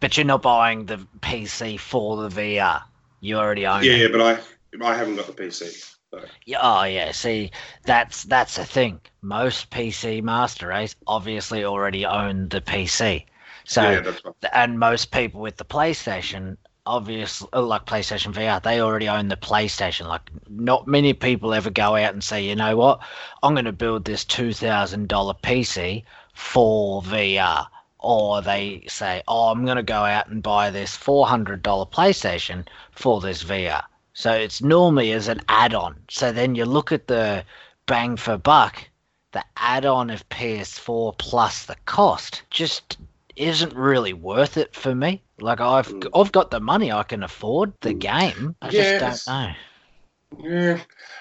But 0.00 0.16
you're 0.16 0.24
not 0.24 0.40
buying 0.40 0.86
the 0.86 1.06
PC 1.20 1.78
for 1.78 2.16
the 2.16 2.28
VR. 2.30 2.82
You 3.20 3.36
already 3.36 3.66
own 3.66 3.84
Yeah, 3.84 4.06
it. 4.06 4.12
but 4.12 4.22
I 4.22 4.38
I 4.82 4.94
haven't 4.96 5.16
got 5.16 5.26
the 5.26 5.34
PC. 5.34 5.96
Yeah, 6.44 6.58
Oh 6.60 6.84
yeah, 6.84 7.12
see, 7.12 7.50
that's 7.84 8.24
that's 8.24 8.56
the 8.56 8.64
thing. 8.64 9.00
Most 9.22 9.70
PC 9.70 10.22
master 10.22 10.68
race 10.68 10.96
obviously 11.06 11.64
already 11.64 12.04
own 12.04 12.48
the 12.48 12.60
PC. 12.60 13.26
So 13.64 13.82
yeah, 13.82 13.98
right. 14.24 14.34
and 14.52 14.78
most 14.78 15.12
people 15.12 15.40
with 15.40 15.56
the 15.56 15.64
PlayStation, 15.64 16.56
obviously, 16.86 17.48
uh, 17.52 17.62
like 17.62 17.86
PlayStation 17.86 18.32
VR, 18.32 18.60
they 18.60 18.80
already 18.80 19.08
own 19.08 19.28
the 19.28 19.36
PlayStation. 19.36 20.08
Like, 20.08 20.22
not 20.48 20.88
many 20.88 21.12
people 21.12 21.54
ever 21.54 21.70
go 21.70 21.94
out 21.94 22.12
and 22.12 22.24
say, 22.24 22.44
you 22.44 22.56
know 22.56 22.76
what, 22.76 23.00
I'm 23.42 23.54
going 23.54 23.66
to 23.66 23.72
build 23.72 24.04
this 24.04 24.24
two 24.24 24.52
thousand 24.52 25.08
dollar 25.08 25.34
PC 25.34 26.02
for 26.34 27.02
VR, 27.02 27.66
or 28.00 28.42
they 28.42 28.84
say, 28.88 29.22
oh, 29.28 29.50
I'm 29.50 29.64
going 29.64 29.76
to 29.76 29.84
go 29.84 30.02
out 30.04 30.28
and 30.28 30.42
buy 30.42 30.70
this 30.70 30.96
four 30.96 31.26
hundred 31.28 31.62
dollar 31.62 31.86
PlayStation 31.86 32.66
for 32.90 33.20
this 33.20 33.44
VR. 33.44 33.84
So 34.20 34.34
it's 34.34 34.60
normally 34.60 35.12
as 35.12 35.28
an 35.28 35.40
add-on. 35.48 35.96
So 36.10 36.30
then 36.30 36.54
you 36.54 36.66
look 36.66 36.92
at 36.92 37.06
the 37.06 37.42
bang 37.86 38.18
for 38.18 38.36
buck, 38.36 38.86
the 39.32 39.42
add-on 39.56 40.10
of 40.10 40.28
PS4 40.28 41.16
plus 41.16 41.64
the 41.64 41.76
cost 41.86 42.42
just 42.50 42.98
isn't 43.36 43.74
really 43.74 44.12
worth 44.12 44.58
it 44.58 44.74
for 44.74 44.94
me. 44.94 45.22
Like 45.40 45.62
I've 45.62 45.88
Mm. 45.88 46.10
I've 46.14 46.32
got 46.32 46.50
the 46.50 46.60
money, 46.60 46.92
I 46.92 47.02
can 47.02 47.22
afford 47.22 47.72
the 47.80 47.94
game. 47.94 48.54
I 48.60 48.68
Yes. 48.70 48.98
just 49.00 49.26
don't 49.26 50.42
know. 50.42 50.50
Yeah, 50.50 50.80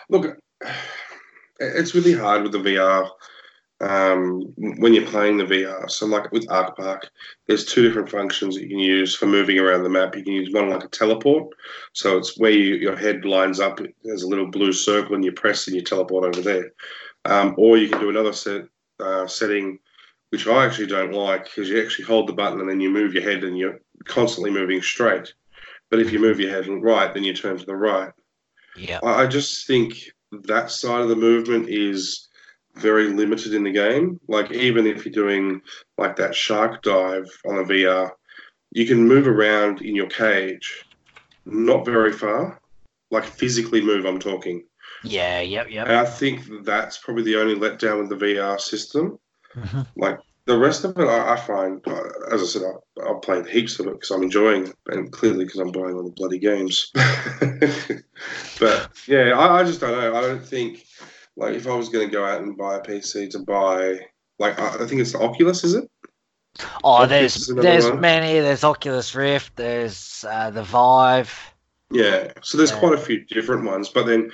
look, 0.10 0.38
it's 1.58 1.96
really 1.96 2.14
hard 2.14 2.44
with 2.44 2.52
the 2.52 2.60
VR 2.60 3.10
um, 3.82 4.54
when 4.58 4.94
you're 4.94 5.06
playing 5.06 5.38
the 5.38 5.46
VR. 5.46 5.90
So, 5.90 6.06
like 6.06 6.32
with 6.32 6.50
ARK 6.52 6.76
Park, 6.76 7.10
there's 7.48 7.66
two 7.66 7.82
different 7.82 8.10
functions 8.10 8.56
that 8.56 8.64
you 8.64 8.70
can 8.70 8.80
use 8.80 9.16
for 9.16 9.26
moving 9.26 9.58
around 9.58 9.84
the 9.84 9.90
map. 9.90 10.16
You 10.16 10.24
can 10.24 10.34
use 10.34 10.54
one 10.54 10.70
like 10.70 10.84
a 10.84 10.90
teleport, 10.90 11.54
so 11.94 12.18
it's 12.18 12.38
where 12.38 12.52
you, 12.52 12.76
your 12.76 12.96
head 12.96 13.26
lines 13.26 13.60
up. 13.60 13.80
There's 14.04 14.24
a 14.24 14.28
little 14.28 14.48
blue 14.48 14.74
circle, 14.74 15.16
and 15.16 15.24
you 15.24 15.32
press 15.32 15.68
and 15.68 15.76
you 15.76 15.82
teleport 15.82 16.26
over 16.26 16.42
there. 16.42 16.72
Um, 17.26 17.56
or 17.58 17.78
you 17.78 17.90
can 17.90 18.00
do 18.00 18.10
another 18.10 18.34
set 18.34 18.64
uh, 19.00 19.28
setting, 19.28 19.80
which 20.30 20.48
I 20.48 20.66
actually 20.66 20.88
don't 20.88 21.14
like, 21.14 21.46
because 21.46 21.70
you 21.70 21.82
actually 21.82 22.06
hold 22.06 22.28
the 22.28 22.34
button 22.34 22.60
and 22.60 22.70
then 22.70 22.82
you 22.82 22.90
move 22.90 23.14
your 23.14 23.24
head, 23.24 23.44
and 23.44 23.58
you're 23.58 23.80
constantly 24.06 24.52
moving 24.52 24.82
straight. 24.82 25.34
But 25.90 26.00
if 26.00 26.12
you 26.12 26.20
move 26.20 26.40
your 26.40 26.52
head 26.52 26.68
right, 26.68 27.14
then 27.14 27.24
you 27.24 27.34
turn 27.34 27.58
to 27.58 27.66
the 27.66 27.76
right. 27.76 28.12
Yeah. 28.76 29.00
I 29.04 29.24
I 29.24 29.28
just 29.28 29.66
think 29.68 30.12
that 30.32 30.70
side 30.70 31.02
of 31.02 31.10
the 31.10 31.16
movement 31.16 31.70
is 31.70 32.29
very 32.80 33.10
limited 33.10 33.54
in 33.54 33.64
the 33.64 33.72
game. 33.72 34.20
Like 34.28 34.52
even 34.52 34.88
if 34.88 35.06
you're 35.06 35.14
doing 35.14 35.62
like 35.98 36.16
that 36.18 36.36
shark 36.36 36.82
dive 36.82 37.28
on 37.46 37.58
a 37.60 37.64
VR, 37.64 38.12
you 38.72 38.86
can 38.86 39.08
move 39.08 39.28
around 39.28 39.82
in 39.82 39.96
your 39.96 40.08
cage, 40.08 40.86
not 41.46 41.86
very 41.86 42.12
far. 42.12 42.62
Like 43.12 43.26
physically 43.26 43.82
move, 43.82 44.06
I'm 44.06 44.20
talking. 44.20 44.64
Yeah, 45.04 45.40
yep, 45.42 45.70
yep. 45.70 45.88
And 45.88 45.96
I 45.96 46.06
think 46.06 46.42
that's 46.64 46.98
probably 46.98 47.24
the 47.24 47.38
only 47.38 47.56
letdown 47.56 48.00
with 48.00 48.10
the 48.10 48.26
VR 48.26 48.60
system. 48.60 49.20
Mhm. 49.56 49.88
Like 49.96 50.20
the 50.46 50.58
rest 50.58 50.84
of 50.84 50.98
it, 50.98 51.08
I, 51.08 51.34
I 51.34 51.36
find, 51.38 51.82
uh, 51.88 52.10
as 52.32 52.42
I 52.42 52.46
said, 52.46 52.62
I, 52.64 53.10
I've 53.10 53.22
played 53.22 53.48
heaps 53.48 53.80
of 53.80 53.88
it 53.88 53.94
because 53.94 54.12
I'm 54.12 54.24
enjoying 54.24 54.68
it, 54.68 54.76
and 54.88 55.12
clearly 55.12 55.46
because 55.46 55.60
I'm 55.60 55.72
buying 55.72 55.96
all 55.96 56.04
the 56.04 56.12
bloody 56.12 56.40
games. 56.40 56.92
but 58.60 58.90
yeah, 59.08 59.38
I, 59.38 59.60
I 59.60 59.64
just 59.64 59.80
don't 59.80 59.92
know. 59.92 60.16
I 60.16 60.22
don't 60.22 60.46
think 60.46 60.86
like 61.40 61.56
if 61.56 61.68
I 61.68 61.74
was 61.74 61.90
going 61.90 62.08
to 62.08 62.12
go 62.12 62.26
out 62.26 62.42
and 62.42 62.58
buy 62.58 62.76
a 62.78 62.82
PC 62.82 63.30
to 63.32 63.40
buy, 63.40 64.00
like 64.40 64.60
I, 64.60 64.84
I 64.84 64.88
think 64.88 65.02
it's 65.02 65.14
the 65.14 65.20
Oculus, 65.20 65.64
is 65.64 65.76
it? 65.76 65.90
Oh, 66.84 67.04
Oculus 67.04 67.48
there's 67.48 67.64
there's 67.64 67.90
one. 67.90 68.02
many. 68.02 68.40
There's 68.40 68.64
Oculus 68.64 69.16
Rift. 69.16 69.56
There's 69.56 70.26
uh, 70.28 70.50
the 70.52 70.64
Vive. 70.64 71.54
Yeah. 71.92 72.32
So 72.44 72.58
there's 72.58 72.72
Yeah. 72.72 72.80
quite 72.80 72.94
a 72.94 72.98
few 72.98 73.24
different 73.26 73.66
ones, 73.66 73.90
but 73.90 74.06
then 74.06 74.32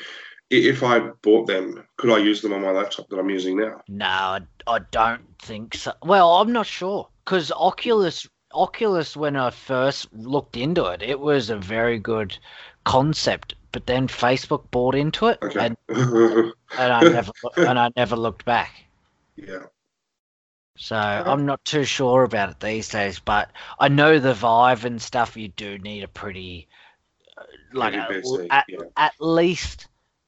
if 0.49 0.83
I 0.83 0.99
bought 0.99 1.47
them, 1.47 1.83
could 1.97 2.11
I 2.11 2.17
use 2.17 2.41
them 2.41 2.53
on 2.53 2.61
my 2.61 2.71
laptop 2.71 3.09
that 3.09 3.17
I'm 3.17 3.29
using 3.29 3.57
now? 3.57 3.81
No, 3.87 4.05
I, 4.05 4.39
I 4.67 4.79
don't 4.91 5.23
think 5.39 5.75
so. 5.75 5.93
Well, 6.03 6.35
I'm 6.35 6.51
not 6.51 6.65
sure 6.65 7.07
because 7.23 7.51
Oculus 7.51 8.27
Oculus 8.53 9.17
when 9.17 9.35
I 9.35 9.49
first 9.49 10.11
looked 10.13 10.55
into 10.57 10.85
it, 10.85 11.01
it 11.01 11.19
was 11.19 11.49
a 11.49 11.57
very 11.57 11.99
good 11.99 12.37
concept. 12.85 13.55
But 13.75 13.87
then 13.87 14.07
Facebook 14.07 14.71
bought 14.71 14.95
into 14.95 15.27
it, 15.27 15.37
Okay. 15.43 15.59
and, 15.65 15.77
and 15.89 16.53
I 16.93 17.01
never 17.03 17.33
and 17.57 17.77
I 17.77 17.91
never 17.97 18.15
looked 18.15 18.45
back. 18.45 18.73
yeah. 19.35 19.63
So 20.77 20.95
I'm 20.95 21.45
not 21.45 21.65
too 21.65 21.83
sure 21.83 22.23
about 22.23 22.51
it 22.51 22.61
these 22.61 22.87
days, 22.87 23.19
but 23.19 23.51
I 23.77 23.89
know 23.89 24.19
the 24.19 24.33
Vive 24.33 24.85
and 24.85 25.01
stuff. 25.01 25.35
You 25.35 25.49
do 25.49 25.77
need 25.77 26.03
a 26.03 26.07
pretty, 26.07 26.69
uh, 27.37 27.43
like 27.73 27.95
a, 27.95 28.07
PC, 28.09 28.47
at, 28.49 28.63
yeah. 28.69 28.79
at 28.95 29.13
least 29.19 29.87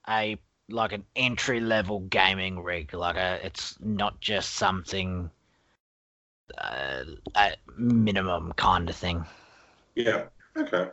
a 0.09 0.37
like 0.67 0.91
an 0.91 1.05
entry 1.15 1.61
level 1.61 2.01
gaming 2.01 2.61
rig. 2.61 2.93
Like 2.93 3.15
a, 3.15 3.39
it's 3.45 3.77
not 3.79 4.19
just 4.19 4.55
something 4.55 5.31
uh, 6.57 7.03
at 7.33 7.59
minimum 7.77 8.51
kind 8.57 8.89
of 8.89 8.95
thing. 8.97 9.25
Yeah. 9.95 10.25
Okay. 10.57 10.89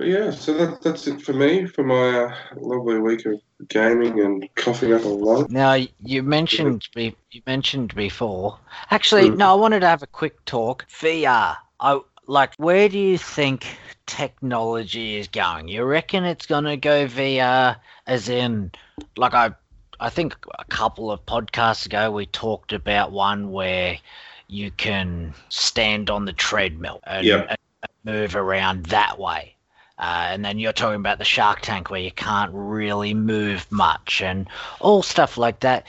But 0.00 0.08
yeah, 0.08 0.30
so 0.30 0.54
that, 0.54 0.80
that's 0.80 1.06
it 1.08 1.20
for 1.20 1.34
me 1.34 1.66
for 1.66 1.84
my 1.84 2.20
uh, 2.20 2.34
lovely 2.56 2.98
week 3.00 3.26
of 3.26 3.38
gaming 3.68 4.18
and 4.20 4.48
coughing 4.54 4.94
up 4.94 5.04
a 5.04 5.08
lot. 5.08 5.50
Now 5.50 5.76
you 6.02 6.22
mentioned 6.22 6.88
be, 6.94 7.14
you 7.32 7.42
mentioned 7.46 7.94
before. 7.94 8.58
Actually, 8.90 9.28
Mm. 9.28 9.36
no, 9.36 9.50
I 9.52 9.54
wanted 9.56 9.80
to 9.80 9.88
have 9.88 10.02
a 10.02 10.06
quick 10.06 10.42
talk. 10.46 10.86
VR. 10.88 11.58
I 11.80 12.00
like. 12.26 12.54
Where 12.56 12.88
do 12.88 12.98
you 12.98 13.18
think 13.18 13.66
technology 14.06 15.18
is 15.18 15.28
going? 15.28 15.68
You 15.68 15.84
reckon 15.84 16.24
it's 16.24 16.46
gonna 16.46 16.78
go 16.78 17.06
VR, 17.06 17.76
as 18.06 18.30
in, 18.30 18.72
like 19.18 19.34
I, 19.34 19.50
I 20.00 20.08
think 20.08 20.34
a 20.58 20.64
couple 20.64 21.10
of 21.12 21.26
podcasts 21.26 21.84
ago 21.84 22.10
we 22.10 22.24
talked 22.24 22.72
about 22.72 23.12
one 23.12 23.52
where 23.52 23.98
you 24.48 24.70
can 24.70 25.34
stand 25.50 26.08
on 26.08 26.24
the 26.24 26.32
treadmill 26.32 27.02
and, 27.04 27.26
Yep. 27.26 27.48
and 27.50 27.58
move 28.02 28.34
around 28.34 28.86
that 28.86 29.18
way. 29.18 29.56
Uh, 30.00 30.28
and 30.30 30.42
then 30.42 30.58
you're 30.58 30.72
talking 30.72 30.98
about 30.98 31.18
the 31.18 31.24
Shark 31.24 31.60
Tank 31.60 31.90
where 31.90 32.00
you 32.00 32.10
can't 32.10 32.50
really 32.54 33.12
move 33.12 33.70
much 33.70 34.22
and 34.22 34.48
all 34.80 35.02
stuff 35.02 35.36
like 35.36 35.60
that. 35.60 35.86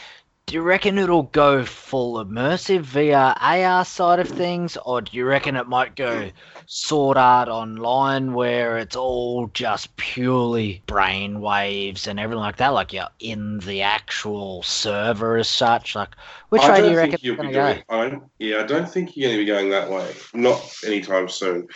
Do 0.48 0.56
you 0.56 0.64
reckon 0.64 0.98
it'll 0.98 1.24
go 1.24 1.64
full 1.64 2.22
immersive 2.22 2.84
VR 2.84 3.38
AR 3.40 3.86
side 3.86 4.20
of 4.20 4.28
things, 4.28 4.76
or 4.86 5.00
do 5.00 5.16
you 5.16 5.24
reckon 5.24 5.56
it 5.56 5.70
might 5.70 5.96
go 5.96 6.30
Sword 6.66 7.16
Art 7.16 7.48
Online 7.48 8.34
where 8.34 8.78
it's 8.78 8.98
all 8.98 9.48
just 9.54 9.96
purely 9.96 10.82
brain 10.88 11.40
waves 11.40 12.06
and 12.06 12.20
everything 12.20 12.42
like 12.42 12.58
that, 12.58 12.70
like 12.70 12.92
you're 12.92 13.08
in 13.20 13.60
the 13.60 13.82
actual 13.84 14.62
server 14.64 15.38
as 15.38 15.48
such? 15.48 15.96
Like, 15.96 16.10
which 16.50 16.64
I 16.64 16.72
way 16.72 16.82
do 16.82 16.92
you 16.92 16.98
reckon 16.98 17.20
you'll 17.22 17.38
going 17.38 17.48
be 17.48 17.54
to 17.54 17.60
go? 17.62 17.74
doing. 17.90 18.22
Yeah, 18.40 18.60
I 18.60 18.64
don't 18.64 18.90
think 18.90 19.16
you're 19.16 19.30
going 19.30 19.38
to 19.38 19.46
be 19.46 19.50
going 19.50 19.70
that 19.70 19.90
way. 19.90 20.14
Not 20.34 20.62
anytime 20.86 21.30
soon. 21.30 21.70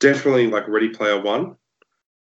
Definitely 0.00 0.48
like 0.48 0.66
Ready 0.66 0.88
Player 0.88 1.20
One, 1.20 1.54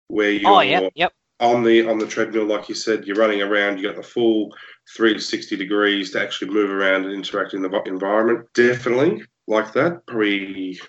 where 0.08 0.30
oh, 0.30 0.32
you're 0.32 0.52
Oh, 0.52 0.62
yep, 0.62 0.92
yep. 0.96 1.13
on 1.39 1.63
the 1.63 1.88
on 1.88 2.00
the 2.00 2.08
treadmill, 2.08 2.46
like 2.46 2.70
you 2.70 2.76
said, 2.76 3.06
you're 3.06 3.16
running 3.16 3.42
around. 3.42 3.78
You 3.78 3.88
got 3.88 3.96
the 3.96 4.04
full 4.04 4.54
360 4.96 5.56
degrees 5.56 6.12
to 6.12 6.22
actually 6.22 6.52
move 6.52 6.70
around 6.70 7.06
and 7.06 7.13
interact 7.13 7.54
in 7.54 7.62
the 7.62 7.82
environment. 7.86 8.48
Definitely 8.54 9.24
like 9.48 9.74
that. 9.74 10.06
Probably. 10.06 10.80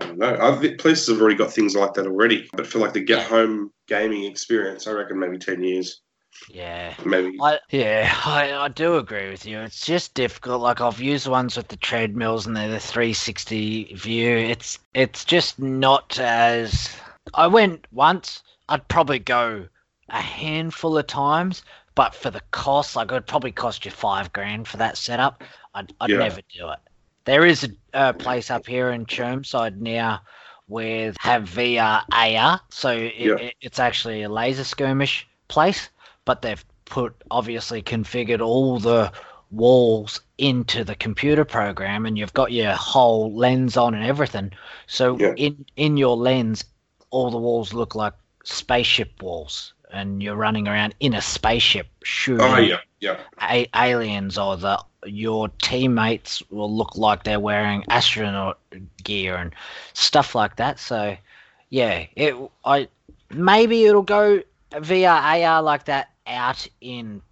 I 0.00 0.06
don't 0.06 0.18
know. 0.18 0.38
I 0.40 0.56
think 0.56 0.78
places 0.78 1.08
have 1.08 1.20
already 1.20 1.36
got 1.36 1.52
things 1.52 1.76
like 1.76 1.92
that 1.94 2.06
already, 2.06 2.48
but 2.54 2.66
for 2.66 2.78
like 2.78 2.94
the 2.94 3.00
get 3.00 3.26
home 3.26 3.70
gaming 3.86 4.24
experience, 4.24 4.86
I 4.86 4.92
reckon 4.92 5.18
maybe 5.18 5.36
ten 5.38 5.62
years, 5.62 6.00
Yeah. 6.48 6.94
maybe. 7.04 7.36
I, 7.40 7.58
yeah, 7.70 8.10
I, 8.24 8.52
I 8.52 8.68
do 8.68 8.96
agree 8.96 9.28
with 9.28 9.44
you. 9.44 9.58
It's 9.60 9.84
just 9.84 10.14
difficult. 10.14 10.62
Like 10.62 10.80
I've 10.80 11.00
used 11.00 11.26
ones 11.26 11.56
with 11.56 11.68
the 11.68 11.76
treadmills 11.76 12.46
and 12.46 12.56
they're 12.56 12.70
the 12.70 12.80
360 12.80 13.94
view. 13.94 14.36
It's 14.36 14.78
it's 14.94 15.24
just 15.24 15.58
not 15.58 16.18
as. 16.18 16.88
I 17.34 17.46
went 17.46 17.86
once. 17.92 18.42
I'd 18.70 18.88
probably 18.88 19.18
go 19.18 19.66
a 20.08 20.20
handful 20.20 20.96
of 20.96 21.06
times, 21.06 21.62
but 21.94 22.14
for 22.14 22.30
the 22.30 22.40
cost, 22.52 22.96
like 22.96 23.10
it 23.10 23.14
would 23.14 23.26
probably 23.26 23.52
cost 23.52 23.84
you 23.84 23.90
five 23.90 24.32
grand 24.32 24.66
for 24.66 24.78
that 24.78 24.96
setup. 24.96 25.42
I'd, 25.74 25.92
I'd 26.00 26.10
Yeah. 26.10 26.18
never 26.18 26.40
do 26.56 26.70
it. 26.70 26.78
There 27.24 27.44
is 27.44 27.64
a, 27.64 27.70
a 27.92 28.14
place 28.14 28.50
up 28.50 28.66
here 28.66 28.90
in 28.90 29.04
Chermside 29.06 29.76
now 29.78 30.20
where 30.66 31.12
have 31.18 31.44
VR 31.50 32.02
AR, 32.12 32.60
so 32.70 32.90
it, 32.90 33.14
Yeah. 33.16 33.34
it, 33.36 33.54
it's 33.60 33.78
actually 33.80 34.22
a 34.22 34.28
laser 34.28 34.64
skirmish 34.64 35.28
place, 35.48 35.90
but 36.24 36.42
they've 36.42 36.64
put 36.84 37.14
obviously 37.30 37.82
configured 37.82 38.40
all 38.40 38.78
the 38.78 39.12
walls 39.50 40.20
into 40.38 40.84
the 40.84 40.94
computer 40.94 41.44
program, 41.44 42.06
and 42.06 42.16
you've 42.16 42.32
got 42.34 42.52
your 42.52 42.72
whole 42.72 43.34
lens 43.34 43.76
on 43.76 43.94
and 43.94 44.04
everything. 44.04 44.52
So 44.86 45.18
Yeah. 45.18 45.34
in 45.36 45.66
in 45.76 45.96
your 45.96 46.16
lens, 46.16 46.64
all 47.10 47.32
the 47.32 47.38
walls 47.38 47.72
look 47.74 47.96
like 47.96 48.14
spaceship 48.44 49.22
walls, 49.22 49.72
and 49.92 50.22
you're 50.22 50.36
running 50.36 50.68
around 50.68 50.94
in 51.00 51.14
a 51.14 51.20
spaceship 51.20 51.86
shooting 52.02 52.46
Oh 52.46 52.58
yeah, 52.58 52.78
yeah. 53.00 53.18
a- 53.40 53.68
aliens 53.74 54.38
or 54.38 54.56
the 54.56 54.82
your 55.06 55.48
teammates 55.62 56.42
will 56.50 56.74
look 56.74 56.96
like 56.96 57.24
they're 57.24 57.40
wearing 57.40 57.84
astronaut 57.88 58.58
gear 59.02 59.34
and 59.36 59.54
stuff 59.94 60.34
like 60.34 60.56
that. 60.56 60.78
So 60.78 61.16
yeah, 61.70 62.06
it 62.16 62.34
I 62.64 62.88
maybe 63.30 63.84
it'll 63.84 64.02
go 64.02 64.42
VR 64.72 65.44
AR 65.44 65.62
like 65.62 65.86
that 65.86 66.10
out 66.26 66.66
in 66.80 67.22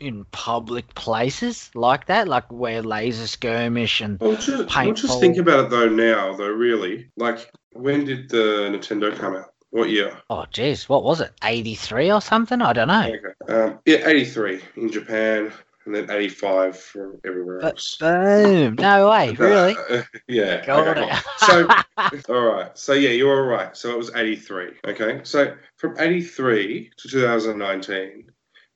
in 0.00 0.24
public 0.32 0.92
places 0.96 1.70
like 1.76 2.06
that, 2.06 2.26
like 2.26 2.50
where 2.50 2.82
laser 2.82 3.28
skirmish 3.28 4.00
and 4.00 4.18
Well, 4.18 4.32
just, 4.34 4.48
well, 4.48 4.66
Paintball. 4.66 4.96
just 4.96 5.20
think 5.20 5.36
about 5.36 5.66
it 5.66 5.70
though. 5.70 5.88
Now, 5.88 6.34
though, 6.36 6.48
really, 6.48 7.08
like 7.16 7.48
when 7.72 8.04
did 8.04 8.28
the 8.28 8.68
Nintendo 8.72 9.16
come 9.16 9.36
out? 9.36 9.51
What 9.72 9.88
year? 9.88 10.16
oh 10.28 10.44
geez, 10.52 10.86
what 10.88 11.02
was 11.02 11.20
it? 11.22 11.32
Eighty 11.42 11.74
three 11.74 12.12
or 12.12 12.20
something? 12.20 12.60
I 12.60 12.72
don't 12.74 12.88
know. 12.88 13.10
Okay. 13.10 13.52
Um, 13.52 13.78
yeah, 13.86 14.06
eighty-three 14.06 14.60
in 14.76 14.92
Japan, 14.92 15.50
and 15.86 15.94
then 15.94 16.10
eighty-five 16.10 16.78
for 16.78 17.18
everywhere 17.24 17.58
But 17.60 17.74
else. 17.76 17.96
boom! 17.98 18.74
No 18.74 19.08
way, 19.08 19.32
really? 19.38 19.74
Uh, 19.88 20.02
yeah. 20.28 20.62
Okay. 20.68 21.16
So, 21.38 21.68
all 22.34 22.42
right. 22.52 22.70
So 22.76 22.92
yeah, 22.92 23.10
you're 23.10 23.34
all 23.34 23.46
right. 23.48 23.74
So 23.74 23.90
it 23.90 23.96
was 23.96 24.14
eighty-three. 24.14 24.72
Okay. 24.86 25.20
So 25.24 25.56
from 25.78 25.98
eighty-three 25.98 26.90
to 26.98 27.08
two 27.08 27.22
thousand 27.22 27.58
nineteen, 27.58 28.30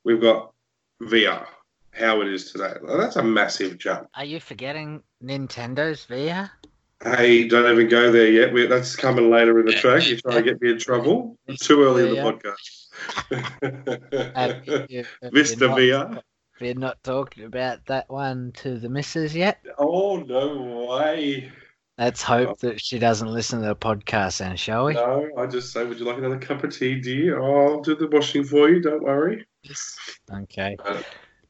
we've 0.05 0.21
got 0.21 0.53
VR. 1.03 1.47
How 1.93 2.23
it 2.23 2.29
is 2.29 2.53
today. 2.53 2.73
Well, 2.83 2.97
that's 2.99 3.17
a 3.17 3.23
massive 3.23 3.77
jump. 3.79 4.09
Are 4.15 4.25
you 4.25 4.41
forgetting 4.41 5.03
Nintendo's 5.23 6.07
VR? 6.07 6.51
Hey, 7.15 7.47
don't 7.47 7.71
even 7.71 7.89
go 7.89 8.11
there 8.11 8.31
yet. 8.31 8.53
We, 8.53 8.67
that's 8.67 8.97
coming 8.97 9.31
later 9.31 9.61
in 9.61 9.67
the 9.67 9.73
track. 9.73 10.09
You're 10.09 10.19
trying 10.19 10.37
to 10.37 10.43
get 10.43 10.61
me 10.61 10.71
in 10.71 10.79
trouble. 10.79 11.39
Too 11.61 11.85
early 11.85 12.09
in 12.09 12.15
the 12.15 12.21
podcast. 12.21 12.77
you- 14.91 15.01
uh, 15.01 15.03
have 15.23 15.33
Vista 15.33 15.65
you 15.65 15.69
not- 15.69 16.11
VR. 16.11 16.23
We're 16.59 16.75
not 16.75 17.03
talking 17.05 17.45
about 17.45 17.85
that 17.87 18.09
one 18.09 18.51
to 18.57 18.79
the 18.79 18.89
missus 18.89 19.35
yet. 19.37 19.59
Oh 19.77 20.17
no 20.17 20.89
way! 20.89 21.53
Let's 21.99 22.23
hope 22.23 22.49
oh. 22.49 22.57
that 22.61 22.81
she 22.81 22.99
doesn't 22.99 23.29
listen 23.29 23.61
to 23.61 23.69
the 23.69 23.77
podcast, 23.77 24.39
then, 24.39 24.57
shall 24.57 24.87
we? 24.87 24.95
No, 24.95 25.29
I 25.37 25.47
just 25.47 25.71
say, 25.73 25.85
would 25.85 25.99
you 25.99 26.07
like 26.07 26.17
another 26.17 26.39
cup 26.39 26.65
of 26.65 26.75
tea, 26.75 26.99
dear? 26.99 27.41
Oh, 27.41 27.75
I'll 27.75 27.83
do 27.83 27.95
the 27.95 28.09
washing 28.09 28.45
for 28.45 28.71
you. 28.71 28.81
Don't 28.81 29.03
worry. 29.03 29.47
Okay. 30.33 30.77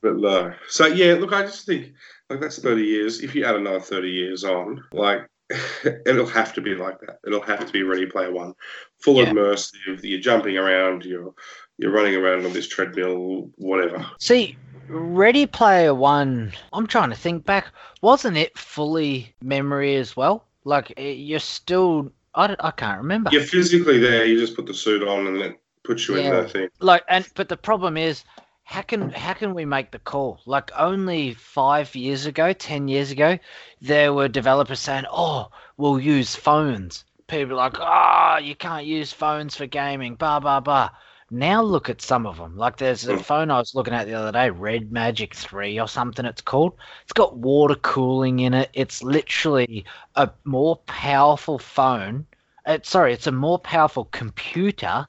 But 0.03 0.16
no. 0.16 0.53
So 0.69 0.87
yeah, 0.87 1.14
look, 1.14 1.33
I 1.33 1.42
just 1.42 1.66
think 1.66 1.92
like 2.29 2.40
that's 2.40 2.59
thirty 2.59 2.83
years. 2.83 3.21
If 3.21 3.35
you 3.35 3.45
add 3.45 3.55
another 3.55 3.81
thirty 3.81 4.11
years 4.11 4.42
on, 4.42 4.83
like 4.92 5.27
it'll 6.06 6.26
have 6.26 6.52
to 6.54 6.61
be 6.61 6.74
like 6.74 7.00
that. 7.00 7.20
It'll 7.26 7.40
have 7.42 7.66
to 7.66 7.72
be 7.72 7.82
Ready 7.82 8.06
Player 8.06 8.32
One, 8.32 8.54
full 8.98 9.16
Yeah. 9.16 9.30
immersive. 9.30 10.00
You're 10.02 10.20
jumping 10.20 10.56
around. 10.59 11.04
You're 11.04 11.35
you're 11.78 11.92
running 11.92 12.16
around 12.16 12.44
on 12.46 12.52
this 12.52 12.66
treadmill, 12.68 13.50
whatever. 13.56 14.04
See, 14.18 14.56
Ready 14.88 15.46
Player 15.46 15.94
One. 15.94 16.52
I'm 16.72 16.87
trying 16.87 17.11
to 17.11 17.16
think 17.16 17.44
back. 17.44 17.66
Wasn't 18.02 18.37
it 18.37 18.56
fully 18.59 19.35
memory 19.42 19.96
as 19.96 20.16
well? 20.16 20.46
Like 20.64 20.92
eh, 20.96 21.11
you're 21.12 21.38
still. 21.40 22.12
I, 22.35 22.54
I 22.61 22.70
can't 22.70 22.98
remember. 22.98 23.30
You're 23.32 23.42
physically 23.42 23.98
there. 23.98 24.24
You 24.26 24.38
just 24.38 24.56
put 24.56 24.66
the 24.66 24.74
suit 24.74 25.06
on 25.06 25.26
and 25.26 25.37
it 25.38 25.61
puts 25.85 26.06
you 26.09 26.16
in 26.16 26.24
Yeah. 26.24 26.40
that 26.42 26.50
thing. 26.50 26.68
Like, 26.80 27.02
and 27.09 27.26
but 27.35 27.48
the 27.48 27.56
problem 27.56 27.96
is, 27.96 28.24
how 28.68 28.83
can 28.83 29.11
how 29.11 29.33
can 29.33 29.55
we 29.55 29.64
make 29.64 29.92
the 29.92 29.98
call? 30.00 30.40
Like 30.44 30.72
only 30.76 31.35
five 31.35 31.94
years 31.94 32.26
ago, 32.26 32.52
ten 32.52 32.88
years 32.88 33.12
ago, 33.12 33.38
there 33.81 34.12
were 34.12 34.26
developers 34.26 34.81
saying, 34.81 35.05
"Oh, 35.09 35.50
we'll 35.76 36.00
use 36.00 36.35
phones." 36.35 37.05
People 37.29 37.57
like, 37.57 37.76
"Oh, 37.79 38.38
you 38.42 38.57
can't 38.57 38.85
use 38.85 39.12
phones 39.12 39.55
for 39.55 39.66
gaming." 39.66 40.16
Blah 40.16 40.40
blah 40.40 40.59
blah. 40.59 40.90
Now 41.31 41.62
look 41.62 41.88
at 41.88 42.02
some 42.02 42.26
of 42.26 42.38
them. 42.38 42.57
Like 42.57 42.76
there's 42.76 43.07
a 43.07 43.14
mm. 43.14 43.22
phone 43.22 43.52
I 43.52 43.59
was 43.59 43.76
looking 43.76 43.94
at 43.94 44.09
the 44.09 44.14
other 44.14 44.33
day, 44.33 44.50
Red 44.50 44.90
Magic 44.90 45.35
3 45.37 45.79
or 45.79 45.87
something 45.87 46.24
it's 46.26 46.42
called. 46.42 46.74
It's 47.05 47.12
got 47.12 47.37
water 47.37 47.76
cooling 47.76 48.40
in 48.40 48.52
it. 48.52 48.70
It's 48.74 49.00
literally 49.00 49.85
a 50.16 50.29
more 50.44 50.76
powerful 50.87 51.61
phone. 51.61 52.26
It's, 52.66 52.90
sorry, 52.90 53.12
it's 53.12 53.29
a 53.29 53.33
more 53.33 53.61
powerful 53.61 54.07
computer 54.07 55.07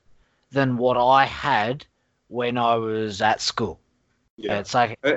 than 0.51 0.77
what 0.77 0.95
I 0.97 1.25
had 1.25 1.85
when 2.27 2.57
I 2.57 2.75
was 2.75 3.21
at 3.21 3.41
school. 3.41 3.79
Yeah. 4.37 4.59
It's 4.59 4.73
like 4.73 4.99
Uh, 5.03 5.15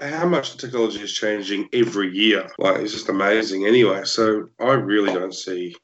How 0.00 0.26
much 0.26 0.52
the 0.52 0.58
technology 0.58 1.00
is 1.00 1.12
changing 1.12 1.68
every 1.72 2.14
year? 2.14 2.48
Like 2.58 2.80
it's 2.80 2.92
just 2.92 3.08
amazing. 3.08 3.66
Anyway, 3.66 4.04
so 4.04 4.48
I 4.60 4.72
really 4.72 5.12
don't 5.12 5.34
see. 5.34 5.74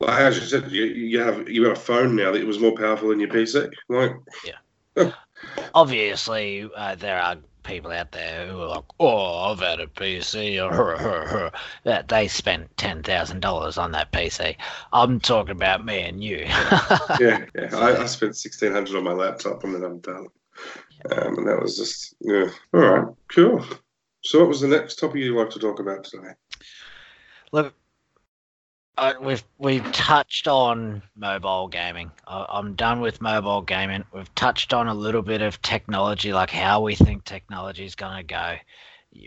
Like 0.00 0.20
as 0.20 0.38
you 0.38 0.46
said, 0.46 0.70
you, 0.70 0.84
you 0.84 1.20
have 1.20 1.48
you 1.48 1.64
have 1.64 1.76
a 1.76 1.80
phone 1.80 2.16
now 2.16 2.32
that 2.32 2.40
it 2.40 2.46
was 2.46 2.58
more 2.58 2.74
powerful 2.74 3.08
than 3.08 3.20
your 3.20 3.28
PC. 3.30 3.70
Like 3.88 4.12
yeah. 4.44 5.12
obviously 5.74 6.68
uh, 6.76 6.94
there 6.94 7.20
are 7.20 7.36
people 7.66 7.90
out 7.90 8.12
there 8.12 8.46
who 8.46 8.60
are 8.60 8.68
like, 8.68 8.84
"Oh, 9.00 9.50
I've 9.50 9.60
had 9.60 9.80
a 9.80 9.86
PC," 9.86 10.58
or 10.62 11.52
that 11.84 12.08
they 12.08 12.28
spent 12.28 12.76
ten 12.76 13.02
thousand 13.02 13.40
dollars 13.40 13.76
on 13.76 13.92
that 13.92 14.12
PC. 14.12 14.56
I'm 14.92 15.20
talking 15.20 15.52
about 15.52 15.84
me 15.84 16.00
and 16.00 16.22
you. 16.22 16.38
yeah, 17.20 17.44
yeah. 17.54 17.70
I, 17.74 18.02
I 18.02 18.06
spent 18.06 18.36
sixteen 18.36 18.72
hundred 18.72 18.96
on 18.96 19.04
my 19.04 19.12
laptop 19.12 19.64
and 19.64 19.74
then 19.74 19.84
I'm 19.84 19.98
done. 19.98 20.28
Um, 21.10 21.38
and 21.38 21.46
that 21.46 21.60
was 21.60 21.76
just 21.76 22.14
yeah. 22.20 22.48
All 22.72 22.80
right, 22.80 23.14
cool. 23.28 23.64
So, 24.22 24.40
what 24.40 24.48
was 24.48 24.60
the 24.60 24.68
next 24.68 24.98
topic 24.98 25.20
you'd 25.20 25.38
like 25.38 25.50
to 25.50 25.58
talk 25.58 25.78
about 25.78 26.04
today? 26.04 26.32
Look, 27.52 27.74
uh, 28.96 29.14
we've 29.20 29.44
we've 29.58 29.92
touched 29.92 30.48
on 30.48 31.02
mobile 31.16 31.68
gaming. 31.68 32.10
I, 32.26 32.46
I'm 32.48 32.74
done 32.74 33.00
with 33.00 33.20
mobile 33.20 33.62
gaming. 33.62 34.04
We've 34.12 34.34
touched 34.34 34.72
on 34.72 34.88
a 34.88 34.94
little 34.94 35.22
bit 35.22 35.42
of 35.42 35.60
technology, 35.62 36.32
like 36.32 36.50
how 36.50 36.80
we 36.82 36.94
think 36.94 37.24
technology 37.24 37.84
is 37.84 37.94
going 37.94 38.16
to 38.16 38.22
go. 38.22 38.56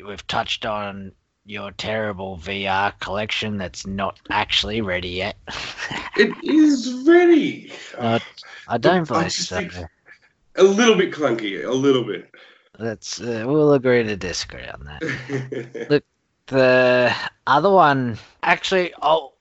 We've 0.05 0.25
touched 0.27 0.65
on 0.65 1.12
your 1.45 1.71
terrible 1.71 2.38
VR 2.38 2.97
collection 2.99 3.58
that's 3.58 3.88
not 3.88 4.19
actually 4.29 4.82
ready 4.82 5.10
yet. 5.10 5.36
It 6.17 6.34
is 6.43 7.08
ready. 7.08 7.71
No, 7.97 8.19
I 8.67 8.77
don't 8.77 9.08
believe 9.08 9.32
so. 9.32 9.65
A 10.55 10.63
little 10.63 10.95
bit 10.95 11.13
clunky, 11.13 11.63
a 11.63 11.71
little 11.71 12.03
bit. 12.03 12.29
That's 12.77 13.21
uh, 13.21 13.45
we'll 13.47 13.73
agree 13.73 14.03
to 14.03 14.17
disagree 14.17 14.65
on 14.67 14.84
that. 14.84 15.88
Look, 15.89 16.03
the 16.47 17.15
other 17.47 17.69
one, 17.69 18.17
actually, 18.43 18.93
oh, 19.01 19.34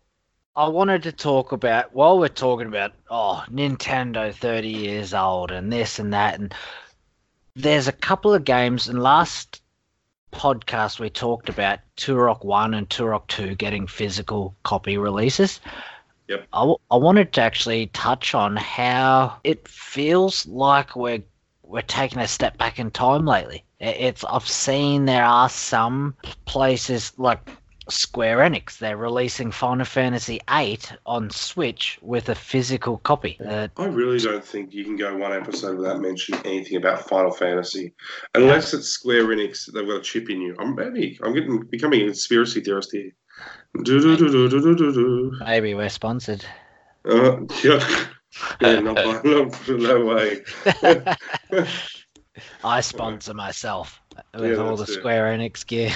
I 0.58 0.66
wanted 0.66 1.04
to 1.04 1.12
talk 1.12 1.52
about 1.52 1.94
while 1.94 2.18
we're 2.18 2.26
talking 2.26 2.66
about 2.66 2.92
oh 3.08 3.44
Nintendo 3.48 4.34
30 4.34 4.68
years 4.68 5.14
old 5.14 5.52
and 5.52 5.72
this 5.72 6.00
and 6.00 6.12
that, 6.12 6.40
and 6.40 6.52
there's 7.54 7.86
a 7.86 7.92
couple 7.92 8.34
of 8.34 8.42
games. 8.42 8.88
And 8.88 9.00
last 9.00 9.62
podcast 10.32 10.98
we 10.98 11.10
talked 11.10 11.48
about 11.48 11.78
Turok 11.96 12.44
One 12.44 12.74
and 12.74 12.88
Turok 12.88 13.28
Two 13.28 13.54
getting 13.54 13.86
physical 13.86 14.52
copy 14.64 14.98
releases. 14.98 15.60
Yep. 16.26 16.48
I, 16.52 16.58
w- 16.62 16.78
I 16.90 16.96
wanted 16.96 17.32
to 17.34 17.40
actually 17.40 17.86
touch 17.86 18.34
on 18.34 18.56
how 18.56 19.38
it 19.44 19.68
feels 19.68 20.44
like 20.48 20.96
we're 20.96 21.22
we're 21.62 21.82
taking 21.82 22.18
a 22.18 22.26
step 22.26 22.58
back 22.58 22.80
in 22.80 22.90
time 22.90 23.26
lately. 23.26 23.62
It's 23.78 24.24
I've 24.24 24.48
seen 24.48 25.04
there 25.04 25.24
are 25.24 25.48
some 25.48 26.16
places 26.46 27.12
like 27.16 27.48
Square 27.90 28.38
Enix. 28.38 28.78
They're 28.78 28.96
releasing 28.96 29.50
Final 29.50 29.84
Fantasy 29.84 30.40
VIII 30.48 30.80
on 31.06 31.30
Switch 31.30 31.98
with 32.02 32.28
a 32.28 32.34
physical 32.34 32.98
copy. 32.98 33.38
Uh, 33.44 33.68
I 33.76 33.86
really 33.86 34.18
don't 34.18 34.44
think 34.44 34.72
you 34.72 34.84
can 34.84 34.96
go 34.96 35.16
one 35.16 35.32
episode 35.32 35.78
without 35.78 36.00
mentioning 36.00 36.40
anything 36.44 36.76
about 36.76 37.08
Final 37.08 37.30
Fantasy, 37.30 37.94
unless 38.34 38.74
it's 38.74 38.88
Square 38.88 39.26
Enix. 39.26 39.72
They've 39.72 39.86
got 39.86 39.96
a 39.96 40.02
chip 40.02 40.30
in 40.30 40.40
you. 40.40 40.56
I'm 40.58 40.74
maybe 40.74 41.18
I'm 41.22 41.34
getting 41.34 41.62
becoming 41.62 42.02
a 42.02 42.06
conspiracy 42.06 42.60
theorist 42.60 42.92
here. 42.92 43.12
Do 43.82 44.00
do 44.00 44.16
do 44.16 44.28
do 44.28 44.48
do 44.48 44.60
do 44.60 44.76
do 44.76 44.92
do. 44.92 45.32
maybe 45.44 45.74
we're 45.74 45.88
sponsored. 45.88 46.44
Uh, 47.04 47.40
yeah, 47.62 48.06
yeah, 48.60 48.80
no, 48.80 48.92
no, 49.24 49.50
no 49.68 50.04
way. 50.04 50.42
I 52.64 52.80
sponsor 52.80 53.34
myself 53.34 54.00
with 54.34 54.52
Yeah, 54.52 54.56
all 54.64 54.76
the 54.76 54.86
Square 54.86 55.32
it. 55.32 55.38
Enix 55.40 55.66
gear. 55.66 55.90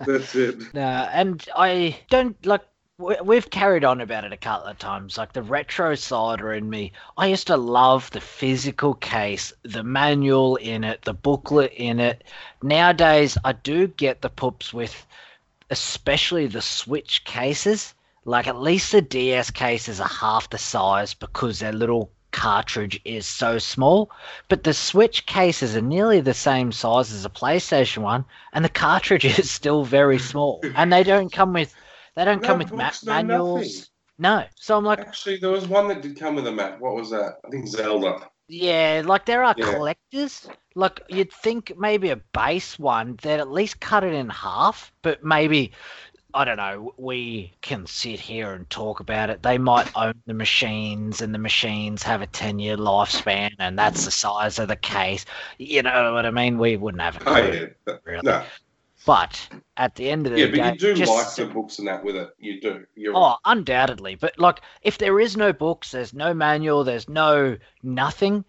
That's 0.06 0.34
it. 0.34 0.56
No, 0.74 0.80
and 1.12 1.46
I 1.56 1.98
don't 2.10 2.36
like. 2.46 2.62
we- 2.98 3.16
We've 3.22 3.48
carried 3.50 3.84
on 3.84 4.00
about 4.00 4.24
it 4.24 4.32
a 4.32 4.36
couple 4.36 4.66
of 4.68 4.78
times. 4.78 5.16
Like 5.18 5.32
the 5.32 5.42
retro 5.42 5.94
cider 5.94 6.52
in 6.52 6.68
me, 6.68 6.92
I 7.16 7.26
used 7.28 7.46
to 7.46 7.56
love 7.56 8.10
the 8.10 8.20
physical 8.20 8.94
case, 8.94 9.52
the 9.62 9.84
manual 9.84 10.56
in 10.56 10.82
it, 10.84 11.02
the 11.02 11.14
booklet 11.14 11.72
in 11.76 12.00
it. 12.00 12.24
Nowadays, 12.62 13.38
I 13.44 13.52
do 13.52 13.86
get 13.86 14.20
the 14.22 14.30
pups 14.30 14.74
with, 14.74 15.06
especially 15.70 16.46
the 16.46 16.62
Switch 16.62 17.24
cases. 17.24 17.94
Like 18.24 18.46
at 18.46 18.60
least 18.60 18.92
the 18.92 19.00
DS 19.00 19.50
cases 19.52 20.00
are 20.00 20.08
half 20.08 20.50
the 20.50 20.58
size 20.58 21.14
because 21.14 21.60
they're 21.60 21.72
little 21.72 22.10
cartridge 22.32 23.00
is 23.04 23.26
so 23.26 23.58
small. 23.58 24.10
But 24.48 24.64
the 24.64 24.74
Switch 24.74 25.26
cases 25.26 25.76
are 25.76 25.80
nearly 25.82 26.20
the 26.20 26.34
same 26.34 26.72
size 26.72 27.12
as 27.12 27.24
a 27.24 27.30
PlayStation 27.30 27.98
one, 27.98 28.24
and 28.52 28.64
the 28.64 28.68
cartridge 28.68 29.24
is 29.38 29.50
still 29.50 29.84
very 29.84 30.18
small. 30.18 30.60
And 30.74 30.92
they 30.92 31.02
don't 31.02 31.32
come 31.32 31.52
with 31.52 31.74
they 32.14 32.24
don't 32.24 32.42
No 32.42 32.48
come 32.48 32.58
with 32.58 32.72
ma- 32.72 32.90
no 33.04 33.12
manuals. 33.12 33.56
nothing. 33.58 33.84
No, 34.20 34.44
so 34.56 34.76
I'm 34.76 34.84
like, 34.84 34.98
Actually, 34.98 35.36
there 35.38 35.50
was 35.50 35.68
one 35.68 35.86
that 35.88 36.02
did 36.02 36.18
come 36.18 36.34
with 36.34 36.46
a 36.46 36.52
map. 36.52 36.80
What 36.80 36.96
was 36.96 37.10
that? 37.10 37.34
I 37.46 37.50
think 37.50 37.68
Zelda. 37.68 38.28
yeah, 38.48 39.02
like 39.04 39.24
there 39.26 39.44
are 39.44 39.54
Yeah. 39.56 39.64
collectors. 39.72 40.48
Like 40.74 41.00
you'd 41.08 41.32
think 41.32 41.72
maybe 41.78 42.10
a 42.10 42.16
base 42.16 42.78
one, 42.78 43.16
they'd 43.22 43.38
at 43.40 43.50
least 43.50 43.78
cut 43.80 44.02
it 44.04 44.12
in 44.12 44.28
half, 44.28 44.92
but 45.02 45.22
maybe 45.24 45.72
I 46.34 46.44
don't 46.44 46.56
know. 46.58 46.92
We 46.98 47.54
can 47.62 47.86
sit 47.86 48.20
here 48.20 48.52
and 48.52 48.68
talk 48.68 49.00
about 49.00 49.30
it. 49.30 49.42
They 49.42 49.56
might 49.58 49.90
own 49.96 50.14
the 50.26 50.34
machines, 50.34 51.20
and 51.22 51.34
the 51.34 51.38
machines 51.38 52.02
have 52.02 52.20
a 52.22 52.26
ten-year 52.26 52.76
lifespan, 52.76 53.54
and 53.58 53.78
that's 53.78 54.04
the 54.04 54.10
size 54.10 54.58
of 54.58 54.68
the 54.68 54.76
case. 54.76 55.24
You 55.58 55.82
know 55.82 56.12
what 56.12 56.26
I 56.26 56.30
mean? 56.30 56.58
We 56.58 56.76
wouldn't 56.76 57.02
have 57.02 57.16
a 57.16 57.28
Oh 57.28 57.38
yeah, 57.38 57.66
really. 58.04 58.22
no, 58.22 58.44
But 59.06 59.48
at 59.76 59.94
the 59.94 60.10
end 60.10 60.26
of 60.26 60.32
the 60.32 60.40
yeah, 60.40 60.46
day, 60.46 60.50
but 60.50 60.72
you 60.74 60.78
do 60.78 60.94
just 60.94 61.12
like 61.12 61.34
the 61.48 61.52
books 61.54 61.78
and 61.78 61.88
that 61.88 62.04
with 62.04 62.16
it. 62.16 62.30
You 62.38 62.60
do. 62.60 62.86
You're 62.94 63.16
Oh, 63.16 63.36
undoubtedly. 63.44 64.14
But 64.14 64.38
like, 64.38 64.60
if 64.82 64.98
there 64.98 65.18
is 65.20 65.36
no 65.36 65.52
books, 65.52 65.90
there's 65.92 66.12
no 66.12 66.34
manual, 66.34 66.84
there's 66.84 67.08
no 67.08 67.56
nothing. 67.82 68.44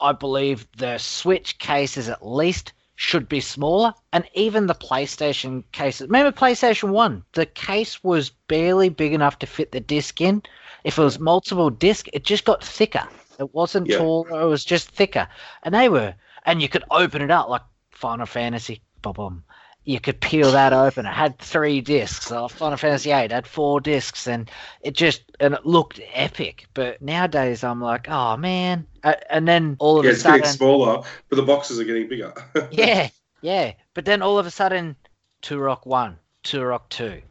I 0.00 0.12
believe 0.12 0.68
the 0.76 0.98
Switch 0.98 1.58
case 1.58 1.96
is 1.96 2.08
at 2.08 2.26
least 2.26 2.72
should 3.02 3.28
be 3.28 3.40
smaller, 3.40 3.92
and 4.12 4.24
even 4.32 4.68
the 4.68 4.76
PlayStation 4.76 5.64
cases. 5.72 6.06
Remember 6.06 6.30
PlayStation 6.30 6.90
One? 6.90 7.24
The 7.32 7.46
case 7.46 8.04
was 8.04 8.30
barely 8.46 8.90
big 8.90 9.12
enough 9.12 9.40
to 9.40 9.46
fit 9.46 9.72
the 9.72 9.80
disc 9.80 10.20
in. 10.20 10.40
If 10.84 10.98
it 10.98 11.02
was 11.02 11.18
multiple 11.18 11.68
disc, 11.68 12.06
it 12.12 12.24
just 12.24 12.44
got 12.44 12.62
thicker. 12.62 13.06
It 13.40 13.52
wasn't 13.52 13.88
Yeah. 13.88 13.98
taller; 13.98 14.42
it 14.42 14.46
was 14.46 14.64
just 14.64 14.88
thicker. 14.88 15.26
And 15.64 15.74
they 15.74 15.88
were, 15.88 16.14
and 16.46 16.62
you 16.62 16.68
could 16.68 16.84
open 16.92 17.22
it 17.22 17.30
up 17.32 17.48
like 17.48 17.62
Final 17.90 18.24
Fantasy. 18.26 18.80
Boom 19.02 19.42
you 19.84 19.98
could 19.98 20.20
peel 20.20 20.52
that 20.52 20.72
open. 20.72 21.06
It 21.06 21.12
had 21.12 21.38
three 21.38 21.80
discs. 21.80 22.30
Uh, 22.30 22.46
Final 22.48 22.76
Fantasy 22.76 23.10
VIII 23.10 23.28
had 23.30 23.46
four 23.46 23.80
discs, 23.80 24.28
and 24.28 24.50
it 24.80 24.94
just 24.94 25.22
and 25.40 25.54
it 25.54 25.66
looked 25.66 26.00
epic. 26.12 26.66
But 26.74 27.02
nowadays, 27.02 27.64
I'm 27.64 27.80
like, 27.80 28.08
oh 28.08 28.36
man. 28.36 28.86
And 29.02 29.48
then 29.48 29.76
all 29.80 29.98
of 29.98 30.04
yeah, 30.04 30.12
a 30.12 30.14
it's 30.14 30.22
getting 30.22 30.44
smaller, 30.44 31.02
but 31.28 31.36
the 31.36 31.42
boxes 31.42 31.80
are 31.80 31.84
getting 31.84 32.08
bigger. 32.08 32.32
yeah, 32.70 33.08
yeah. 33.40 33.72
But 33.94 34.04
then 34.04 34.22
all 34.22 34.38
of 34.38 34.46
a 34.46 34.50
sudden, 34.50 34.94
Turok 35.42 35.84
One, 35.84 36.18
Turok 36.44 36.88
Two, 36.88 37.22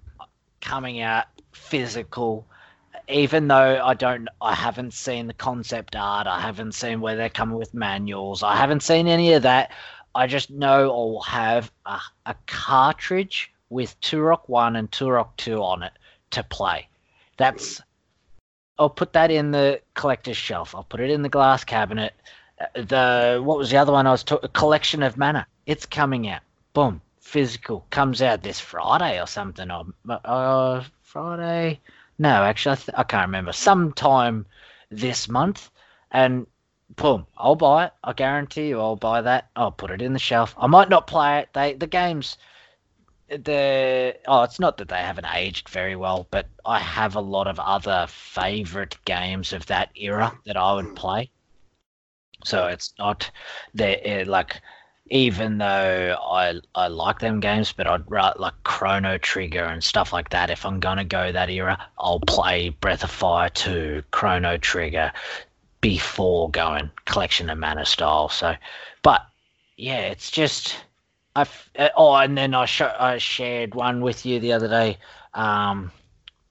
coming 0.60 1.00
out 1.00 1.26
physical. 1.52 2.48
Even 3.08 3.48
though 3.48 3.82
I 3.84 3.94
don't, 3.94 4.30
I 4.42 4.54
haven't 4.54 4.94
seen 4.94 5.28
the 5.28 5.34
concept 5.34 5.96
art. 5.98 6.28
I 6.28 6.40
haven't 6.40 6.74
seen 6.74 7.02
where 7.02 7.16
they're 7.16 7.30
coming 7.30 7.58
with 7.58 7.74
manuals. 7.74 8.42
I 8.44 8.56
haven't 8.56 8.84
seen 8.84 9.08
any 9.08 9.34
of 9.34 9.44
that. 9.44 9.72
I 10.13 10.28
just 10.28 10.50
know 10.50 10.91
I'll 10.91 11.21
have 11.21 11.71
a, 11.86 12.00
a 12.26 12.36
cartridge 12.47 13.52
with 13.69 14.00
Turok 14.02 14.47
One 14.47 14.76
and 14.76 14.91
Turok 14.91 15.30
Two 15.38 15.62
on 15.63 15.84
it 15.84 15.93
to 16.32 16.43
play. 16.43 16.88
That's. 17.38 17.82
I'll 18.78 18.89
put 18.89 19.13
that 19.13 19.32
in 19.32 19.52
the 19.52 19.82
collector's 19.93 20.38
shelf. 20.38 20.74
I'll 20.74 20.84
put 20.84 21.00
it 21.02 21.12
in 21.12 21.21
the 21.21 21.30
glass 21.30 21.63
cabinet. 21.63 22.13
Uh, 22.60 22.82
The 22.82 23.41
what 23.43 23.58
was 23.58 23.69
the 23.69 23.78
other 23.78 23.91
one 23.91 24.08
I 24.08 24.12
was 24.12 24.24
talking? 24.24 24.50
Collection 24.54 25.04
of 25.04 25.17
Mana. 25.17 25.45
It's 25.65 25.86
coming 25.86 26.28
out. 26.28 26.41
Boom. 26.74 27.02
Physical 27.19 27.86
comes 27.91 28.21
out 28.21 28.41
this 28.43 28.60
Friday 28.60 29.21
or 29.21 29.28
something. 29.28 29.69
Or 29.71 29.86
uh, 30.26 30.84
Friday? 31.04 31.80
No, 32.17 32.43
actually, 32.43 32.74
I, 32.74 32.76
th- 32.76 32.97
I 32.97 33.04
can't 33.04 33.28
remember. 33.28 33.54
Sometime 33.54 34.45
this 34.89 35.30
month, 35.30 35.69
and 36.12 36.45
boom, 37.02 37.26
I'll 37.38 37.56
buy 37.56 37.86
it. 37.86 37.94
I 38.04 38.14
guarantee 38.14 38.68
you, 38.68 38.80
I'll 38.80 38.96
buy 38.96 39.22
that. 39.22 39.50
I'll 39.56 39.72
put 39.72 39.92
it 39.92 40.02
in 40.02 40.14
the 40.14 40.20
shelf. 40.20 40.54
I 40.58 40.68
might 40.68 40.90
not 40.90 41.08
play 41.08 41.40
it. 41.40 41.50
They 41.54 41.74
the 41.74 41.88
games, 41.88 42.38
the 43.28 44.16
oh, 44.28 44.44
it's 44.44 44.60
not 44.60 44.78
that 44.78 44.90
they 44.90 44.98
haven't 44.98 45.26
aged 45.34 45.70
very 45.70 45.96
well, 45.96 46.28
but 46.32 46.48
I 46.66 46.80
have 46.80 47.16
a 47.16 47.22
lot 47.22 47.48
of 47.48 47.60
other 47.60 48.06
favorite 48.08 48.98
games 49.06 49.54
of 49.54 49.66
that 49.68 49.90
era 49.96 50.38
that 50.46 50.58
I 50.58 50.74
would 50.74 50.96
play. 50.96 51.32
So 52.44 52.68
it's 52.68 52.94
not 53.00 53.30
that 53.76 54.08
eh, 54.08 54.24
like 54.28 54.62
even 55.10 55.58
though 55.58 56.18
I 56.22 56.60
I 56.76 56.88
like 56.88 57.20
them 57.20 57.40
games, 57.40 57.74
but 57.74 57.88
I'd 57.88 58.10
rather 58.10 58.40
like 58.40 58.54
Chrono 58.64 59.18
Trigger 59.18 59.66
and 59.66 59.84
stuff 59.84 60.14
like 60.14 60.30
that. 60.30 60.50
If 60.50 60.66
I'm 60.66 60.80
gonna 60.80 61.06
go 61.06 61.32
that 61.32 61.50
era, 61.50 61.80
I'll 61.98 62.20
play 62.20 62.70
Breath 62.70 63.04
of 63.04 63.12
Fire 63.12 63.50
2, 63.50 64.04
Chrono 64.12 64.58
Trigger, 64.58 65.12
before 65.82 66.50
going 66.52 66.89
Collection 67.06 67.50
of 67.50 67.58
Mana 67.58 67.86
style. 67.86 68.30
So, 68.30 68.56
but 69.02 69.22
yeah, 69.78 70.00
it's 70.00 70.32
just 70.32 70.78
I 71.36 71.46
uh, 71.78 71.89
oh, 71.96 72.13
and 72.15 72.38
then 72.38 72.54
I 72.54 72.65
sh- 72.65 72.82
I 72.82 73.17
shared 73.17 73.76
one 73.76 74.02
with 74.02 74.26
you 74.26 74.39
the 74.39 74.54
other 74.54 74.67
day. 74.67 74.98
Um, 75.34 75.91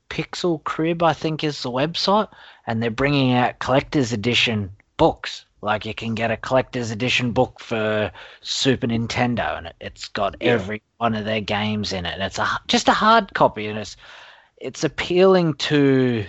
Pixel 0.09 0.63
Crib, 0.65 1.03
I 1.03 1.13
think, 1.13 1.45
is 1.45 1.63
the 1.63 1.71
website, 1.71 2.29
and 2.67 2.83
they're 2.83 2.91
bringing 2.91 3.33
out 3.33 3.59
collector's 3.59 4.13
edition 4.13 4.71
books. 4.97 5.45
Like 5.63 5.85
you 5.85 5.93
can 5.93 6.15
get 6.15 6.31
a 6.31 6.39
collector's 6.39 6.91
edition 6.91 7.33
book 7.33 7.61
for 7.61 8.11
Super 8.41 8.87
Nintendo, 8.87 9.59
and 9.59 9.67
it, 9.67 9.77
it's 9.81 10.09
got 10.09 10.37
yeah. 10.41 10.53
every 10.53 10.83
one 10.97 11.15
of 11.15 11.27
their 11.27 11.43
games 11.43 11.93
in 11.93 12.07
it. 12.07 12.15
And 12.15 12.23
it's 12.23 12.39
a 12.39 12.49
just 12.67 12.89
a 12.89 12.93
hard 12.93 13.35
copy, 13.35 13.67
and 13.67 13.79
it's 13.79 13.97
it's 14.57 14.83
appealing 14.83 15.55
to 15.55 16.25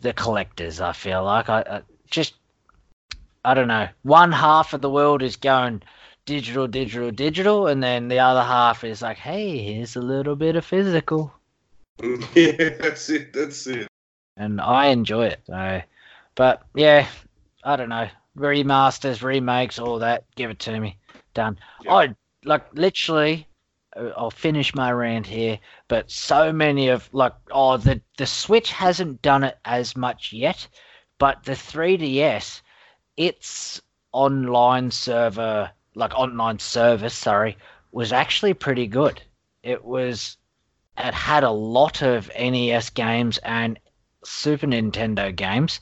the 0.00 0.12
collectors. 0.12 0.80
I 0.80 0.92
feel 0.92 1.24
like 1.24 1.48
I 1.48 1.82
just 2.10 2.34
I 3.44 3.54
don't 3.54 3.68
know. 3.68 3.88
One 4.02 4.32
half 4.32 4.74
of 4.74 4.82
the 4.82 4.90
world 4.90 5.22
is 5.22 5.36
going 5.36 5.82
digital, 6.26 6.66
digital, 6.68 7.10
digital, 7.10 7.66
and 7.66 7.82
then 7.82 8.08
the 8.08 8.18
other 8.18 8.42
half 8.42 8.84
is 8.84 9.02
like, 9.02 9.16
hey, 9.16 9.58
here's 9.58 9.96
a 9.96 10.00
little 10.00 10.36
bit 10.36 10.56
of 10.56 10.64
physical. 10.64 11.32
Yeah, 12.34 12.70
that's 12.80 13.10
it. 13.10 13.32
That's 13.34 13.66
it. 13.66 13.86
And 14.36 14.58
I 14.60 14.86
enjoy 14.86 15.26
it. 15.26 15.40
So, 15.44 15.82
but 16.34 16.62
yeah, 16.74 17.06
I 17.62 17.76
don't 17.76 17.90
know. 17.90 18.08
Remasters, 18.38 19.22
remakes, 19.22 19.78
all 19.78 19.98
that. 19.98 20.24
Give 20.34 20.50
it 20.50 20.58
to 20.60 20.80
me. 20.80 20.96
Done. 21.34 21.58
Yeah. 21.84 21.92
I 21.92 22.14
like 22.44 22.64
literally. 22.72 23.46
Uh, 23.94 24.10
I'll 24.16 24.30
finish 24.30 24.74
my 24.74 24.92
rant 24.92 25.26
here, 25.26 25.58
but 25.88 26.10
so 26.10 26.52
many 26.52 26.88
of 26.88 27.08
like, 27.12 27.34
oh, 27.50 27.76
the 27.76 28.00
the 28.16 28.26
Switch 28.26 28.70
hasn't 28.70 29.20
done 29.20 29.44
it 29.44 29.58
as 29.64 29.96
much 29.96 30.32
yet, 30.32 30.66
but 31.20 31.44
the 31.44 31.52
3DS, 31.52 32.62
its 33.16 33.80
online 34.10 34.90
server 34.90 35.70
like 35.94 36.14
online 36.18 36.58
service, 36.58 37.14
sorry, 37.14 37.58
was 37.92 38.10
actually 38.12 38.54
pretty 38.54 38.86
good. 38.86 39.22
It 39.62 39.84
was 39.84 40.38
it 40.96 41.14
had 41.14 41.44
a 41.44 41.50
lot 41.50 42.02
of 42.02 42.30
NES 42.34 42.90
games 42.90 43.38
and 43.38 43.78
Super 44.24 44.66
Nintendo 44.66 45.34
games. 45.34 45.80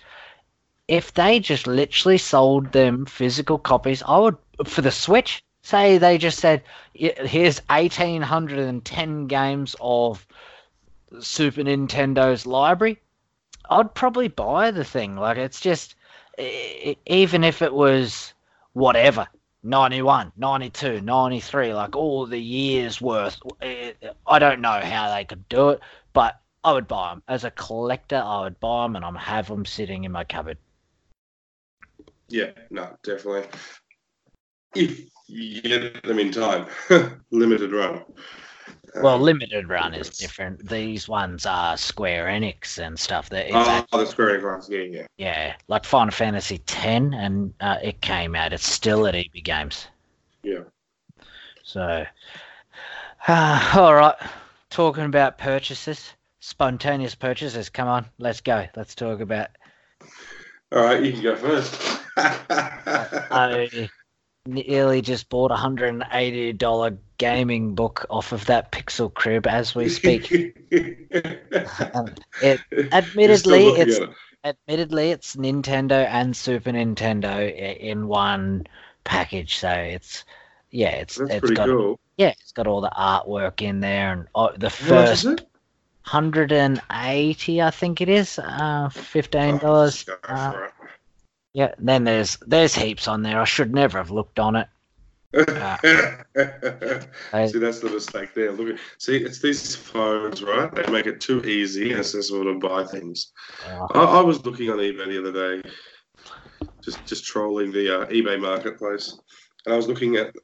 If 0.89 1.15
they 1.15 1.39
just 1.39 1.69
literally 1.69 2.19
sold 2.19 2.73
them 2.73 3.07
physical 3.07 3.59
copies, 3.59 4.03
I 4.03 4.19
would 4.19 4.37
for 4.65 4.83
the 4.83 4.91
Switch. 4.91 5.41
Say 5.63 5.99
they 5.99 6.19
just 6.19 6.41
said, 6.41 6.65
"Here's 6.95 7.61
1810 7.69 9.29
games 9.29 9.77
of 9.81 10.27
Super 11.21 11.63
Nintendo's 11.63 12.45
library." 12.45 13.01
I'd 13.71 13.95
probably 13.95 14.29
buy 14.29 14.71
the 14.71 14.85
thing. 14.85 15.17
Like 15.17 15.37
it's 15.37 15.61
just, 15.61 15.95
even 16.39 17.45
if 17.45 17.63
it 17.63 17.75
was 17.75 18.33
whatever, 18.73 19.27
91, 19.63 20.33
92, 20.37 21.01
93, 21.01 21.75
like 21.75 21.97
all 21.97 22.27
the 22.27 22.41
years 22.41 23.01
worth. 23.01 23.39
I 23.61 24.39
don't 24.39 24.61
know 24.61 24.81
how 24.81 25.15
they 25.15 25.25
could 25.25 25.49
do 25.49 25.71
it, 25.71 25.81
but 26.13 26.41
I 26.65 26.73
would 26.73 26.89
buy 26.89 27.11
them. 27.11 27.23
As 27.29 27.45
a 27.45 27.51
collector, 27.51 28.23
I 28.25 28.43
would 28.43 28.61
buy 28.61 28.85
them 28.85 28.97
and 28.97 29.05
I'm 29.05 29.15
have 29.15 29.49
them 29.49 29.65
sitting 29.65 30.05
in 30.05 30.13
my 30.13 30.25
cupboard. 30.25 30.59
Yeah, 32.29 32.51
no, 32.71 32.97
definitely. 33.03 33.47
If 34.75 35.09
you 35.27 35.63
get 35.63 36.03
them 36.03 36.19
in 36.19 36.31
time, 36.31 36.67
limited 37.31 37.73
run. 37.73 38.05
Well, 38.97 39.17
um, 39.17 39.23
limited 39.23 39.69
run 39.69 39.95
is 39.95 40.11
different. 40.11 40.69
These 40.69 41.09
ones 41.09 41.47
are 41.47 41.77
Square 41.77 42.27
Enix 42.27 42.79
and 42.79 42.99
stuff. 42.99 43.29
That 43.31 43.47
oh, 43.53 43.59
actually, 43.59 44.05
the 44.05 44.11
Square 44.11 44.41
Enix 44.41 44.45
ones, 44.45 44.69
yeah, 44.69 44.81
yeah. 44.81 45.07
Yeah, 45.17 45.55
like 45.69 45.85
Final 45.85 46.13
Fantasy 46.13 46.57
X, 46.57 46.85
and 46.85 47.55
uh, 47.61 47.79
it 47.83 48.01
came 48.01 48.35
out. 48.35 48.53
It's 48.53 48.69
still 48.69 49.07
at 49.07 49.15
EB 49.15 49.45
Games. 49.45 49.87
Yeah. 50.43 50.61
So, 51.63 52.05
uh, 53.27 53.73
all 53.77 53.95
right. 53.95 54.17
Talking 54.71 55.05
about 55.05 55.39
purchases, 55.39 56.13
spontaneous 56.41 57.15
purchases. 57.15 57.69
Come 57.71 57.89
on, 57.89 58.07
let's 58.19 58.41
go. 58.41 58.67
Let's 58.77 58.95
talk 58.95 59.21
about. 59.21 59.49
All 60.73 60.83
right, 60.83 61.03
you 61.03 61.13
can 61.13 61.23
go 61.23 61.37
first. 61.37 62.03
I 62.17 63.89
nearly 64.49 65.03
just 65.03 65.29
bought 65.29 65.51
a 65.51 65.57
hundred 65.57 65.91
and 65.91 66.05
eighty 66.13 66.53
dollar 66.53 66.97
gaming 67.19 67.75
book 67.75 68.07
off 68.09 68.33
of 68.33 68.47
that 68.47 68.73
Pixel 68.73 69.13
Crib 69.13 69.47
as 69.47 69.75
we 69.75 69.89
speak. 69.89 70.31
it, 70.71 72.61
admittedly, 72.93 73.67
it's 73.67 73.99
it. 73.99 74.11
admittedly 74.45 75.11
it's 75.11 75.37
Nintendo 75.37 76.07
and 76.07 76.37
Super 76.37 76.71
Nintendo 76.71 77.55
in 77.79 78.09
one 78.09 78.67
package. 79.05 79.59
So 79.59 79.71
it's 79.71 80.25
yeah, 80.71 80.91
it's 80.91 81.17
That's 81.17 81.35
it's 81.35 81.51
got 81.51 81.67
cool. 81.67 82.01
yeah, 82.17 82.35
it's 82.41 82.53
got 82.53 82.67
all 82.67 82.81
the 82.81 82.93
artwork 82.97 83.61
in 83.63 83.81
there 83.81 84.13
and 84.13 84.27
oh, 84.35 84.53
the 84.57 84.71
first. 84.71 85.27
180 86.11 87.61
I 87.61 87.71
think 87.71 88.01
it 88.01 88.09
is 88.09 88.39
uh 88.39 88.89
$15 88.89 90.09
oh, 90.09 90.33
uh, 90.33 90.69
yeah 91.53 91.73
then 91.79 92.05
there's 92.05 92.39
there's 92.47 92.75
heaps 92.75 93.09
on 93.09 93.23
there 93.23 93.41
I 93.41 93.45
should 93.45 93.75
never 93.75 93.99
have 93.99 94.11
looked 94.11 94.39
on 94.39 94.57
it 94.57 94.69
see, 95.35 95.45
that's 97.59 97.81
the 97.81 97.91
mistake 97.93 98.33
there. 98.33 98.51
Look, 98.51 98.71
at, 98.71 98.81
see, 98.97 99.19
it's 99.19 99.41
these 99.41 99.77
phones, 99.77 100.43
right? 100.43 100.75
They 100.75 100.91
make 100.91 101.05
it 101.05 101.21
too 101.21 101.45
easy 101.45 101.91
and 101.91 102.01
accessible 102.01 102.45
to 102.45 102.59
buy 102.59 102.85
things. 102.85 103.33
I, 103.67 104.05
I, 104.05 104.21
was 104.23 104.43
looking 104.47 104.71
on 104.71 104.79
eBay 104.79 105.07
the 105.07 105.19
other 105.19 105.61
day, 105.61 105.69
just 106.83 107.05
just 107.05 107.27
trolling 107.27 107.73
the 107.73 107.95
uh, 107.95 108.07
eBay 108.07 108.41
marketplace, 108.41 109.19
and 109.67 109.75
I 109.75 109.77
was 109.77 109.87
looking 109.87 110.17
at 110.17 110.35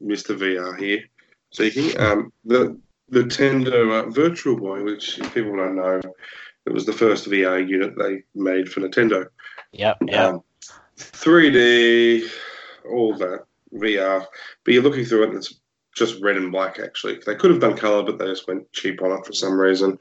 Mr. 0.00 0.38
VR 0.38 0.78
here, 0.78 1.02
seeking 1.50 2.00
um, 2.00 2.32
the 2.44 2.78
the 3.08 3.24
Nintendo 3.24 4.04
uh, 4.04 4.10
Virtual 4.10 4.56
Boy, 4.56 4.84
which 4.84 5.18
people 5.34 5.56
don't 5.56 5.74
know, 5.74 6.00
it 6.64 6.72
was 6.72 6.86
the 6.86 6.92
first 6.92 7.26
VR 7.26 7.66
unit 7.66 7.98
they 7.98 8.22
made 8.36 8.70
for 8.70 8.82
Nintendo. 8.82 9.26
Yep. 9.72 9.96
Yeah. 10.06 10.26
Um, 10.26 10.42
3D, 10.98 12.28
all 12.90 13.16
that 13.16 13.44
VR, 13.74 14.26
but 14.64 14.74
you're 14.74 14.82
looking 14.82 15.04
through 15.04 15.24
it 15.24 15.28
and 15.30 15.38
it's 15.38 15.60
just 15.94 16.20
red 16.20 16.36
and 16.36 16.52
black. 16.52 16.78
Actually, 16.78 17.20
they 17.26 17.34
could 17.34 17.50
have 17.50 17.60
done 17.60 17.76
color, 17.76 18.02
but 18.02 18.18
they 18.18 18.26
just 18.26 18.48
went 18.48 18.70
cheap 18.72 19.02
on 19.02 19.12
it 19.12 19.26
for 19.26 19.32
some 19.32 19.58
reason. 19.58 19.98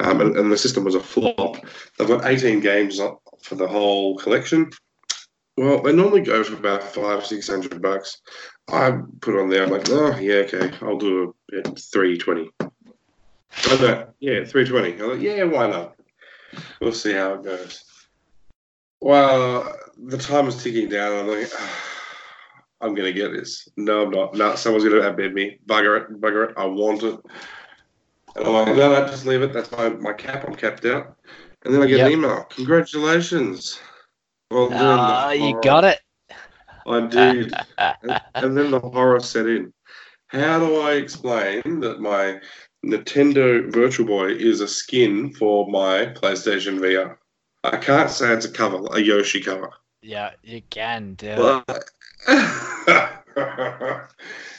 Um, 0.00 0.20
and, 0.20 0.36
and, 0.36 0.50
the 0.50 0.56
system 0.56 0.84
was 0.84 0.94
a 0.94 1.00
flop. 1.00 1.56
They've 1.98 2.08
got 2.08 2.24
18 2.24 2.60
games 2.60 2.98
for 3.42 3.54
the 3.54 3.68
whole 3.68 4.16
collection. 4.16 4.70
Well, 5.56 5.82
they 5.82 5.92
normally 5.92 6.22
go 6.22 6.42
for 6.42 6.54
about 6.54 6.82
five, 6.82 7.26
six 7.26 7.48
hundred 7.48 7.82
bucks. 7.82 8.22
I 8.70 8.98
put 9.20 9.38
on 9.38 9.50
there. 9.50 9.64
I'm 9.64 9.70
like, 9.70 9.90
oh 9.90 10.16
yeah, 10.16 10.36
okay, 10.36 10.70
I'll 10.80 10.96
do 10.96 11.34
a 11.52 11.62
three 11.78 12.16
twenty. 12.16 12.50
Oh, 12.62 14.06
yeah, 14.20 14.44
three 14.44 14.64
twenty. 14.64 14.94
I'm 14.94 15.10
like, 15.10 15.20
yeah, 15.20 15.44
why 15.44 15.68
not? 15.68 15.96
We'll 16.80 16.92
see 16.92 17.12
how 17.12 17.34
it 17.34 17.44
goes. 17.44 17.84
Well, 19.02 19.76
the 20.06 20.18
time 20.18 20.48
is 20.48 20.62
ticking 20.62 20.88
down. 20.88 21.18
I'm 21.18 21.28
like. 21.28 21.50
Oh, 21.52 21.76
I'm 22.82 22.94
gonna 22.94 23.12
get 23.12 23.32
this. 23.32 23.68
No, 23.76 24.04
I'm 24.04 24.10
not. 24.10 24.34
No, 24.34 24.54
someone's 24.54 24.84
gonna 24.84 25.02
outbid 25.02 25.34
me. 25.34 25.58
Bugger 25.66 26.00
it, 26.00 26.20
bugger 26.20 26.48
it. 26.48 26.54
I 26.56 26.64
want 26.64 27.02
it. 27.02 27.20
And 28.36 28.46
I'm 28.46 28.52
like, 28.52 28.68
no, 28.68 28.74
no, 28.74 29.06
just 29.06 29.26
leave 29.26 29.42
it. 29.42 29.52
That's 29.52 29.70
my, 29.72 29.90
my 29.90 30.12
cap. 30.12 30.44
I'm 30.46 30.54
capped 30.54 30.84
out. 30.86 31.16
And 31.64 31.74
then 31.74 31.82
I 31.82 31.86
get 31.86 31.98
yep. 31.98 32.06
an 32.06 32.12
email. 32.12 32.44
Congratulations. 32.44 33.80
Well 34.50 34.70
done. 34.70 34.98
Uh, 34.98 35.30
you 35.30 35.60
got 35.62 35.84
it. 35.84 36.00
I 36.86 37.06
did. 37.06 37.52
and, 37.78 38.20
and 38.34 38.56
then 38.56 38.70
the 38.70 38.80
horror 38.80 39.20
set 39.20 39.46
in. 39.46 39.72
How 40.28 40.58
do 40.58 40.80
I 40.80 40.92
explain 40.92 41.80
that 41.80 42.00
my 42.00 42.40
Nintendo 42.84 43.70
Virtual 43.72 44.06
Boy 44.06 44.28
is 44.28 44.60
a 44.60 44.68
skin 44.68 45.34
for 45.34 45.68
my 45.68 46.06
PlayStation 46.06 46.78
VR? 46.78 47.16
I 47.64 47.76
can't 47.76 48.08
say 48.08 48.32
it's 48.32 48.46
a 48.46 48.50
cover, 48.50 48.86
a 48.92 49.00
Yoshi 49.00 49.40
cover. 49.42 49.70
Yeah, 50.02 50.30
you 50.42 50.62
can 50.70 51.14
do 51.14 51.62
it. 51.68 51.90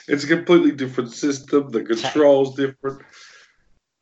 it's 0.07 0.23
a 0.23 0.27
completely 0.27 0.71
different 0.71 1.11
system. 1.11 1.69
The 1.71 1.83
controls 1.83 2.55
different. 2.55 3.01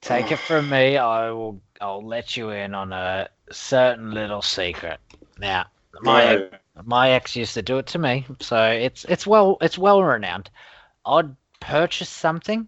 Take 0.02 0.32
it 0.32 0.40
from 0.40 0.70
me. 0.70 0.98
I 0.98 1.32
will. 1.32 1.62
I'll 1.82 2.06
let 2.06 2.36
you 2.36 2.50
in 2.50 2.74
on 2.74 2.92
a 2.94 3.30
certain 3.52 4.12
little 4.12 4.42
secret. 4.42 5.00
Now, 5.40 5.68
my 6.02 6.50
My 6.84 7.12
ex 7.12 7.36
used 7.36 7.54
to 7.56 7.62
do 7.62 7.78
it 7.78 7.88
to 7.88 8.00
me, 8.00 8.26
so 8.40 8.66
it's 8.68 9.06
it's 9.06 9.28
well 9.28 9.58
it's 9.62 9.78
well 9.78 10.02
renowned. 10.04 10.50
I'd 11.06 11.36
purchase 11.60 12.10
something, 12.10 12.68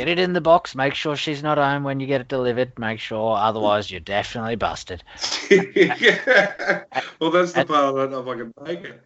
get 0.00 0.08
it 0.08 0.18
in 0.18 0.32
the 0.32 0.40
box, 0.40 0.74
make 0.74 0.94
sure 0.94 1.14
she's 1.14 1.42
not 1.42 1.58
home 1.58 1.84
when 1.84 2.00
you 2.00 2.06
get 2.06 2.20
it 2.22 2.28
delivered. 2.28 2.78
Make 2.78 3.00
sure, 3.00 3.36
otherwise 3.36 3.90
you're 3.90 4.00
definitely 4.00 4.56
busted. 4.56 5.02
yeah. 5.50 6.84
Well, 7.20 7.30
that's 7.30 7.52
the 7.52 7.60
And- 7.60 7.68
part 7.68 7.94
I 7.94 7.98
don't 7.98 8.10
know 8.12 8.20
if 8.20 8.28
I 8.28 8.34
can 8.38 8.54
make 8.64 8.84
it. 8.84 9.02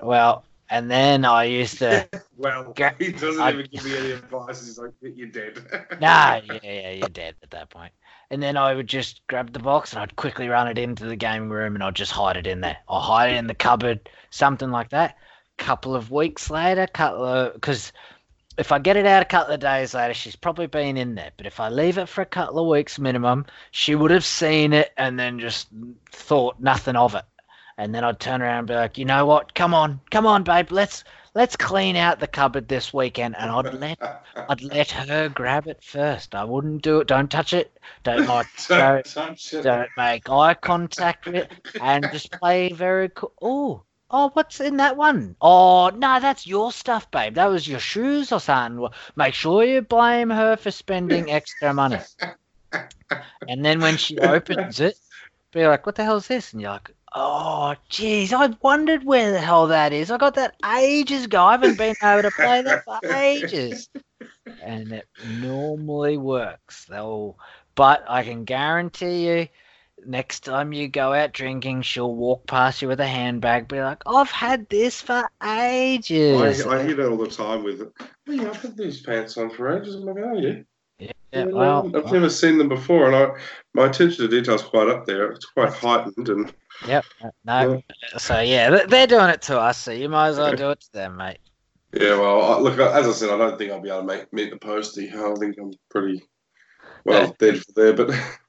Well, 0.00 0.44
and 0.70 0.88
then 0.90 1.24
I 1.24 1.44
used 1.44 1.78
to 1.78 2.08
Well, 2.36 2.72
he 2.98 3.10
doesn't 3.12 3.42
I- 3.42 3.50
even 3.52 3.66
give 3.72 3.84
me 3.84 3.96
any 3.96 4.12
advice. 4.12 4.64
He's 4.64 4.78
like, 4.78 4.92
"You're 5.00 5.28
dead." 5.28 5.58
Nah, 6.00 6.40
yeah, 6.44 6.58
yeah, 6.62 6.90
you're 6.92 7.08
dead 7.08 7.34
at 7.42 7.50
that 7.50 7.70
point. 7.70 7.92
And 8.30 8.40
then 8.42 8.56
I 8.56 8.74
would 8.74 8.86
just 8.86 9.20
grab 9.28 9.52
the 9.52 9.58
box 9.58 9.92
and 9.92 10.02
I'd 10.02 10.14
quickly 10.16 10.48
run 10.48 10.68
it 10.68 10.78
into 10.78 11.06
the 11.06 11.16
gaming 11.16 11.50
room 11.50 11.74
and 11.74 11.82
I'd 11.82 11.94
just 11.96 12.12
hide 12.12 12.36
it 12.36 12.46
in 12.46 12.60
there. 12.60 12.76
I'll 12.88 13.00
hide 13.00 13.32
it 13.32 13.36
in 13.36 13.46
the 13.48 13.54
cupboard, 13.54 14.08
something 14.30 14.70
like 14.70 14.90
that. 14.90 15.16
Couple 15.58 15.94
of 15.96 16.10
weeks 16.10 16.50
later, 16.50 16.86
couple 16.86 17.50
because 17.54 17.92
if 18.58 18.72
I 18.72 18.78
get 18.78 18.96
it 18.96 19.06
out 19.06 19.22
a 19.22 19.26
couple 19.26 19.54
of 19.54 19.60
days 19.60 19.94
later, 19.94 20.14
she's 20.14 20.36
probably 20.36 20.66
been 20.66 20.96
in 20.96 21.14
there. 21.14 21.30
But 21.36 21.46
if 21.46 21.60
I 21.60 21.68
leave 21.68 21.98
it 21.98 22.08
for 22.08 22.22
a 22.22 22.26
couple 22.26 22.58
of 22.58 22.68
weeks 22.68 22.98
minimum, 22.98 23.46
she 23.70 23.94
would 23.94 24.10
have 24.10 24.24
seen 24.24 24.72
it 24.72 24.92
and 24.96 25.18
then 25.18 25.38
just 25.38 25.68
thought 26.10 26.58
nothing 26.60 26.96
of 26.96 27.14
it. 27.14 27.24
And 27.78 27.94
then 27.94 28.04
I'd 28.04 28.20
turn 28.20 28.40
around 28.40 28.60
and 28.60 28.68
be 28.68 28.74
like, 28.74 28.96
you 28.96 29.04
know 29.04 29.26
what? 29.26 29.54
Come 29.54 29.74
on, 29.74 30.00
come 30.10 30.26
on, 30.26 30.44
babe. 30.44 30.72
Let's 30.72 31.04
let's 31.34 31.56
clean 31.56 31.94
out 31.94 32.20
the 32.20 32.26
cupboard 32.26 32.68
this 32.68 32.94
weekend. 32.94 33.36
And 33.38 33.50
I'd 33.50 33.74
let 33.74 33.98
I'd 34.48 34.62
let 34.62 34.90
her 34.92 35.28
grab 35.28 35.66
it 35.66 35.84
first. 35.84 36.34
I 36.34 36.44
wouldn't 36.44 36.80
do 36.80 37.00
it. 37.00 37.06
Don't 37.06 37.30
touch 37.30 37.52
it. 37.52 37.78
Don't 38.02 38.26
like. 38.28 38.46
Don't 38.68 38.78
don't, 38.78 39.04
touch 39.04 39.50
don't 39.62 39.90
make 39.98 40.30
eye 40.30 40.54
contact 40.54 41.26
with 41.26 41.34
it, 41.34 41.52
and 41.82 42.08
just 42.10 42.32
play 42.32 42.72
very 42.72 43.10
cool. 43.10 43.32
Oh, 43.42 43.82
oh, 44.10 44.30
what's 44.34 44.60
in 44.60 44.76
that 44.78 44.96
one? 44.96 45.36
Oh, 45.40 45.90
no, 45.90 46.20
that's 46.20 46.46
your 46.46 46.72
stuff, 46.72 47.10
babe. 47.10 47.34
That 47.34 47.46
was 47.46 47.66
your 47.68 47.80
shoes 47.80 48.32
or 48.32 48.40
something. 48.40 48.88
Make 49.16 49.34
sure 49.34 49.64
you 49.64 49.82
blame 49.82 50.30
her 50.30 50.56
for 50.56 50.70
spending 50.70 51.30
extra 51.30 51.72
money. 51.74 52.00
And 53.48 53.64
then 53.64 53.80
when 53.80 53.96
she 53.96 54.18
opens 54.18 54.80
it, 54.80 54.96
be 55.52 55.66
like, 55.66 55.86
"What 55.86 55.94
the 55.96 56.04
hell 56.04 56.16
is 56.16 56.28
this?" 56.28 56.52
And 56.52 56.60
you're 56.62 56.72
like, 56.72 56.90
"Oh, 57.14 57.74
geez, 57.88 58.32
I 58.32 58.46
wondered 58.62 59.04
where 59.04 59.32
the 59.32 59.40
hell 59.40 59.68
that 59.68 59.92
is. 59.92 60.10
I 60.10 60.18
got 60.18 60.34
that 60.34 60.54
ages 60.78 61.24
ago. 61.26 61.44
I 61.44 61.52
haven't 61.52 61.76
been 61.76 61.94
able 62.02 62.22
to 62.22 62.30
play 62.30 62.62
that 62.62 62.84
for 62.84 63.00
ages." 63.12 63.88
and 64.62 64.92
it 64.92 65.06
normally 65.22 66.16
works. 66.18 66.84
They'll, 66.86 67.38
but 67.74 68.04
I 68.08 68.22
can 68.22 68.44
guarantee 68.44 69.28
you, 69.28 69.48
next 70.08 70.40
time 70.40 70.72
you 70.72 70.88
go 70.88 71.12
out 71.12 71.32
drinking, 71.32 71.82
she'll 71.82 72.14
walk 72.14 72.46
past 72.46 72.82
you 72.82 72.88
with 72.88 73.00
a 73.00 73.06
handbag, 73.06 73.68
be 73.68 73.80
like, 73.80 74.02
"I've 74.06 74.30
had 74.30 74.68
this 74.68 75.00
for 75.00 75.28
ages." 75.42 76.66
I, 76.66 76.78
I 76.78 76.84
hear 76.84 76.94
that 76.96 77.08
all 77.08 77.16
the 77.16 77.28
time 77.28 77.62
with, 77.64 77.82
oh, 77.82 78.32
yeah, 78.32 78.48
I've 78.48 78.62
had 78.62 78.76
these 78.76 79.02
pants 79.02 79.36
on 79.36 79.50
for 79.50 79.76
ages. 79.76 79.94
I'm 79.94 80.04
like, 80.04 80.16
oh, 80.18 80.38
yeah. 80.38 80.58
yeah, 80.98 81.12
Yeah, 81.32 81.44
well, 81.46 81.90
I've 81.94 82.12
never 82.12 82.30
seen 82.30 82.58
them 82.58 82.68
before, 82.68 83.06
and 83.06 83.16
I, 83.16 83.40
my 83.74 83.86
attention 83.86 84.18
to 84.24 84.28
detail 84.28 84.54
is 84.54 84.62
quite 84.62 84.88
up 84.88 85.06
there. 85.06 85.32
It's 85.32 85.46
quite 85.46 85.72
heightened, 85.72 86.28
and 86.28 86.52
yep, 86.86 87.04
no. 87.44 87.82
So 88.18 88.40
yeah, 88.40 88.84
they're 88.86 89.06
doing 89.06 89.30
it 89.30 89.42
to 89.42 89.60
us, 89.60 89.78
so 89.78 89.92
you 89.92 90.08
might 90.08 90.28
as 90.28 90.38
well 90.38 90.54
do 90.54 90.70
it 90.70 90.80
to 90.80 90.92
them, 90.92 91.16
mate. 91.16 91.38
yeah. 91.92 92.18
Well, 92.18 92.42
I, 92.42 92.58
look, 92.58 92.78
as 92.78 93.06
I 93.06 93.12
said, 93.12 93.30
I 93.30 93.38
don't 93.38 93.58
think 93.58 93.72
I'll 93.72 93.80
be 93.80 93.88
able 93.90 94.00
to 94.00 94.06
make 94.06 94.32
meet 94.32 94.50
the 94.50 94.58
postie. 94.58 95.10
I 95.10 95.34
think 95.34 95.56
I'm 95.58 95.72
pretty 95.90 96.22
well 97.04 97.34
dead 97.38 97.58
for 97.58 97.72
there, 97.74 97.92
but 97.92 98.10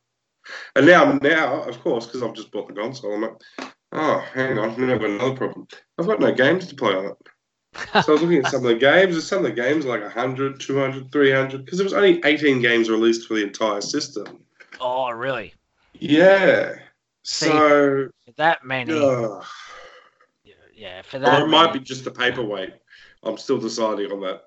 and 0.75 0.85
now, 0.85 1.13
now, 1.21 1.61
of 1.63 1.79
course, 1.81 2.05
because 2.05 2.23
I've 2.23 2.33
just 2.33 2.51
bought 2.51 2.67
the 2.67 2.73
console, 2.73 3.13
I'm 3.13 3.21
like, 3.21 3.71
oh, 3.93 4.19
hang 4.33 4.57
on, 4.57 4.79
now 4.79 4.93
I've 4.93 5.01
got 5.01 5.09
another 5.09 5.35
problem. 5.35 5.67
I've 5.97 6.07
got 6.07 6.19
no 6.19 6.31
games 6.31 6.67
to 6.67 6.75
play 6.75 6.93
on 6.93 7.05
it. 7.05 7.17
So 8.03 8.09
I 8.09 8.11
was 8.13 8.21
looking 8.21 8.39
at 8.39 8.47
some 8.47 8.65
of 8.65 8.69
the 8.69 8.75
games, 8.75 9.15
and 9.15 9.23
some 9.23 9.39
of 9.39 9.43
the 9.43 9.51
games 9.61 9.85
are 9.85 9.89
like 9.89 10.01
100, 10.01 10.59
200, 10.59 11.11
300, 11.11 11.65
because 11.65 11.77
there 11.77 11.85
was 11.85 11.93
only 11.93 12.21
18 12.25 12.59
games 12.61 12.89
released 12.89 13.27
for 13.27 13.35
the 13.35 13.43
entire 13.43 13.81
system. 13.81 14.43
Oh, 14.79 15.09
really? 15.11 15.53
Yeah. 15.93 16.75
See, 17.23 17.45
So, 17.45 18.07
That 18.37 18.63
many? 18.63 18.93
ugh. 18.93 19.45
Yeah, 20.77 21.01
for 21.01 21.17
that. 21.17 21.41
or 21.41 21.45
it 21.45 21.49
might 21.49 21.73
be 21.73 21.79
just 21.79 22.03
the 22.03 22.11
paperweight. 22.11 22.69
I'm 23.23 23.37
still 23.37 23.57
deciding 23.57 24.11
on 24.11 24.21
that. 24.21 24.43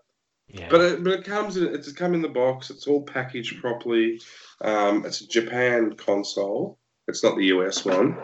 Yeah. 0.53 0.69
But 0.71 0.81
it, 0.81 1.05
but 1.05 1.13
it 1.13 1.25
comes 1.25 1.57
in. 1.57 1.75
It's 1.75 1.93
come 1.93 2.15
in 2.15 2.23
the 2.23 2.29
box. 2.29 2.71
It's 2.71 2.87
all 2.87 3.03
packaged 3.03 3.61
properly. 3.61 4.21
Um, 4.63 5.05
it's 5.07 5.21
a 5.21 5.29
Japan 5.29 5.95
console. 5.95 6.79
It's 7.09 7.23
not 7.23 7.37
the 7.37 7.47
US 7.47 7.85
one. 7.85 8.17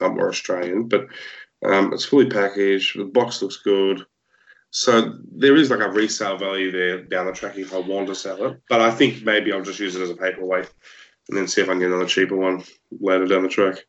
I'm 0.00 0.14
more 0.14 0.28
Australian, 0.28 0.88
but 0.88 1.06
um, 1.64 1.92
it's 1.92 2.04
fully 2.04 2.28
packaged. 2.28 2.98
The 2.98 3.04
box 3.04 3.42
looks 3.42 3.58
good. 3.58 4.04
So 4.70 5.14
there 5.30 5.54
is 5.54 5.70
like 5.70 5.80
a 5.80 5.90
resale 5.90 6.36
value 6.36 6.72
there 6.72 7.04
down 7.04 7.26
the 7.26 7.32
track 7.32 7.56
if 7.56 7.72
I 7.72 7.78
want 7.78 8.08
to 8.08 8.14
sell 8.14 8.44
it. 8.44 8.60
But 8.68 8.80
I 8.80 8.90
think 8.90 9.22
maybe 9.22 9.52
I'll 9.52 9.62
just 9.62 9.78
use 9.78 9.94
it 9.94 10.02
as 10.02 10.10
a 10.10 10.16
paperweight 10.16 10.68
and 11.28 11.38
then 11.38 11.46
see 11.46 11.60
if 11.60 11.68
I 11.68 11.72
can 11.72 11.78
get 11.78 11.90
another 11.90 12.06
cheaper 12.06 12.36
one 12.36 12.64
later 12.90 13.26
down 13.26 13.44
the 13.44 13.48
track. 13.48 13.84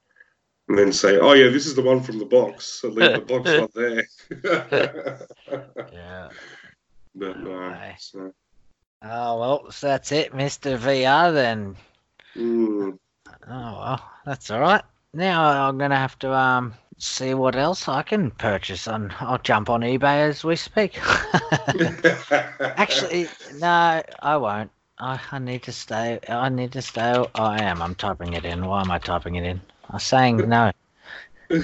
And 0.68 0.78
then 0.78 0.94
say, 0.94 1.18
oh 1.18 1.34
yeah, 1.34 1.50
this 1.50 1.66
is 1.66 1.76
the 1.76 1.82
one 1.82 2.02
from 2.02 2.20
the 2.20 2.26
box. 2.26 2.66
So 2.66 2.90
leave 2.90 3.14
the 3.14 3.22
box 3.22 3.50
not 3.60 3.74
there. 3.74 5.28
yeah. 5.92 6.30
But 7.16 7.40
no. 7.40 7.58
Aye. 7.58 7.96
So, 8.00 8.34
Oh 9.02 9.40
well, 9.40 9.72
so 9.72 9.88
that's 9.88 10.12
it, 10.12 10.34
Mister 10.34 10.78
VR. 10.78 11.34
Then. 11.34 11.76
mm. 12.36 12.98
Oh 13.48 13.48
well, 13.48 14.12
that's 14.26 14.50
all 14.50 14.60
right. 14.60 14.84
Now 15.14 15.68
I'm 15.68 15.78
gonna 15.78 15.98
have 15.98 16.18
to 16.20 16.34
um 16.34 16.74
see 16.98 17.34
what 17.34 17.56
else 17.56 17.88
I 17.88 18.04
can 18.04 18.32
purchase 18.32 18.88
on. 18.88 19.14
I'll 19.20 19.38
jump 19.38 19.70
on 19.70 19.82
eBay 19.82 20.30
as 20.30 20.44
we 20.44 20.56
speak. 20.56 21.00
Actually, 22.78 23.30
no, 23.54 24.02
I 24.20 24.38
won't. 24.38 24.72
I, 24.98 25.20
I 25.32 25.40
need 25.40 25.64
to 25.64 25.72
stay. 25.72 26.20
I 26.28 26.50
need 26.50 26.72
to 26.74 26.82
stay. 26.82 27.14
Oh, 27.14 27.30
I 27.36 27.62
am. 27.62 27.82
I'm 27.82 27.96
typing 27.96 28.34
it 28.34 28.46
in. 28.46 28.66
Why 28.66 28.82
am 28.82 28.92
I 28.92 29.00
typing 29.00 29.36
it 29.36 29.44
in? 29.44 29.62
I'm 29.90 30.00
saying 30.00 30.50
no. 30.50 30.72
but 31.50 31.62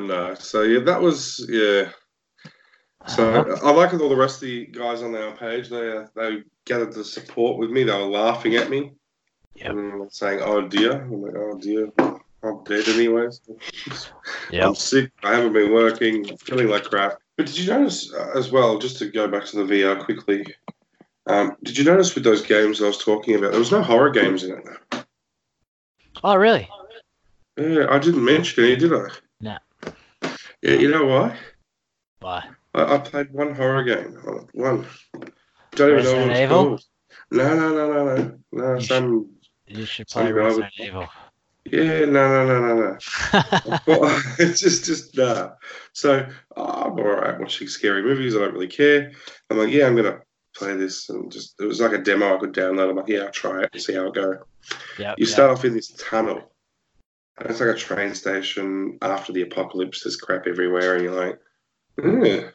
no, 0.00 0.34
so 0.34 0.62
yeah, 0.62 0.80
that 0.80 1.00
was 1.00 1.46
yeah. 1.48 1.90
So 3.08 3.34
Uh, 3.34 3.58
I 3.62 3.70
like 3.72 3.92
with 3.92 4.00
all 4.00 4.08
the 4.08 4.16
rest 4.16 4.36
of 4.36 4.48
the 4.48 4.66
guys 4.66 5.02
on 5.02 5.14
our 5.14 5.32
page. 5.36 5.68
They 5.68 6.04
they 6.14 6.42
gathered 6.64 6.92
the 6.92 7.04
support 7.04 7.58
with 7.58 7.70
me. 7.70 7.84
They 7.84 7.92
were 7.92 8.04
laughing 8.04 8.56
at 8.56 8.68
me 8.70 8.92
Yep. 9.54 9.70
and 9.70 10.12
saying, 10.12 10.40
"Oh 10.42 10.66
dear," 10.66 10.92
I'm 10.92 11.22
like, 11.22 11.34
"Oh 11.36 11.58
dear." 11.58 11.88
I'm 12.42 12.62
dead 12.64 12.88
anyways. 12.88 13.40
Yep. 14.50 14.64
I'm 14.64 14.74
sick. 14.74 15.10
I 15.24 15.34
haven't 15.34 15.52
been 15.52 15.72
working. 15.72 16.36
Feeling 16.38 16.68
like 16.68 16.84
crap. 16.84 17.18
But 17.36 17.46
did 17.46 17.58
you 17.58 17.68
notice 17.72 18.12
uh, 18.12 18.32
as 18.36 18.50
well? 18.50 18.78
Just 18.78 18.98
to 18.98 19.06
go 19.10 19.26
back 19.28 19.44
to 19.46 19.64
the 19.64 19.72
VR 19.72 20.04
quickly. 20.04 20.44
Um, 21.26 21.56
did 21.64 21.76
you 21.76 21.84
notice 21.84 22.14
with 22.14 22.22
those 22.24 22.42
games 22.42 22.80
I 22.80 22.86
was 22.86 22.98
talking 22.98 23.34
about? 23.34 23.50
There 23.50 23.58
was 23.60 23.72
no 23.72 23.82
horror 23.82 24.10
games 24.10 24.44
in 24.44 24.52
it. 24.58 25.04
Oh 26.22 26.36
really? 26.36 26.68
Yeah, 27.56 27.86
I 27.90 27.98
didn't 27.98 28.24
mention 28.24 28.64
any, 28.64 28.76
did 28.76 28.92
I? 28.92 29.08
No. 29.40 29.58
Yeah, 30.62 30.74
you 30.74 30.90
know 30.90 31.06
why? 31.06 31.36
Why? 32.20 32.48
I, 32.76 32.94
I 32.94 32.98
played 32.98 33.32
one 33.32 33.54
horror 33.54 33.82
game. 33.82 34.18
on 34.26 34.36
it. 34.38 34.48
One. 34.52 34.86
Don't 35.72 35.90
even 35.90 36.04
know 36.04 36.12
Resident 36.12 36.28
what 36.28 36.40
Evil? 36.40 36.64
called. 36.64 36.84
No, 37.30 37.56
no, 37.56 37.74
no, 37.74 37.92
no, 37.92 38.16
no. 38.16 38.38
No, 38.52 38.74
You 38.74 38.80
some. 38.80 39.30
You 39.66 39.84
should 39.84 40.06
play 40.08 40.30
Resident 40.30 40.72
Evil. 40.78 41.08
Yeah, 41.64 42.04
no, 42.04 42.06
no, 42.06 42.46
no, 42.46 42.60
no, 42.60 42.74
no. 42.74 42.98
Well, 43.86 44.22
it's 44.38 44.60
just, 44.60 44.84
just 44.84 45.16
nah. 45.16 45.50
So 45.92 46.26
oh, 46.56 46.64
I'm 46.64 46.92
all 46.92 47.04
right 47.04 47.40
watching 47.40 47.66
scary 47.66 48.02
movies. 48.02 48.36
I 48.36 48.40
don't 48.40 48.52
really 48.52 48.68
care. 48.68 49.10
I'm 49.50 49.58
like, 49.58 49.70
yeah, 49.70 49.86
I'm 49.86 49.96
gonna 49.96 50.20
play 50.54 50.76
this, 50.76 51.08
and 51.08 51.32
just 51.32 51.60
it 51.60 51.64
was 51.64 51.80
like 51.80 51.92
a 51.92 51.98
demo 51.98 52.36
I 52.36 52.38
could 52.38 52.52
download. 52.54 52.90
I'm 52.90 52.96
like, 52.96 53.08
yeah, 53.08 53.22
I'll 53.22 53.30
try 53.30 53.64
it 53.64 53.70
and 53.72 53.82
see 53.82 53.94
how 53.94 54.06
it 54.06 54.14
goes. 54.14 54.36
Yep, 54.98 55.18
You 55.18 55.26
yep. 55.26 55.28
start 55.28 55.50
off 55.50 55.64
in 55.64 55.74
this 55.74 55.92
tunnel. 55.98 56.52
And 57.38 57.50
it's 57.50 57.60
like 57.60 57.74
a 57.74 57.78
train 57.78 58.14
station 58.14 58.98
after 59.02 59.32
the 59.32 59.42
apocalypse. 59.42 60.04
There's 60.04 60.16
crap 60.16 60.46
everywhere, 60.46 60.94
and 60.94 61.02
you're 61.02 61.26
like, 61.26 61.38
"Ugh." 62.02 62.52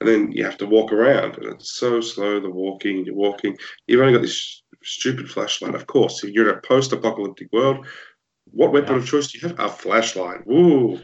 And 0.00 0.08
then 0.08 0.32
you 0.32 0.44
have 0.44 0.58
to 0.58 0.66
walk 0.66 0.92
around, 0.92 1.36
and 1.38 1.46
it's 1.54 1.74
so 1.76 2.00
slow. 2.00 2.40
The 2.40 2.50
walking, 2.50 3.04
you're 3.04 3.14
walking. 3.14 3.56
You've 3.86 4.00
only 4.00 4.12
got 4.12 4.22
this 4.22 4.62
stupid 4.82 5.30
flashlight. 5.30 5.74
Of 5.74 5.86
course, 5.86 6.22
if 6.24 6.30
you're 6.30 6.50
in 6.50 6.56
a 6.56 6.60
post-apocalyptic 6.60 7.48
world, 7.52 7.86
what 8.50 8.72
weapon 8.72 8.94
Yeah. 8.96 9.00
of 9.00 9.06
choice 9.06 9.32
do 9.32 9.38
you 9.38 9.48
have? 9.48 9.58
A 9.58 9.68
flashlight. 9.68 10.46
Woo! 10.46 11.00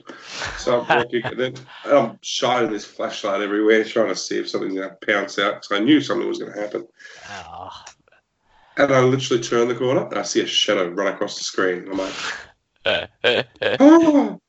So 0.58 0.80
I'm 0.80 0.88
walking, 0.96 1.22
and 1.24 1.38
then 1.38 1.54
I'm 1.84 2.18
shining 2.22 2.70
this 2.70 2.84
flashlight 2.84 3.40
everywhere, 3.40 3.84
trying 3.84 4.08
to 4.08 4.16
see 4.16 4.38
if 4.38 4.48
something's 4.50 4.74
going 4.74 4.90
to 4.90 5.06
pounce 5.06 5.38
out. 5.38 5.54
Because 5.62 5.80
I 5.80 5.84
knew 5.84 6.00
something 6.00 6.28
was 6.28 6.38
going 6.38 6.52
to 6.52 6.60
happen. 6.60 6.86
Oh, 7.30 7.70
And 8.76 8.92
I 8.92 9.00
literally 9.00 9.42
turn 9.42 9.68
the 9.68 9.74
corner, 9.74 10.06
and 10.06 10.18
I 10.18 10.22
see 10.22 10.40
a 10.40 10.46
shadow 10.46 10.88
run 10.88 11.12
across 11.14 11.38
the 11.38 11.44
screen. 11.44 11.88
I'm 11.90 11.98
like. 11.98 12.14
oh! 13.80 14.39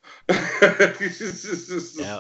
It's 0.99 1.17
just- 1.19 1.45
it's 1.45 1.67
just- 1.67 1.99
Yeah. 1.99 2.19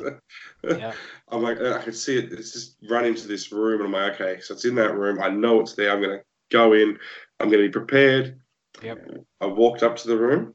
I'm 1.29 1.41
like, 1.41 1.59
I 1.61 1.81
can 1.81 1.93
see 1.93 2.17
it. 2.17 2.31
It's 2.33 2.53
just 2.53 2.77
run 2.89 3.05
into 3.05 3.27
this 3.27 3.51
room, 3.51 3.81
and 3.81 3.87
I'm 3.95 4.01
like, 4.09 4.19
okay, 4.19 4.41
so 4.41 4.53
it's 4.53 4.65
in 4.65 4.75
that 4.75 4.95
room. 4.95 5.21
I 5.21 5.29
know 5.29 5.59
it's 5.61 5.73
there. 5.73 5.91
I'm 5.91 6.01
gonna 6.01 6.21
go 6.51 6.73
in. 6.73 6.97
I'm 7.39 7.49
gonna 7.49 7.63
be 7.63 7.69
prepared. 7.69 8.39
Yep. 8.81 9.07
I 9.41 9.45
walked 9.47 9.83
up 9.83 9.95
to 9.97 10.07
the 10.07 10.17
room, 10.17 10.53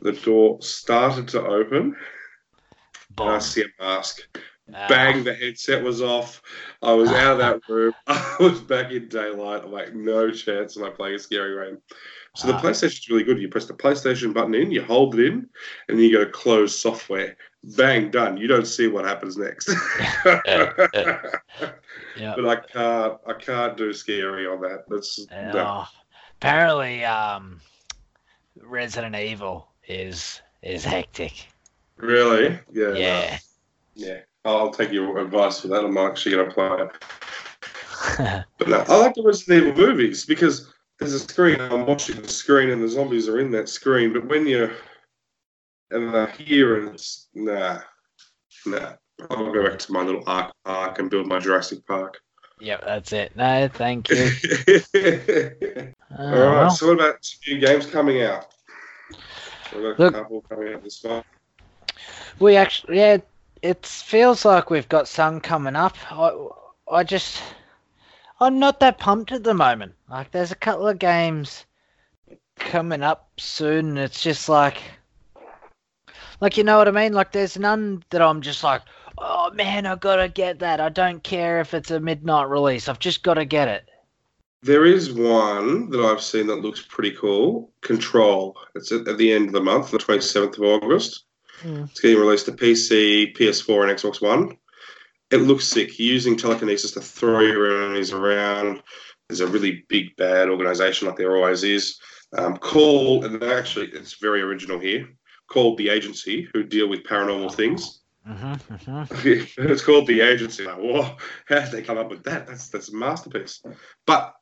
the 0.00 0.12
door 0.12 0.60
started 0.62 1.28
to 1.28 1.44
open, 1.46 1.96
and 3.18 3.28
I 3.30 3.38
see 3.38 3.62
a 3.62 3.82
mask. 3.82 4.26
Ah, 4.74 4.86
Bang! 4.88 5.22
The 5.24 5.34
headset 5.34 5.82
was 5.82 6.02
off. 6.02 6.42
I 6.82 6.92
was 6.92 7.08
out 7.10 7.32
of 7.34 7.38
that 7.38 7.60
room. 7.68 7.94
I 8.06 8.36
was 8.40 8.60
back 8.60 8.90
in 8.90 9.08
daylight. 9.08 9.62
I'm 9.64 9.70
like, 9.72 9.94
no 9.94 10.30
chance 10.30 10.76
am 10.76 10.84
I 10.84 10.90
playing 10.90 11.14
a 11.16 11.18
scary 11.20 11.66
game. 11.70 11.78
So 12.36 12.46
the 12.48 12.54
Ah. 12.54 12.60
PlayStation's 12.60 13.08
really 13.08 13.24
good. 13.24 13.40
You 13.40 13.48
press 13.48 13.64
the 13.64 13.72
PlayStation 13.74 14.32
button 14.34 14.54
in, 14.54 14.70
you 14.70 14.82
hold 14.82 15.18
it 15.18 15.24
in, 15.26 15.48
and 15.88 15.98
then 15.98 16.00
you 16.00 16.12
go 16.12 16.24
to 16.24 16.30
close 16.30 16.78
software. 16.78 17.36
Bang! 17.76 18.10
Done. 18.10 18.36
You 18.36 18.46
don't 18.46 18.66
see 18.66 18.86
what 18.86 19.04
happens 19.04 19.36
next. 19.36 19.68
yeah. 20.46 20.72
but 22.36 22.46
I 22.46 22.56
can't. 22.56 23.14
I 23.26 23.32
can't 23.32 23.76
do 23.76 23.92
scary 23.92 24.46
on 24.46 24.60
that. 24.60 24.84
That's 24.88 25.26
no. 25.30 25.52
Oh, 25.56 25.88
apparently, 26.36 27.04
um, 27.04 27.60
Resident 28.62 29.16
Evil 29.16 29.68
is 29.88 30.40
is 30.62 30.84
hectic. 30.84 31.46
really. 31.96 32.58
Yeah. 32.72 32.88
no. 32.88 32.92
Yeah. 32.94 33.38
Yeah. 33.94 34.18
I'll 34.44 34.70
take 34.70 34.92
your 34.92 35.18
advice 35.18 35.60
for 35.60 35.68
that. 35.68 35.84
I'm 35.84 35.96
actually 35.96 36.36
going 36.36 36.48
to 36.48 36.54
play 36.54 36.86
it. 36.86 38.44
But 38.58 38.68
no, 38.68 38.84
I 38.88 38.96
like 38.98 39.14
the 39.14 39.22
Resident 39.22 39.66
Evil 39.68 39.86
movies 39.88 40.24
because 40.24 40.72
there's 40.98 41.12
a 41.14 41.18
screen. 41.20 41.60
I'm 41.60 41.86
watching 41.86 42.20
the 42.22 42.28
screen, 42.28 42.70
and 42.70 42.82
the 42.82 42.88
zombies 42.88 43.28
are 43.28 43.38
in 43.40 43.50
that 43.52 43.68
screen. 43.68 44.12
But 44.12 44.26
when 44.28 44.46
you're 44.46 44.72
and 45.90 46.12
they're 46.12 46.26
here, 46.28 46.80
and 46.80 46.94
it's 46.94 47.28
nah, 47.34 47.78
nah. 48.66 48.92
I'll 49.30 49.52
go 49.52 49.66
back 49.68 49.78
to 49.78 49.92
my 49.92 50.02
little 50.02 50.22
ARK 50.26 50.52
Park 50.64 50.98
and 50.98 51.08
build 51.10 51.26
my 51.26 51.38
Jurassic 51.38 51.86
Park. 51.86 52.18
yep, 52.60 52.82
that's 52.84 53.12
it. 53.14 53.34
No, 53.36 53.68
thank 53.68 54.08
you. 54.10 54.30
Uh, 56.08 56.22
All 56.22 56.28
Oh, 56.34 56.40
right. 56.40 56.50
well. 56.60 56.70
So 56.70 56.86
what 56.86 56.94
about 57.00 57.16
new 57.46 57.58
games 57.58 57.84
coming 57.86 58.22
out? 58.22 58.46
We've 59.74 59.82
got 59.82 59.98
a 59.98 60.02
Look- 60.04 60.14
couple 60.14 60.40
coming 60.42 60.72
out 60.74 60.82
this 60.84 61.02
month. 61.04 61.24
We 62.38 62.56
actually, 62.56 62.98
yeah, 62.98 63.18
it 63.62 63.84
feels 63.84 64.44
like 64.44 64.70
we've 64.70 64.88
got 64.88 65.08
some 65.08 65.40
coming 65.40 65.74
up. 65.74 65.96
I, 66.10 66.32
I 66.90 67.02
just, 67.02 67.42
I'm 68.40 68.58
not 68.58 68.80
that 68.80 68.98
pumped 68.98 69.32
at 69.32 69.44
the 69.44 69.54
moment. 69.54 69.94
Like, 70.10 70.30
there's 70.30 70.52
a 70.52 70.56
couple 70.56 70.88
of 70.88 70.98
games 70.98 71.64
coming 72.56 73.02
up 73.02 73.30
soon, 73.38 73.88
and 73.88 73.98
it's 73.98 74.22
just 74.22 74.48
like, 74.48 74.82
like 76.40 76.56
you 76.56 76.64
know 76.64 76.78
what 76.78 76.88
I 76.88 76.90
mean. 76.90 77.12
Like, 77.12 77.32
there's 77.32 77.58
none 77.58 78.04
that 78.10 78.20
I'm 78.20 78.42
just 78.42 78.62
like, 78.62 78.82
oh 79.18 79.50
man, 79.52 79.86
I 79.86 79.94
gotta 79.96 80.28
get 80.28 80.58
that. 80.58 80.80
I 80.80 80.88
don't 80.88 81.22
care 81.22 81.60
if 81.60 81.74
it's 81.74 81.90
a 81.90 82.00
midnight 82.00 82.48
release. 82.48 82.88
I've 82.88 82.98
just 82.98 83.22
got 83.22 83.34
to 83.34 83.44
get 83.44 83.68
it. 83.68 83.88
There 84.62 84.84
is 84.84 85.12
one 85.12 85.90
that 85.90 86.00
I've 86.00 86.22
seen 86.22 86.46
that 86.48 86.56
looks 86.56 86.82
pretty 86.82 87.12
cool. 87.12 87.70
Control. 87.82 88.56
It's 88.74 88.90
at, 88.90 89.06
at 89.06 89.18
the 89.18 89.32
end 89.32 89.46
of 89.46 89.52
the 89.52 89.60
month, 89.60 89.90
the 89.90 89.98
27th 89.98 90.58
of 90.58 90.64
August. 90.64 91.24
Hmm. 91.60 91.84
It's 91.84 92.00
getting 92.00 92.18
released 92.18 92.46
to 92.46 92.52
PC, 92.52 93.36
PS4, 93.36 93.88
and 93.88 93.98
Xbox 93.98 94.20
One. 94.20 94.58
It 95.30 95.38
looks 95.38 95.66
sick. 95.66 95.98
You're 95.98 96.12
using 96.14 96.36
telekinesis 96.36 96.92
to 96.92 97.00
throw 97.00 97.40
your 97.40 97.82
enemies 97.82 98.12
around. 98.12 98.82
There's 99.28 99.40
a 99.40 99.46
really 99.46 99.84
big 99.88 100.14
bad 100.16 100.48
organization, 100.48 101.08
like 101.08 101.16
there 101.16 101.36
always 101.36 101.64
is. 101.64 101.98
Um, 102.36 102.56
called, 102.56 103.24
and 103.24 103.42
actually, 103.42 103.86
it's 103.88 104.14
very 104.20 104.40
original 104.42 104.78
here. 104.78 105.08
Called 105.48 105.78
the 105.78 105.88
Agency, 105.88 106.48
who 106.52 106.62
deal 106.62 106.88
with 106.88 107.04
paranormal 107.04 107.54
things. 107.54 108.02
Mm-hmm, 108.28 108.74
mm-hmm. 108.74 109.62
it's 109.70 109.82
called 109.84 110.06
the 110.06 110.20
Agency. 110.20 110.64
Like, 110.64 110.78
whoa, 110.78 111.16
how 111.46 111.60
did 111.60 111.70
they 111.70 111.82
come 111.82 111.98
up 111.98 112.10
with 112.10 112.24
that? 112.24 112.46
That's 112.46 112.68
that's 112.68 112.88
a 112.92 112.94
masterpiece. 112.96 113.62
But 114.06 114.34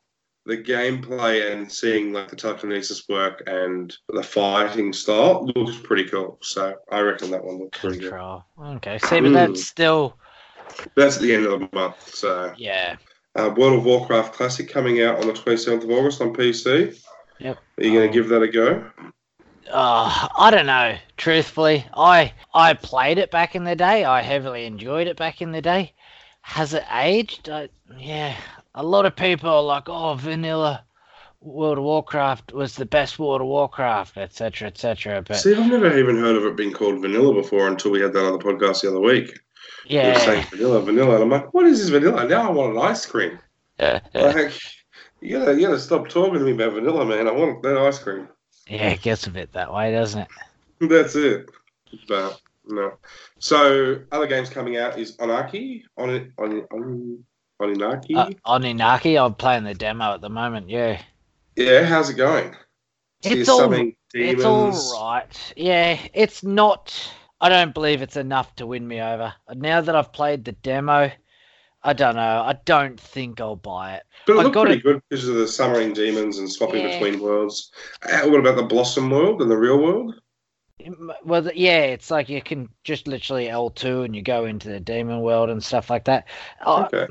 the 0.46 0.56
gameplay 0.58 1.52
and 1.52 1.70
seeing 1.70 2.12
like 2.12 2.28
the 2.28 2.36
telekinesis 2.36 3.04
work 3.08 3.42
and 3.46 3.94
the 4.08 4.22
fighting 4.22 4.92
style 4.92 5.46
looks 5.56 5.78
pretty 5.78 6.04
cool. 6.04 6.38
So 6.42 6.74
I 6.90 7.00
reckon 7.00 7.30
that 7.30 7.44
one 7.44 7.58
looks 7.58 7.78
pretty 7.78 7.98
good. 8.00 8.12
Okay, 8.12 8.98
see, 8.98 9.20
but 9.20 9.30
Mm. 9.30 9.32
that's 9.34 9.66
still, 9.66 10.16
That's 10.96 11.16
at 11.16 11.22
the 11.22 11.34
end 11.34 11.46
of 11.46 11.60
the 11.60 11.68
month. 11.72 12.14
So 12.14 12.52
yeah. 12.56 12.96
uh, 13.36 13.52
World 13.56 13.78
of 13.78 13.84
Warcraft 13.84 14.34
Classic 14.34 14.68
coming 14.68 15.02
out 15.02 15.18
on 15.20 15.26
the 15.26 15.32
27th 15.32 15.84
of 15.84 15.90
August 15.90 16.20
on 16.20 16.32
PC. 16.34 16.98
Yep. 17.40 17.58
Are 17.78 17.84
you 17.84 17.90
going 17.92 18.08
Um, 18.08 18.12
to 18.12 18.12
give 18.12 18.28
that 18.28 18.42
a 18.42 18.48
go? 18.48 18.84
Uh, 19.70 20.28
I 20.38 20.50
don't 20.50 20.66
know. 20.66 20.96
Truthfully, 21.16 21.86
I 21.94 22.32
I 22.52 22.74
played 22.74 23.18
it 23.18 23.30
back 23.30 23.54
in 23.54 23.64
the 23.64 23.74
day. 23.74 24.04
I 24.04 24.20
heavily 24.20 24.66
enjoyed 24.66 25.06
it 25.06 25.16
back 25.16 25.40
in 25.40 25.52
the 25.52 25.62
day. 25.62 25.94
Has 26.42 26.74
it 26.74 26.84
aged? 26.92 27.48
I, 27.48 27.70
yeah. 27.98 28.36
A 28.74 28.82
lot 28.82 29.06
of 29.06 29.16
people 29.16 29.48
are 29.48 29.62
like, 29.62 29.88
"Oh, 29.88 30.14
vanilla 30.14 30.84
World 31.40 31.78
of 31.78 31.84
Warcraft 31.84 32.52
was 32.52 32.74
the 32.76 32.84
best 32.84 33.18
World 33.18 33.40
of 33.40 33.46
Warcraft, 33.46 34.18
etc., 34.18 34.68
etc." 34.68 35.22
But 35.26 35.38
See, 35.38 35.54
I've 35.54 35.66
never 35.70 35.96
even 35.98 36.18
heard 36.18 36.36
of 36.36 36.44
it 36.44 36.56
being 36.56 36.72
called 36.72 37.00
vanilla 37.00 37.32
before 37.32 37.66
until 37.66 37.90
we 37.90 38.00
had 38.02 38.12
that 38.12 38.24
on 38.24 38.32
the 38.38 38.44
podcast 38.44 38.82
the 38.82 38.88
other 38.90 39.00
week. 39.00 39.38
We 39.88 39.96
were 39.96 40.14
saying 40.18 40.38
yeah, 40.42 40.50
vanilla, 40.50 40.80
vanilla, 40.82 41.14
and 41.14 41.22
I'm 41.24 41.30
like, 41.30 41.52
what 41.54 41.66
is 41.66 41.78
this 41.80 41.88
vanilla? 41.90 42.26
Now 42.26 42.48
I 42.48 42.52
want 42.52 42.72
an 42.76 42.82
ice 42.82 43.04
cream. 43.06 43.38
Yeah. 43.78 44.00
Like, 44.14 44.52
you 45.20 45.38
gotta, 45.38 45.54
you 45.54 45.66
gotta 45.66 45.78
stop 45.80 46.08
talking 46.08 46.34
to 46.34 46.40
me 46.40 46.52
about 46.52 46.72
vanilla, 46.74 47.04
man. 47.04 47.28
I 47.28 47.32
want 47.32 47.62
that 47.62 47.76
ice 47.76 47.98
cream. 47.98 48.28
yeah, 48.68 48.90
it 48.90 49.02
gets 49.02 49.26
a 49.26 49.30
bit 49.30 49.52
that 49.52 49.72
way, 49.72 49.92
doesn't 49.92 50.20
it? 50.22 50.28
That's 50.88 51.14
it. 51.16 51.50
But 52.08 52.40
no. 52.66 52.94
So 53.38 54.00
other 54.12 54.26
games 54.26 54.48
coming 54.50 54.76
out 54.76 54.98
is 54.98 55.16
Anarchy, 55.16 55.84
on 55.96 56.32
on 56.38 56.60
on 56.70 57.24
Oninaki. 57.60 58.16
Uh, 58.16 58.30
Oninaki, 58.58 59.22
I'm 59.22 59.34
playing 59.34 59.64
the 59.64 59.74
demo 59.74 60.14
at 60.14 60.20
the 60.20 60.30
moment. 60.30 60.68
Yeah, 60.70 61.00
yeah, 61.56 61.84
how's 61.84 62.10
it 62.10 62.14
going? 62.14 62.54
It's 63.22 63.48
you're 63.48 63.56
all- 63.60 63.92
it's 64.12 64.44
all 64.44 65.02
right. 65.12 65.52
Yeah, 65.56 65.98
it's 66.12 66.42
not. 66.42 66.94
I 67.44 67.50
don't 67.50 67.74
believe 67.74 68.00
it's 68.00 68.16
enough 68.16 68.56
to 68.56 68.66
win 68.66 68.88
me 68.88 69.02
over. 69.02 69.34
Now 69.54 69.82
that 69.82 69.94
I've 69.94 70.14
played 70.14 70.46
the 70.46 70.52
demo, 70.52 71.10
I 71.82 71.92
don't 71.92 72.16
know. 72.16 72.42
I 72.42 72.54
don't 72.64 72.98
think 72.98 73.38
I'll 73.38 73.54
buy 73.54 73.96
it. 73.96 74.02
But 74.26 74.36
it 74.36 74.38
I 74.38 74.42
looked 74.44 74.54
got 74.54 74.64
pretty 74.64 74.78
it- 74.80 74.82
good 74.82 75.02
because 75.10 75.28
of 75.28 75.34
the 75.34 75.46
summoning 75.46 75.92
demons 75.92 76.38
and 76.38 76.50
swapping 76.50 76.80
Yeah. 76.80 76.98
between 76.98 77.20
worlds. 77.20 77.70
Uh, 78.02 78.22
what 78.30 78.40
about 78.40 78.56
the 78.56 78.62
Blossom 78.62 79.10
world 79.10 79.42
and 79.42 79.50
the 79.50 79.58
real 79.58 79.76
world? 79.76 80.14
Well, 81.24 81.48
yeah, 81.54 81.82
it's 81.82 82.10
like 82.10 82.28
you 82.28 82.42
can 82.42 82.68
just 82.82 83.06
literally 83.06 83.46
L2 83.46 84.04
and 84.04 84.14
you 84.14 84.22
go 84.22 84.44
into 84.44 84.68
the 84.68 84.80
demon 84.80 85.20
world 85.20 85.48
and 85.48 85.62
stuff 85.62 85.88
like 85.88 86.04
that. 86.06 86.26
Uh, 86.60 86.88
Okay. 86.92 87.06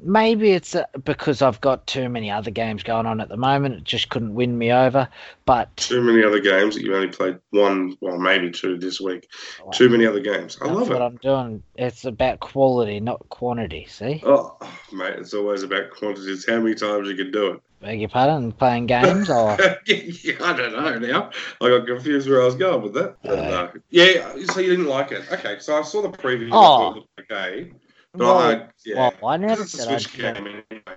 maybe 0.00 0.52
it's 0.52 0.76
uh, 0.76 0.84
because 1.04 1.42
I've 1.42 1.60
got 1.60 1.84
too 1.88 2.08
many 2.08 2.30
other 2.30 2.52
games 2.52 2.84
going 2.84 3.06
on 3.06 3.20
at 3.20 3.28
the 3.28 3.36
moment. 3.36 3.74
It 3.74 3.84
just 3.84 4.08
couldn't 4.08 4.34
win 4.34 4.56
me 4.56 4.72
over. 4.72 5.08
But 5.46 5.76
Too 5.76 6.00
many 6.00 6.22
other 6.22 6.38
games 6.38 6.76
that 6.76 6.84
you 6.84 6.94
only 6.94 7.08
played 7.08 7.38
one, 7.50 7.96
well, 8.00 8.18
maybe 8.18 8.52
two 8.52 8.78
this 8.78 9.00
week. 9.00 9.28
Too 9.72 9.88
many 9.88 10.06
other 10.06 10.20
games. 10.20 10.56
I 10.62 10.66
that's 10.66 10.78
love 10.78 10.88
what 10.88 11.02
it. 11.02 11.04
I'm 11.04 11.16
doing. 11.16 11.62
It's 11.74 12.04
about 12.04 12.38
quality, 12.38 13.00
not 13.00 13.28
quantity. 13.30 13.86
See? 13.90 14.22
Oh, 14.24 14.56
mate, 14.92 15.14
it's 15.18 15.34
always 15.34 15.64
about 15.64 15.90
quantity. 15.90 16.30
It's 16.30 16.48
how 16.48 16.60
many 16.60 16.76
times 16.76 17.08
you 17.08 17.16
can 17.16 17.32
do 17.32 17.46
it. 17.54 17.60
Beg 17.80 18.00
your 18.00 18.08
pardon? 18.08 18.50
Playing 18.52 18.86
games 18.86 19.30
or 19.30 19.56
yeah, 19.86 20.34
I 20.40 20.52
don't 20.52 20.72
know 20.72 20.98
now. 20.98 21.30
I 21.60 21.68
got 21.68 21.86
confused 21.86 22.28
where 22.28 22.42
I 22.42 22.44
was 22.44 22.56
going 22.56 22.82
with 22.82 22.94
that. 22.94 23.16
But, 23.22 23.38
uh, 23.38 23.70
yeah, 23.90 24.34
so 24.50 24.60
you 24.60 24.70
didn't 24.70 24.86
like 24.86 25.12
it. 25.12 25.30
Okay, 25.30 25.58
so 25.60 25.78
I 25.78 25.82
saw 25.82 26.02
the 26.02 26.08
preview. 26.08 26.48
Oh. 26.52 27.04
It 27.16 27.22
okay. 27.32 27.70
But 28.12 28.20
Well, 28.20 28.38
I, 28.38 28.68
yeah. 28.84 29.10
well, 29.22 29.30
I 29.30 29.36
never 29.36 29.62
it's 29.62 29.74
a 29.74 29.76
said 29.76 29.88
I 29.88 29.98
Switch 29.98 30.16
didn't. 30.16 30.44
game 30.44 30.62
anyway. 30.70 30.96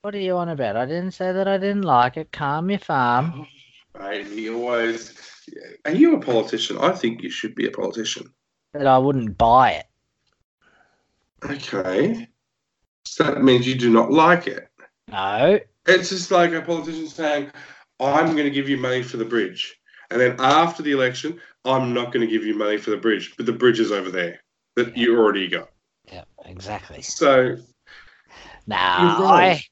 What 0.00 0.14
are 0.14 0.18
you 0.20 0.36
on 0.36 0.48
about? 0.48 0.76
I 0.76 0.86
didn't 0.86 1.12
say 1.12 1.32
that 1.32 1.46
I 1.46 1.58
didn't 1.58 1.82
like 1.82 2.16
it. 2.16 2.32
Calm 2.32 2.70
your 2.70 2.78
farm. 2.78 3.46
Mate, 4.00 4.26
he 4.26 4.48
always. 4.48 5.14
Yeah. 5.52 5.62
Are 5.92 5.94
you 5.94 6.16
a 6.16 6.20
politician? 6.20 6.78
I 6.78 6.92
think 6.92 7.22
you 7.22 7.30
should 7.30 7.54
be 7.54 7.66
a 7.66 7.70
politician. 7.70 8.32
That 8.72 8.86
I 8.86 8.96
wouldn't 8.96 9.36
buy 9.36 9.72
it. 9.72 9.86
Okay. 11.44 12.26
So 13.04 13.24
that 13.24 13.42
means 13.42 13.66
you 13.66 13.74
do 13.74 13.90
not 13.90 14.10
like 14.10 14.46
it. 14.46 14.68
No. 15.08 15.58
It's 15.86 16.10
just 16.10 16.30
like 16.30 16.52
a 16.52 16.62
politician 16.62 17.08
saying, 17.08 17.50
I'm 18.00 18.32
going 18.32 18.44
to 18.44 18.50
give 18.50 18.68
you 18.68 18.76
money 18.76 19.02
for 19.02 19.16
the 19.16 19.24
bridge. 19.24 19.74
And 20.10 20.20
then 20.20 20.36
after 20.38 20.82
the 20.82 20.92
election, 20.92 21.40
I'm 21.64 21.94
not 21.94 22.12
going 22.12 22.26
to 22.26 22.32
give 22.32 22.44
you 22.44 22.54
money 22.54 22.76
for 22.76 22.90
the 22.90 22.96
bridge, 22.96 23.34
but 23.36 23.46
the 23.46 23.52
bridge 23.52 23.80
is 23.80 23.92
over 23.92 24.10
there 24.10 24.40
that 24.76 24.96
you 24.96 25.18
already 25.18 25.48
got. 25.48 25.70
Yeah, 26.12 26.24
exactly. 26.44 27.02
So, 27.02 27.56
Nah, 28.66 28.76
I. 28.78 29.62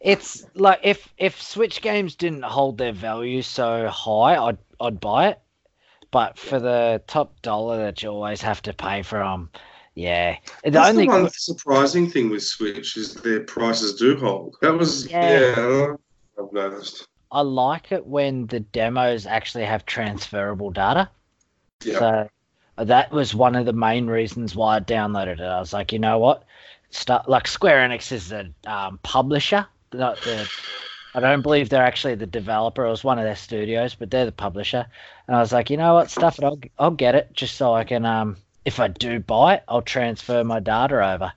It's 0.00 0.46
like 0.54 0.80
if 0.82 1.12
if 1.18 1.42
Switch 1.42 1.82
games 1.82 2.16
didn't 2.16 2.42
hold 2.42 2.78
their 2.78 2.92
value 2.92 3.42
so 3.42 3.88
high, 3.88 4.36
I'd 4.36 4.58
I'd 4.80 4.98
buy 4.98 5.28
it. 5.28 5.40
But 6.10 6.38
for 6.38 6.58
the 6.58 7.02
top 7.06 7.40
dollar 7.42 7.78
that 7.84 8.02
you 8.02 8.08
always 8.08 8.40
have 8.40 8.62
to 8.62 8.72
pay 8.72 9.02
for 9.02 9.18
them, 9.18 9.50
yeah. 9.94 10.36
The 10.64 10.70
that's 10.70 10.90
only 10.90 11.06
the 11.06 11.10
one 11.10 11.30
surprising 11.30 12.10
thing 12.10 12.30
with 12.30 12.42
Switch 12.42 12.96
is 12.96 13.14
their 13.14 13.40
prices 13.40 13.94
do 13.94 14.16
hold. 14.16 14.56
That 14.62 14.74
was, 14.74 15.10
yeah, 15.10 15.54
Yeah. 15.56 15.94
I've 16.38 16.52
noticed. 16.52 17.06
I 17.32 17.42
like 17.42 17.92
it 17.92 18.06
when 18.06 18.46
the 18.46 18.60
demos 18.60 19.26
actually 19.26 19.64
have 19.64 19.86
transferable 19.86 20.70
data. 20.70 21.08
Yeah. 21.84 21.98
So 21.98 22.28
that 22.84 23.12
was 23.12 23.34
one 23.34 23.54
of 23.54 23.66
the 23.66 23.72
main 23.72 24.06
reasons 24.06 24.56
why 24.56 24.76
I 24.76 24.80
downloaded 24.80 25.38
it. 25.38 25.42
I 25.42 25.60
was 25.60 25.72
like, 25.72 25.92
you 25.92 25.98
know 25.98 26.18
what? 26.18 26.44
Start 26.90 27.28
like 27.28 27.46
Square 27.46 27.88
Enix 27.88 28.10
is 28.10 28.30
the 28.30 28.52
um, 28.66 28.98
publisher, 29.02 29.66
not 29.92 30.20
the 30.22 30.50
I 31.14 31.20
don't 31.20 31.42
believe 31.42 31.68
they're 31.68 31.82
actually 31.84 32.14
the 32.14 32.26
developer. 32.26 32.84
It 32.84 32.90
was 32.90 33.04
one 33.04 33.18
of 33.18 33.24
their 33.24 33.36
studios, 33.36 33.94
but 33.94 34.10
they're 34.10 34.24
the 34.24 34.32
publisher. 34.32 34.86
And 35.26 35.36
I 35.36 35.40
was 35.40 35.52
like, 35.52 35.70
you 35.70 35.76
know 35.76 35.94
what, 35.94 36.10
stuff 36.10 36.38
it. 36.38 36.44
I'll 36.44 36.58
I'll 36.78 36.90
get 36.90 37.14
it 37.14 37.32
just 37.32 37.56
so 37.56 37.74
I 37.74 37.84
can 37.84 38.04
um 38.04 38.36
if 38.70 38.78
I 38.78 38.86
do 38.86 39.18
buy 39.18 39.54
it, 39.54 39.64
I'll 39.66 39.82
transfer 39.82 40.44
my 40.44 40.60
data 40.60 41.04
over. 41.14 41.32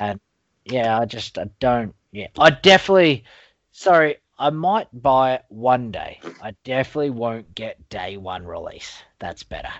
And 0.00 0.20
yeah, 0.64 0.96
I 0.96 1.04
just 1.04 1.36
I 1.36 1.50
don't. 1.58 1.92
Yeah, 2.12 2.28
I 2.38 2.50
definitely. 2.50 3.24
Sorry, 3.72 4.18
I 4.38 4.50
might 4.50 4.86
buy 4.92 5.34
it 5.34 5.44
one 5.48 5.90
day. 5.90 6.20
I 6.40 6.54
definitely 6.62 7.10
won't 7.10 7.56
get 7.56 7.88
day 7.88 8.16
one 8.16 8.46
release. 8.46 9.02
That's 9.18 9.42
better. 9.42 9.72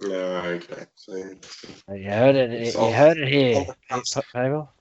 No, 0.00 0.36
okay. 0.56 0.86
So, 0.94 1.16
You 1.94 2.10
heard 2.10 2.36
it. 2.36 2.74
You 2.74 2.92
heard 2.92 3.18
it 3.18 3.28
here, 3.28 3.66
people. 4.32 4.72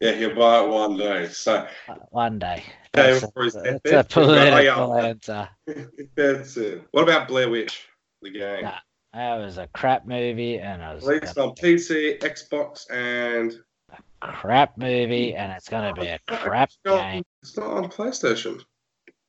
yeah, 0.00 0.12
he'll 0.12 0.34
buy 0.34 0.60
it 0.60 0.68
one 0.68 0.98
day. 0.98 1.28
So 1.28 1.66
Uh, 1.88 1.94
One 2.10 2.38
day. 2.38 2.62
Okay, 2.94 3.18
That's, 3.18 3.22
a, 3.22 3.32
that's 3.40 3.56
a 3.56 3.78
deathbed, 3.84 4.08
he'll 4.10 4.26
go, 4.26 4.32
"Oh, 4.34 4.58
yeah, 4.58 4.74
political 4.74 4.94
answer. 4.98 5.48
that's 6.14 6.56
it. 6.58 6.84
What 6.90 7.04
about 7.04 7.26
Blair 7.28 7.48
Witch, 7.48 7.88
the 8.20 8.30
game? 8.30 8.64
Nah. 8.64 8.78
That 9.14 9.36
was 9.36 9.58
a 9.58 9.66
crap 9.68 10.06
movie, 10.06 10.58
and 10.58 10.82
it 10.82 10.94
was 10.94 11.06
Released 11.06 11.38
on 11.38 11.54
PC, 11.54 12.18
Xbox, 12.20 12.90
and 12.90 13.58
a 13.90 13.96
crap 14.20 14.76
movie, 14.76 15.34
and 15.34 15.52
it's 15.52 15.68
gonna 15.68 15.94
be 15.94 16.06
a 16.06 16.18
crap 16.26 16.68
it's 16.68 16.78
not, 16.84 17.00
game. 17.00 17.24
It's 17.42 17.56
not 17.56 17.70
on 17.70 17.84
PlayStation. 17.88 18.62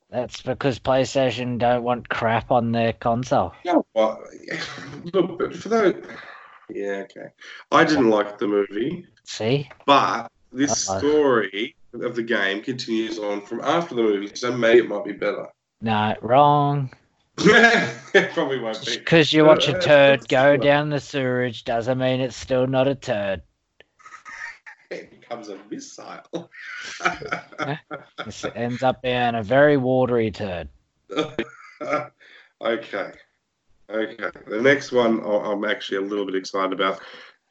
That's 0.10 0.42
because 0.42 0.80
PlayStation 0.80 1.60
don't 1.60 1.84
want 1.84 2.10
crap 2.10 2.52
on 2.52 2.72
their 2.72 2.94
console. 2.94 3.54
Yeah, 3.64 3.80
well, 3.94 4.22
look, 5.14 5.38
but 5.38 5.56
for 5.56 5.70
those, 5.70 6.04
yeah, 6.70 7.04
okay. 7.06 7.28
I 7.72 7.84
didn't 7.86 8.10
like 8.10 8.38
the 8.38 8.48
movie, 8.48 9.06
See? 9.24 9.70
but 9.86 10.30
this 10.52 10.90
Uh-oh. 10.90 10.98
story 11.00 11.76
of 11.94 12.16
the 12.16 12.24
game 12.24 12.62
continues 12.62 13.18
on 13.18 13.42
from 13.42 13.62
after 13.62 13.96
the 13.96 14.04
movie, 14.04 14.36
so 14.36 14.52
maybe 14.56 14.80
it 14.80 14.90
might 14.90 15.06
be 15.06 15.14
better. 15.14 15.48
No, 15.82 16.16
wrong. 16.22 16.92
it 18.14 18.34
probably 18.34 18.60
won't 18.60 18.86
be. 18.86 18.98
Because 18.98 19.32
you 19.32 19.46
watch 19.46 19.68
a 19.68 19.80
turd 19.80 20.28
go 20.28 20.58
down 20.58 20.90
the 20.90 21.00
sewerage 21.00 21.64
doesn't 21.64 21.98
mean 21.98 22.20
it's 22.20 22.36
still 22.36 22.68
not 22.68 22.88
a 22.88 22.96
turd. 22.96 23.42
It 24.92 25.12
becomes 25.12 25.50
a 25.50 25.60
missile. 25.70 26.50
It 27.70 28.52
ends 28.56 28.82
up 28.82 29.04
being 29.04 29.36
a 29.36 29.44
very 29.44 29.78
watery 29.78 30.32
turd. 30.32 30.68
okay. 32.60 33.12
Okay. 33.92 34.32
The 34.48 34.62
next 34.62 34.92
one 34.92 35.24
I'm 35.24 35.64
actually 35.64 35.98
a 35.98 36.02
little 36.02 36.26
bit 36.26 36.34
excited 36.34 36.74
about, 36.74 37.00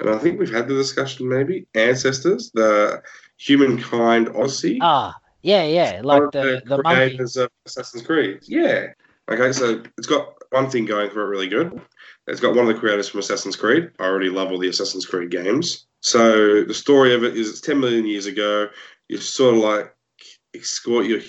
and 0.01 0.11
I 0.11 0.19
think 0.19 0.41
we've 0.41 0.53
had 0.53 0.67
the 0.67 0.75
discussion 0.75 1.29
maybe 1.29 1.69
Ancestors, 1.75 2.51
the 2.53 3.03
Humankind 3.37 4.31
Odyssey. 4.31 4.79
Ah, 4.83 5.15
yeah, 5.43 5.65
yeah, 5.65 6.01
like 6.03 6.33
the 6.33 6.61
the 6.67 6.83
monkey. 6.83 6.97
creators 6.97 7.37
of 7.37 7.51
Assassin's 7.67 8.05
Creed. 8.05 8.41
Yeah. 8.43 8.89
Okay, 9.29 9.53
so 9.53 9.83
it's 9.99 10.07
got 10.07 10.35
one 10.51 10.71
thing 10.71 10.87
going 10.87 11.11
for 11.11 11.23
it 11.23 11.29
really 11.29 11.49
good. 11.49 11.81
It's 12.27 12.41
got 12.41 12.55
one 12.55 12.69
of 12.69 12.75
the 12.75 12.81
creators 12.81 13.09
from 13.09 13.21
Assassin's 13.21 13.57
Creed. 13.57 13.91
I 13.99 14.05
already 14.05 14.31
love 14.31 14.51
all 14.51 14.59
the 14.59 14.69
Assassin's 14.69 15.07
Creed 15.07 15.31
games. 15.31 15.87
So 16.01 16.65
the 16.65 16.75
story 16.75 17.15
of 17.15 17.25
it 17.25 17.37
is 17.37 17.49
it's 17.51 17.61
10 17.61 17.81
million 17.81 18.07
years 18.07 18.27
ago. 18.27 18.69
You're 19.09 19.21
sort 19.21 19.55
of 19.55 19.61
like 19.61 19.95
escort 20.55 21.07
your 21.07 21.21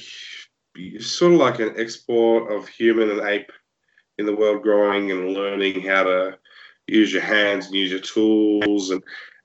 you're 0.76 1.02
sort 1.02 1.34
of 1.34 1.40
like 1.40 1.60
an 1.60 1.74
export 1.78 2.54
of 2.54 2.68
human 2.70 3.10
and 3.10 3.22
ape 3.22 3.52
in 4.18 4.26
the 4.26 4.36
world 4.36 4.64
growing 4.64 5.12
and 5.12 5.34
learning 5.34 5.82
how 5.82 6.04
to 6.04 6.38
use 6.88 7.12
your 7.12 7.22
hands 7.22 7.66
and 7.66 7.76
use 7.76 7.92
your 7.92 8.00
tools 8.00 8.92
and 8.92 9.04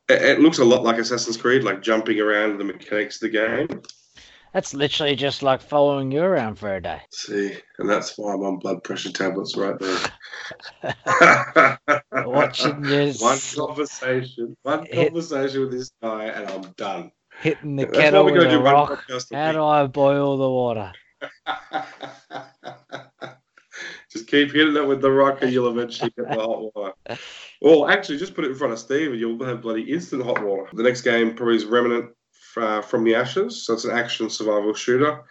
it, 0.08 0.22
it 0.22 0.40
looks 0.40 0.58
a 0.58 0.64
lot 0.64 0.84
like 0.84 0.98
Assassin's 0.98 1.36
Creed, 1.36 1.64
like 1.64 1.82
jumping 1.82 2.20
around 2.20 2.58
the 2.58 2.64
mechanics 2.64 3.16
of 3.16 3.32
the 3.32 3.38
game. 3.38 3.82
That's 4.54 4.72
literally 4.72 5.16
just 5.16 5.42
like 5.42 5.60
following 5.60 6.12
you 6.12 6.22
around 6.22 6.60
for 6.60 6.72
a 6.76 6.80
day. 6.80 7.00
See, 7.10 7.56
and 7.80 7.90
that's 7.90 8.16
why 8.16 8.34
I'm 8.34 8.44
on 8.44 8.60
blood 8.60 8.84
pressure 8.84 9.10
tablets 9.10 9.56
right 9.56 9.74
there. 9.80 9.98
Watching 12.24 12.84
you 12.88 13.12
one 13.18 13.40
conversation, 13.56 14.56
one 14.62 14.86
hit- 14.86 15.08
conversation 15.08 15.62
with 15.62 15.72
this 15.72 15.90
guy, 16.00 16.26
and 16.26 16.48
I'm 16.48 16.72
done. 16.76 17.10
hitting 17.40 17.74
the 17.74 17.86
That's 17.86 17.98
kettle 17.98 18.26
with 18.26 18.36
a 18.36 18.60
rock. 18.60 19.02
How 19.32 19.50
do 19.50 19.64
I 19.64 19.88
boil 19.88 20.36
the 20.36 20.48
water? 20.48 20.92
just 24.12 24.28
keep 24.28 24.52
hitting 24.52 24.76
it 24.76 24.86
with 24.86 25.00
the 25.02 25.10
rock, 25.10 25.42
and 25.42 25.52
you'll 25.52 25.68
eventually 25.68 26.12
get 26.16 26.28
the 26.28 26.34
hot 26.36 26.72
water. 26.72 26.92
Well, 27.60 27.88
actually, 27.88 28.18
just 28.18 28.36
put 28.36 28.44
it 28.44 28.52
in 28.52 28.56
front 28.56 28.72
of 28.72 28.78
Steve, 28.78 29.10
and 29.10 29.18
you'll 29.18 29.44
have 29.44 29.62
bloody 29.62 29.82
instant 29.92 30.22
hot 30.22 30.44
water. 30.44 30.68
The 30.74 30.84
next 30.84 31.00
game 31.00 31.34
probably 31.34 31.56
is 31.56 31.64
Remnant 31.64 32.12
uh, 32.56 32.80
from 32.82 33.04
the 33.04 33.14
Ashes. 33.14 33.64
So 33.66 33.74
it's 33.74 33.84
an 33.84 33.96
action 33.96 34.28
survival 34.30 34.74
shooter. 34.74 35.24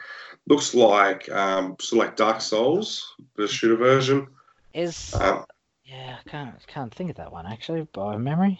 Looks 0.48 0.74
like 0.74 1.30
um, 1.32 1.76
sort 1.80 2.02
of 2.04 2.08
like 2.08 2.16
Dark 2.18 2.42
Souls, 2.42 3.16
a 3.38 3.48
shooter 3.48 3.78
version. 3.78 4.28
Is 4.74 5.14
Um, 5.14 5.46
yeah, 5.86 6.18
I 6.26 6.30
can't 6.30 6.68
can't 6.68 6.94
think 6.94 7.10
of 7.12 7.16
that 7.18 7.32
one 7.32 7.46
actually 7.46 7.88
by 7.94 8.18
memory. 8.18 8.60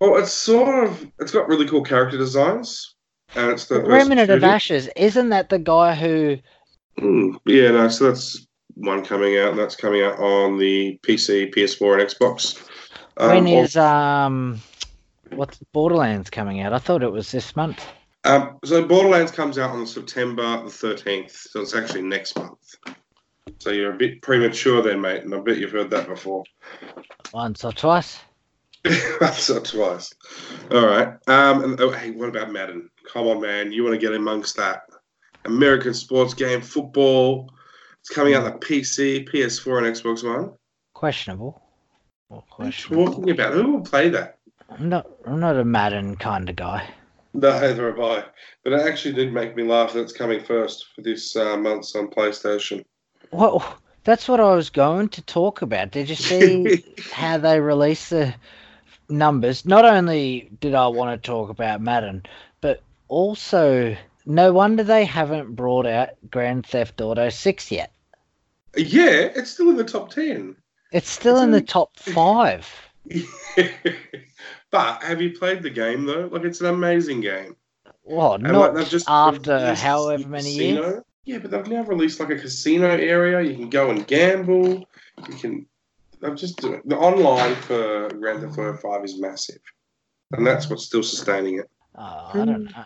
Well, 0.00 0.16
it's 0.16 0.32
sort 0.32 0.88
of 0.88 1.06
it's 1.20 1.32
got 1.32 1.48
really 1.48 1.66
cool 1.68 1.82
character 1.84 2.18
designs, 2.18 2.94
and 3.36 3.50
it's 3.50 3.66
the 3.66 3.80
Remnant 3.82 4.28
of. 4.30 4.42
Ashes, 4.44 4.88
isn't 4.96 5.30
that 5.30 5.48
the 5.48 5.58
guy 5.58 5.94
who? 5.94 6.38
Hmm, 6.98 7.36
yeah, 7.46 7.70
no. 7.70 7.88
So 7.88 8.08
that's 8.08 8.46
one 8.74 9.04
coming 9.04 9.38
out, 9.38 9.50
and 9.50 9.58
that's 9.58 9.76
coming 9.76 10.02
out 10.02 10.18
on 10.18 10.58
the 10.58 10.98
PC, 11.06 11.54
PS4, 11.54 12.00
and 12.00 12.08
Xbox. 12.10 12.68
when 13.16 13.46
Um, 13.46 13.46
or- 13.46 13.80
um, 13.80 14.62
what's 15.30 15.58
Borderlands 15.72 16.30
coming 16.30 16.60
out? 16.60 16.72
I 16.72 16.78
thought 16.78 17.02
it 17.02 17.12
was 17.12 17.30
this 17.30 17.54
month. 17.56 17.84
um, 18.24 18.58
so 18.64 18.84
Borderlands 18.86 19.32
comes 19.32 19.58
out 19.58 19.70
on 19.70 19.86
September 19.86 20.62
the 20.64 20.70
thirteenth, 20.70 21.32
so 21.32 21.60
it's 21.60 21.74
actually 21.74 22.02
next 22.02 22.36
month. 22.36 22.76
So 23.58 23.70
you're 23.70 23.92
a 23.92 23.96
bit 23.96 24.22
premature 24.22 24.82
then, 24.82 25.00
mate, 25.00 25.22
and 25.22 25.34
I 25.34 25.38
bet 25.40 25.58
you've 25.58 25.72
heard 25.72 25.90
that 25.90 26.06
before. 26.08 26.44
Once 27.32 27.64
or 27.64 27.72
twice. 27.72 28.18
Once 29.20 29.48
or 29.50 29.60
twice. 29.60 30.12
All 30.70 30.86
right. 30.86 31.08
Um, 31.26 31.64
and, 31.64 31.80
oh, 31.80 31.90
hey, 31.90 32.10
what 32.10 32.28
about 32.28 32.52
Madden? 32.52 32.90
Come 33.12 33.26
on, 33.26 33.40
man. 33.40 33.72
You 33.72 33.82
want 33.84 33.94
to 33.94 34.00
get 34.00 34.14
amongst 34.14 34.56
that 34.56 34.82
American 35.44 35.94
sports 35.94 36.34
game, 36.34 36.60
football? 36.60 37.50
It's 38.00 38.10
coming 38.10 38.34
out 38.34 38.44
on 38.44 38.52
the 38.52 38.58
PC, 38.58 39.26
PS4, 39.30 39.78
and 39.86 39.86
Xbox 39.96 40.22
One. 40.22 40.52
Questionable. 40.92 41.62
Well, 42.28 42.44
What 42.56 42.64
are 42.64 42.66
you 42.66 42.72
questionable. 42.72 43.06
talking 43.06 43.30
about? 43.30 43.54
Who 43.54 43.72
will 43.72 43.80
play 43.82 44.08
that? 44.10 44.38
I'm 44.78 44.88
not. 44.88 45.06
I'm 45.26 45.40
not 45.40 45.56
a 45.56 45.64
Madden 45.64 46.16
kind 46.16 46.48
of 46.50 46.56
guy. 46.56 46.88
No, 47.32 47.50
neither 47.60 47.86
have 47.88 48.00
I. 48.00 48.24
But 48.62 48.72
it 48.74 48.82
actually 48.86 49.14
did 49.14 49.32
make 49.32 49.56
me 49.56 49.64
laugh 49.64 49.92
that 49.92 50.00
it's 50.02 50.12
coming 50.12 50.42
first 50.44 50.86
for 50.94 51.02
this 51.02 51.34
uh, 51.36 51.56
month's 51.56 51.94
on 51.96 52.08
PlayStation. 52.08 52.84
Well, 53.32 53.78
that's 54.04 54.28
what 54.28 54.40
I 54.40 54.54
was 54.54 54.70
going 54.70 55.08
to 55.10 55.22
talk 55.22 55.62
about. 55.62 55.90
Did 55.90 56.08
you 56.08 56.14
see 56.16 56.72
how 57.12 57.38
they 57.38 57.60
released 57.60 58.10
the 58.10 58.34
numbers? 59.08 59.64
Not 59.64 59.84
only 59.84 60.50
did 60.60 60.74
I 60.74 60.86
want 60.88 61.20
to 61.22 61.26
talk 61.26 61.50
about 61.50 61.80
Madden, 61.80 62.24
but 62.60 62.82
also 63.08 63.96
no 64.26 64.52
wonder 64.52 64.84
they 64.84 65.04
haven't 65.04 65.54
brought 65.56 65.86
out 65.86 66.10
Grand 66.30 66.66
Theft 66.66 67.00
Auto 67.00 67.28
6 67.28 67.70
yet. 67.72 67.92
yeah, 68.76 69.30
it's 69.34 69.50
still 69.50 69.70
in 69.70 69.76
the 69.76 69.84
top 69.84 70.10
10. 70.10 70.56
It's 70.92 71.10
still 71.10 71.36
It's 71.36 71.44
in 71.44 71.50
the 71.50 71.60
top 71.60 71.98
five. 71.98 72.68
but 74.74 75.04
have 75.04 75.22
you 75.22 75.30
played 75.30 75.62
the 75.62 75.70
game, 75.70 76.04
though? 76.04 76.28
Like, 76.32 76.42
it's 76.42 76.60
an 76.60 76.66
amazing 76.66 77.20
game. 77.20 77.54
Well, 78.02 78.34
And, 78.34 78.42
not 78.42 78.74
they've 78.74 78.88
just 78.88 79.08
after 79.08 79.72
however 79.76 80.26
many 80.26 80.50
years. 80.50 81.00
Yeah, 81.24 81.38
but 81.38 81.52
they've 81.52 81.66
now 81.68 81.84
released 81.84 82.18
like 82.18 82.30
a 82.30 82.36
casino 82.36 82.88
area. 82.88 83.40
You 83.40 83.54
can 83.54 83.70
go 83.70 83.90
and 83.90 84.04
gamble. 84.04 84.84
You 85.28 85.36
can. 85.40 85.66
They've 86.20 86.34
just 86.34 86.56
doing 86.58 86.82
the 86.86 86.96
online 86.96 87.54
for 87.54 88.08
Grand 88.08 88.40
Theft 88.40 88.58
Auto 88.58 88.76
Five 88.76 89.04
is 89.04 89.20
massive, 89.20 89.60
and 90.32 90.44
that's 90.44 90.68
what's 90.68 90.84
still 90.84 91.04
sustaining 91.04 91.60
it. 91.60 91.70
Oh, 91.94 92.30
I 92.34 92.44
don't 92.44 92.64
know. 92.64 92.84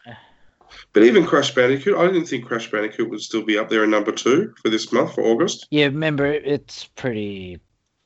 But 0.92 1.04
even 1.04 1.24
Crash 1.24 1.54
Bandicoot, 1.54 1.96
I 1.96 2.06
didn't 2.06 2.26
think 2.26 2.44
Crash 2.44 2.70
Bandicoot 2.70 3.08
would 3.08 3.22
still 3.22 3.42
be 3.42 3.56
up 3.56 3.70
there 3.70 3.84
in 3.84 3.90
number 3.90 4.12
two 4.12 4.52
for 4.62 4.68
this 4.68 4.92
month 4.92 5.14
for 5.14 5.22
August. 5.22 5.66
Yeah, 5.70 5.86
remember 5.86 6.26
it's 6.26 6.84
pretty 6.84 7.58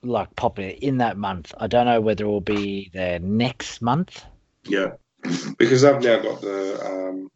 like 0.03 0.35
popular 0.37 0.71
in 0.81 0.99
that 0.99 1.17
month. 1.17 1.55
I 1.59 1.67
don't 1.67 1.87
know 1.87 2.01
whether 2.01 2.25
it 2.25 2.29
will 2.29 2.41
be 2.41 2.91
there 2.93 3.19
next 3.19 3.83
month. 3.83 4.25
Yeah, 4.65 4.93
because 5.59 5.85
I've 5.85 6.03
now 6.03 6.21
got 6.21 6.41
the 6.41 6.85
um, 6.87 7.31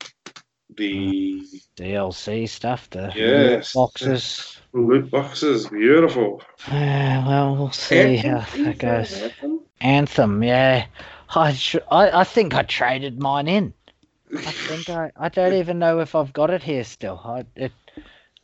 the 0.77 1.43
DLC 1.77 2.49
stuff, 2.49 2.89
the 2.91 3.12
Yes. 3.14 3.73
boxes. 3.73 4.59
loot 4.73 5.11
boxes. 5.11 5.69
Beautiful. 5.69 6.43
Uh, 6.69 7.23
well, 7.27 7.57
we'll 7.57 7.71
see 7.71 8.17
how 8.17 8.39
Anthem? 8.39 8.64
that 8.64 8.79
goes. 8.79 9.23
Anthem? 9.23 9.61
Anthem, 9.81 10.43
yeah. 10.43 10.87
I, 11.35 11.53
should, 11.53 11.83
I 11.91 12.21
I 12.21 12.25
think 12.25 12.55
I 12.55 12.62
traded 12.62 13.21
mine 13.21 13.47
in. 13.49 13.73
I 14.35 14.51
think 14.53 14.89
I 14.91 15.12
I 15.17 15.29
don't 15.29 15.53
even 15.61 15.79
know 15.79 16.01
if 16.01 16.14
I've 16.14 16.33
got 16.33 16.51
it 16.51 16.62
here 16.62 16.85
still. 16.85 17.21
I 17.25 17.45
it 17.55 17.73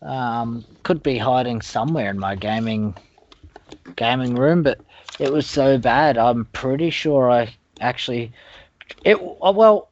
um 0.02 0.64
could 0.82 1.02
be 1.02 1.18
hiding 1.18 1.62
somewhere 1.62 2.10
in 2.10 2.18
my 2.18 2.34
gaming 2.36 2.94
gaming 3.96 4.34
room, 4.34 4.62
but 4.62 4.80
it 5.18 5.32
was 5.32 5.46
so 5.46 5.78
bad. 5.78 6.18
I'm 6.18 6.44
pretty 6.46 6.90
sure 6.90 7.30
I 7.30 7.54
actually 7.80 8.32
it 9.04 9.16
uh, 9.16 9.52
well 9.52 9.90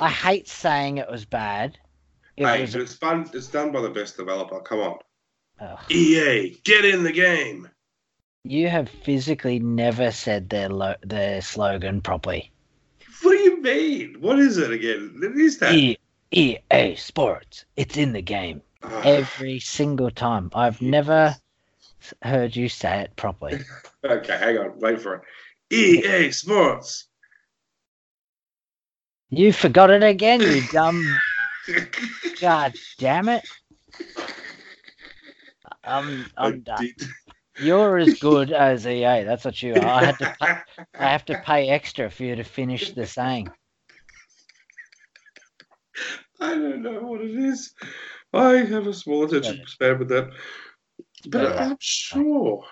I 0.00 0.08
hate 0.08 0.48
saying 0.48 0.98
it 0.98 1.10
was 1.10 1.24
bad, 1.24 1.78
It 2.36 2.46
hey, 2.46 2.62
was 2.62 2.72
but 2.72 2.80
it's 2.82 2.94
fun. 2.94 3.30
It's 3.34 3.48
done 3.48 3.70
by 3.72 3.80
the 3.82 3.90
best 3.90 4.16
developer. 4.16 4.60
Come 4.60 4.80
on. 4.80 4.98
EA, 5.90 6.56
get 6.64 6.84
in 6.84 7.02
the 7.04 7.12
game. 7.12 7.68
you 8.44 8.68
have 8.68 8.88
physically 8.88 9.58
never 9.58 10.10
said 10.10 10.48
their 10.48 10.68
lo- 10.68 10.96
their 11.02 11.40
slogan 11.42 12.00
properly. 12.00 12.50
What 13.22 13.32
do 13.32 13.42
you 13.42 13.62
mean? 13.62 14.16
What 14.20 14.38
is 14.38 14.58
it 14.58 14.70
again? 14.70 15.16
What 15.18 15.36
is 15.38 15.58
that? 15.58 15.74
E- 15.74 15.96
EA 16.30 16.94
Sports. 16.96 17.64
It's 17.76 17.96
in 17.96 18.12
the 18.12 18.22
game 18.22 18.60
Ah, 18.82 19.00
every 19.04 19.60
single 19.60 20.10
time. 20.10 20.50
I've 20.54 20.82
never 20.82 21.36
heard 22.22 22.54
you 22.56 22.68
say 22.68 23.00
it 23.00 23.16
properly. 23.16 23.60
okay, 24.04 24.36
hang 24.38 24.58
on. 24.58 24.78
Wait 24.78 25.00
for 25.00 25.14
it. 25.14 25.22
EA 25.74 26.30
Sports. 26.30 27.08
You 29.30 29.52
forgot 29.52 29.90
it 29.90 30.02
again, 30.02 30.40
you 30.40 30.62
dumb. 30.70 31.18
God 32.40 32.72
damn 32.98 33.28
it. 33.28 33.44
I'm 35.82 36.30
I'm 36.36 36.60
done. 36.60 36.94
You're 37.58 37.98
as 37.98 38.20
good 38.20 38.52
as 38.52 38.86
EA. 38.86 39.24
That's 39.24 39.44
what 39.44 39.62
you 39.62 39.74
are. 39.74 39.84
I 39.84 40.04
had 40.04 40.18
to 40.18 40.32
pay, 40.40 40.48
I 40.98 41.08
have 41.08 41.24
to 41.26 41.34
pay 41.34 41.68
extra 41.68 42.10
for 42.10 42.24
you 42.24 42.36
to 42.36 42.44
finish 42.44 42.90
the 42.92 43.06
saying. 43.06 43.50
I 46.40 46.50
don't 46.50 46.82
know 46.82 47.00
what 47.00 47.20
it 47.20 47.34
is. 47.34 47.74
I 48.32 48.56
have 48.56 48.86
a 48.86 48.94
small 48.94 49.24
attention 49.24 49.62
span 49.66 49.98
with 49.98 50.08
that. 50.08 50.30
But 51.26 51.42
Yeah. 51.42 51.68
I'm 51.70 51.76
sure. 51.80 52.64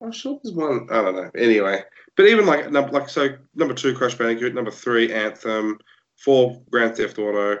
I'm 0.00 0.12
sure 0.12 0.38
there's 0.42 0.54
one. 0.54 0.88
I 0.90 1.02
don't 1.02 1.16
know. 1.16 1.30
Anyway, 1.36 1.82
but 2.16 2.26
even 2.26 2.46
like 2.46 2.70
like 2.70 3.08
so, 3.08 3.36
number 3.54 3.74
two, 3.74 3.94
Crash 3.94 4.14
Bandicoot. 4.14 4.54
Number 4.54 4.70
three, 4.70 5.12
Anthem. 5.12 5.78
Four, 6.16 6.60
Grand 6.70 6.96
Theft 6.96 7.18
Auto. 7.18 7.60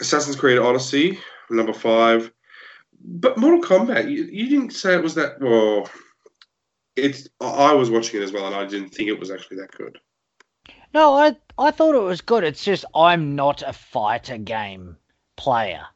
Assassin's 0.00 0.36
Creed 0.36 0.58
Odyssey. 0.58 1.18
Number 1.50 1.72
five. 1.72 2.30
But 3.04 3.36
Mortal 3.38 3.60
Kombat. 3.60 4.08
You, 4.10 4.24
you 4.24 4.48
didn't 4.48 4.72
say 4.72 4.94
it 4.94 5.02
was 5.02 5.14
that. 5.16 5.40
Well, 5.40 5.90
it's. 6.96 7.28
I 7.40 7.46
I 7.46 7.72
was 7.72 7.90
watching 7.90 8.20
it 8.20 8.24
as 8.24 8.32
well, 8.32 8.46
and 8.46 8.54
I 8.54 8.64
didn't 8.64 8.90
think 8.90 9.08
it 9.08 9.18
was 9.18 9.30
actually 9.30 9.58
that 9.58 9.72
good. 9.72 9.98
No, 10.94 11.14
I 11.14 11.36
I 11.58 11.70
thought 11.70 11.94
it 11.94 12.02
was 12.02 12.20
good. 12.20 12.44
It's 12.44 12.64
just 12.64 12.84
I'm 12.94 13.34
not 13.34 13.62
a 13.62 13.72
fighter 13.72 14.38
game 14.38 14.96
player. 15.36 15.86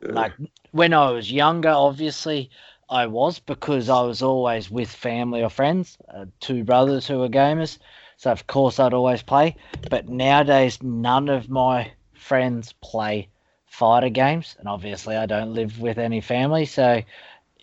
Like 0.00 0.32
when 0.72 0.94
I 0.94 1.10
was 1.10 1.30
younger, 1.30 1.70
obviously 1.70 2.50
I 2.88 3.06
was 3.06 3.38
because 3.38 3.88
I 3.88 4.02
was 4.02 4.22
always 4.22 4.70
with 4.70 4.90
family 4.90 5.42
or 5.42 5.50
friends, 5.50 5.96
uh, 6.12 6.26
two 6.40 6.64
brothers 6.64 7.06
who 7.06 7.18
were 7.18 7.28
gamers. 7.28 7.78
So 8.16 8.30
of 8.30 8.46
course 8.46 8.78
I'd 8.78 8.94
always 8.94 9.22
play. 9.22 9.56
But 9.90 10.08
nowadays, 10.08 10.82
none 10.82 11.28
of 11.28 11.48
my 11.48 11.92
friends 12.14 12.72
play 12.82 13.28
fighter 13.66 14.10
games, 14.10 14.56
and 14.58 14.68
obviously 14.68 15.16
I 15.16 15.26
don't 15.26 15.54
live 15.54 15.80
with 15.80 15.98
any 15.98 16.20
family. 16.20 16.66
So 16.66 17.02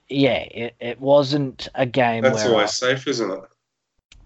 yeah, 0.09 0.39
it, 0.39 0.75
it 0.79 0.99
wasn't 0.99 1.67
a 1.75 1.85
game 1.85 2.23
that's 2.23 2.45
always 2.45 2.73
safe, 2.73 3.07
isn't 3.07 3.31
it? 3.31 3.43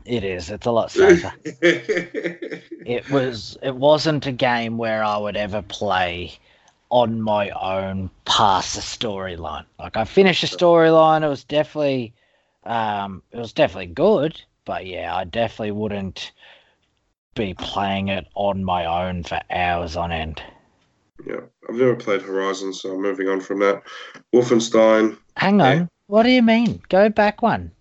It 0.05 0.23
is. 0.23 0.49
It's 0.49 0.65
a 0.65 0.71
lot 0.71 0.91
safer. 0.91 1.33
it 1.43 3.09
was 3.09 3.57
it 3.61 3.75
wasn't 3.75 4.25
a 4.25 4.31
game 4.31 4.77
where 4.77 5.03
I 5.03 5.17
would 5.17 5.37
ever 5.37 5.61
play 5.61 6.39
on 6.93 7.19
my 7.19 7.49
own 7.49 8.07
past 8.23 8.75
the 8.75 8.81
storyline. 8.81 9.65
Like 9.79 9.97
I 9.97 10.05
finished 10.05 10.43
a 10.43 10.45
storyline, 10.45 11.23
it 11.23 11.27
was 11.27 11.43
definitely 11.43 12.13
um 12.65 13.23
it 13.31 13.37
was 13.39 13.51
definitely 13.51 13.87
good, 13.87 14.39
but 14.63 14.85
yeah, 14.85 15.13
I 15.15 15.23
definitely 15.23 15.71
wouldn't 15.71 16.31
be 17.33 17.55
playing 17.55 18.09
it 18.09 18.27
on 18.35 18.63
my 18.63 18.85
own 18.85 19.23
for 19.23 19.41
hours 19.49 19.95
on 19.97 20.11
end. 20.11 20.43
Yeah, 21.25 21.41
I've 21.67 21.75
never 21.75 21.95
played 21.95 22.21
Horizon, 22.21 22.71
so 22.73 22.93
I'm 22.93 23.01
moving 23.01 23.27
on 23.27 23.41
from 23.41 23.57
that. 23.61 23.81
Wolfenstein, 24.31 25.17
Hang 25.35 25.61
on, 25.61 25.77
Yeah. 25.77 25.85
what 26.05 26.23
do 26.23 26.29
you 26.29 26.43
mean? 26.43 26.79
Go 26.89 27.09
back 27.09 27.41
one. 27.41 27.71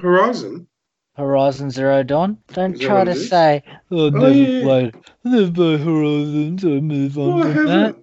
Horizon. 0.00 0.68
Horizon 1.16 1.70
Zero 1.70 2.04
Dawn. 2.04 2.38
Don't 2.52 2.80
try 2.80 3.02
to 3.02 3.10
is? 3.10 3.28
say, 3.28 3.64
"Oh, 3.90 4.06
I've 4.06 4.14
Oh, 4.14 4.18
never 4.20 4.34
yeah, 4.34 4.62
played, 4.62 4.94
I've 5.24 5.32
never 5.32 5.50
played 5.50 5.80
Horizon, 5.80 6.58
so 6.60 6.76
I 6.76 6.80
move 6.80 7.18
on 7.18 7.42
Oh, 7.42 7.50
I 7.50 7.54
from 7.54 7.66
that." 7.66 8.01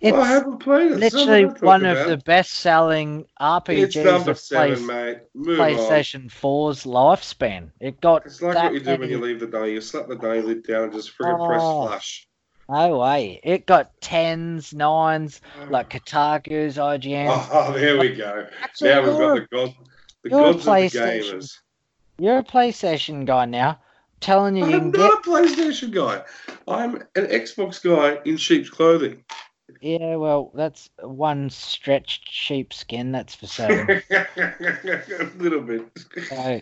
It's 0.00 0.16
I 0.16 0.26
haven't 0.28 0.58
played 0.60 0.92
it. 0.92 0.98
literally 0.98 1.44
one 1.44 1.84
of 1.84 1.96
about 1.96 2.08
the 2.08 2.16
best-selling 2.16 3.20
It's 3.20 3.30
RPGs 3.38 4.04
number 4.04 4.30
of 4.30 4.38
seven, 4.38 4.86
Play- 4.86 5.04
mate. 5.04 5.18
Move 5.34 5.60
on. 5.60 5.68
PlayStation 5.68 6.30
4's 6.30 6.84
lifespan. 6.84 7.70
It 7.80 8.00
got 8.00 8.24
It's 8.24 8.40
like 8.40 8.54
what 8.56 8.72
you 8.72 8.80
do 8.80 8.96
when 8.96 9.10
you 9.10 9.20
leave 9.20 9.40
the 9.40 9.46
day. 9.46 9.72
You 9.72 9.82
slap 9.82 10.08
the 10.08 10.16
day 10.16 10.40
lid 10.40 10.66
down 10.66 10.84
and 10.84 10.92
just 10.92 11.16
friggin' 11.16 11.46
press 11.46 11.60
oh. 11.62 11.86
flush. 11.86 12.26
Oh. 12.70 12.88
no 12.88 12.98
way. 12.98 13.40
It 13.44 13.66
got 13.66 14.00
tens, 14.00 14.72
nines, 14.72 15.42
oh. 15.60 15.66
like 15.70 15.90
Kotaku's, 15.90 16.76
IGN. 16.78 17.26
Oh, 17.52 17.72
there 17.72 17.98
we 17.98 18.14
go. 18.14 18.46
Actually, 18.62 18.90
now 18.90 19.02
we've 19.02 19.18
got 19.18 19.34
the 19.34 19.56
god, 19.56 19.74
the 20.22 20.30
gods 20.30 20.58
of 20.58 20.64
the 20.64 20.70
PlayStation 20.70 21.34
gamers. 21.34 21.58
you're 22.18 22.38
a 22.38 22.44
PlayStation 22.44 23.26
guy 23.26 23.44
now. 23.44 23.78
telling 24.20 24.56
you, 24.56 24.66
you 24.66 24.76
I'm 24.76 24.90
get. 24.92 24.98
not 24.98 25.26
a 25.26 25.30
PlayStation 25.30 25.90
guy. 25.90 26.22
I'm 26.66 26.96
an 27.16 27.26
Xbox 27.26 27.82
guy 27.82 28.18
in 28.24 28.38
sheep's 28.38 28.70
clothing. 28.70 29.24
Yeah, 29.80 30.16
well, 30.16 30.50
that's 30.54 30.90
one 31.00 31.48
stretched 31.48 32.30
sheepskin. 32.30 33.12
That's 33.12 33.34
for 33.34 33.46
certain. 33.46 34.02
a 34.10 35.30
little 35.38 35.62
bit. 35.62 35.86
So 36.28 36.60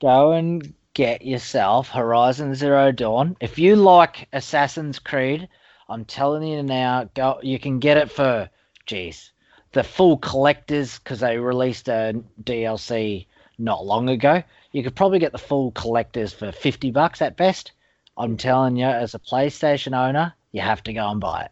go 0.00 0.32
and 0.32 0.74
get 0.94 1.24
yourself 1.24 1.88
Horizon 1.88 2.54
Zero 2.54 2.92
Dawn. 2.92 3.36
If 3.40 3.58
you 3.58 3.76
like 3.76 4.28
Assassin's 4.32 4.98
Creed, 4.98 5.48
I'm 5.88 6.04
telling 6.04 6.42
you 6.42 6.62
now, 6.62 7.08
go. 7.14 7.38
You 7.42 7.58
can 7.58 7.78
get 7.78 7.96
it 7.96 8.10
for, 8.10 8.50
jeez, 8.86 9.30
the 9.72 9.82
full 9.82 10.18
collectors 10.18 10.98
because 10.98 11.20
they 11.20 11.38
released 11.38 11.88
a 11.88 12.22
DLC 12.42 13.26
not 13.58 13.86
long 13.86 14.10
ago. 14.10 14.42
You 14.72 14.82
could 14.82 14.94
probably 14.94 15.20
get 15.20 15.32
the 15.32 15.38
full 15.38 15.70
collectors 15.70 16.34
for 16.34 16.52
fifty 16.52 16.90
bucks 16.90 17.22
at 17.22 17.36
best. 17.36 17.72
I'm 18.16 18.36
telling 18.36 18.76
you, 18.76 18.86
as 18.86 19.14
a 19.14 19.18
PlayStation 19.18 19.96
owner, 19.96 20.34
you 20.52 20.60
have 20.60 20.82
to 20.82 20.92
go 20.92 21.08
and 21.08 21.20
buy 21.20 21.42
it. 21.44 21.50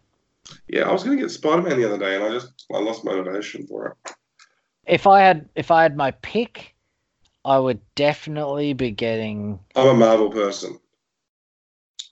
Yeah, 0.68 0.88
I 0.88 0.92
was 0.92 1.04
going 1.04 1.16
to 1.16 1.22
get 1.22 1.30
Spider 1.30 1.62
Man 1.62 1.78
the 1.78 1.86
other 1.86 1.98
day, 1.98 2.16
and 2.16 2.24
I 2.24 2.30
just 2.30 2.66
I 2.72 2.78
lost 2.78 3.04
motivation 3.04 3.66
for 3.66 3.88
it. 4.04 4.12
If 4.86 5.06
I 5.06 5.20
had, 5.20 5.48
if 5.54 5.70
I 5.70 5.82
had 5.82 5.96
my 5.96 6.12
pick, 6.12 6.74
I 7.44 7.58
would 7.58 7.80
definitely 7.94 8.72
be 8.72 8.90
getting 8.90 9.58
I'm 9.74 9.88
a 9.88 9.94
Marvel 9.94 10.30
person. 10.30 10.78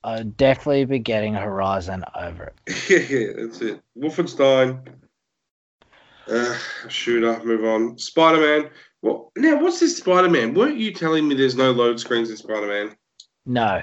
I'd 0.04 0.36
definitely 0.36 0.84
be 0.84 0.98
getting 0.98 1.34
Horizon 1.34 2.04
over 2.14 2.52
it. 2.66 2.90
yeah, 3.10 3.42
that's 3.42 3.60
it. 3.62 3.80
Wolfenstein. 3.98 4.86
Uh, 6.28 6.58
shooter. 6.88 7.42
Move 7.42 7.64
on. 7.64 7.98
Spider 7.98 8.40
Man. 8.40 8.70
Well, 9.02 9.32
now 9.36 9.60
what's 9.60 9.80
this 9.80 9.96
Spider 9.96 10.28
Man? 10.28 10.54
Weren't 10.54 10.78
you 10.78 10.92
telling 10.92 11.26
me 11.26 11.34
there's 11.34 11.56
no 11.56 11.72
load 11.72 11.98
screens 12.00 12.30
in 12.30 12.36
Spider 12.36 12.66
Man? 12.66 12.96
No, 13.46 13.82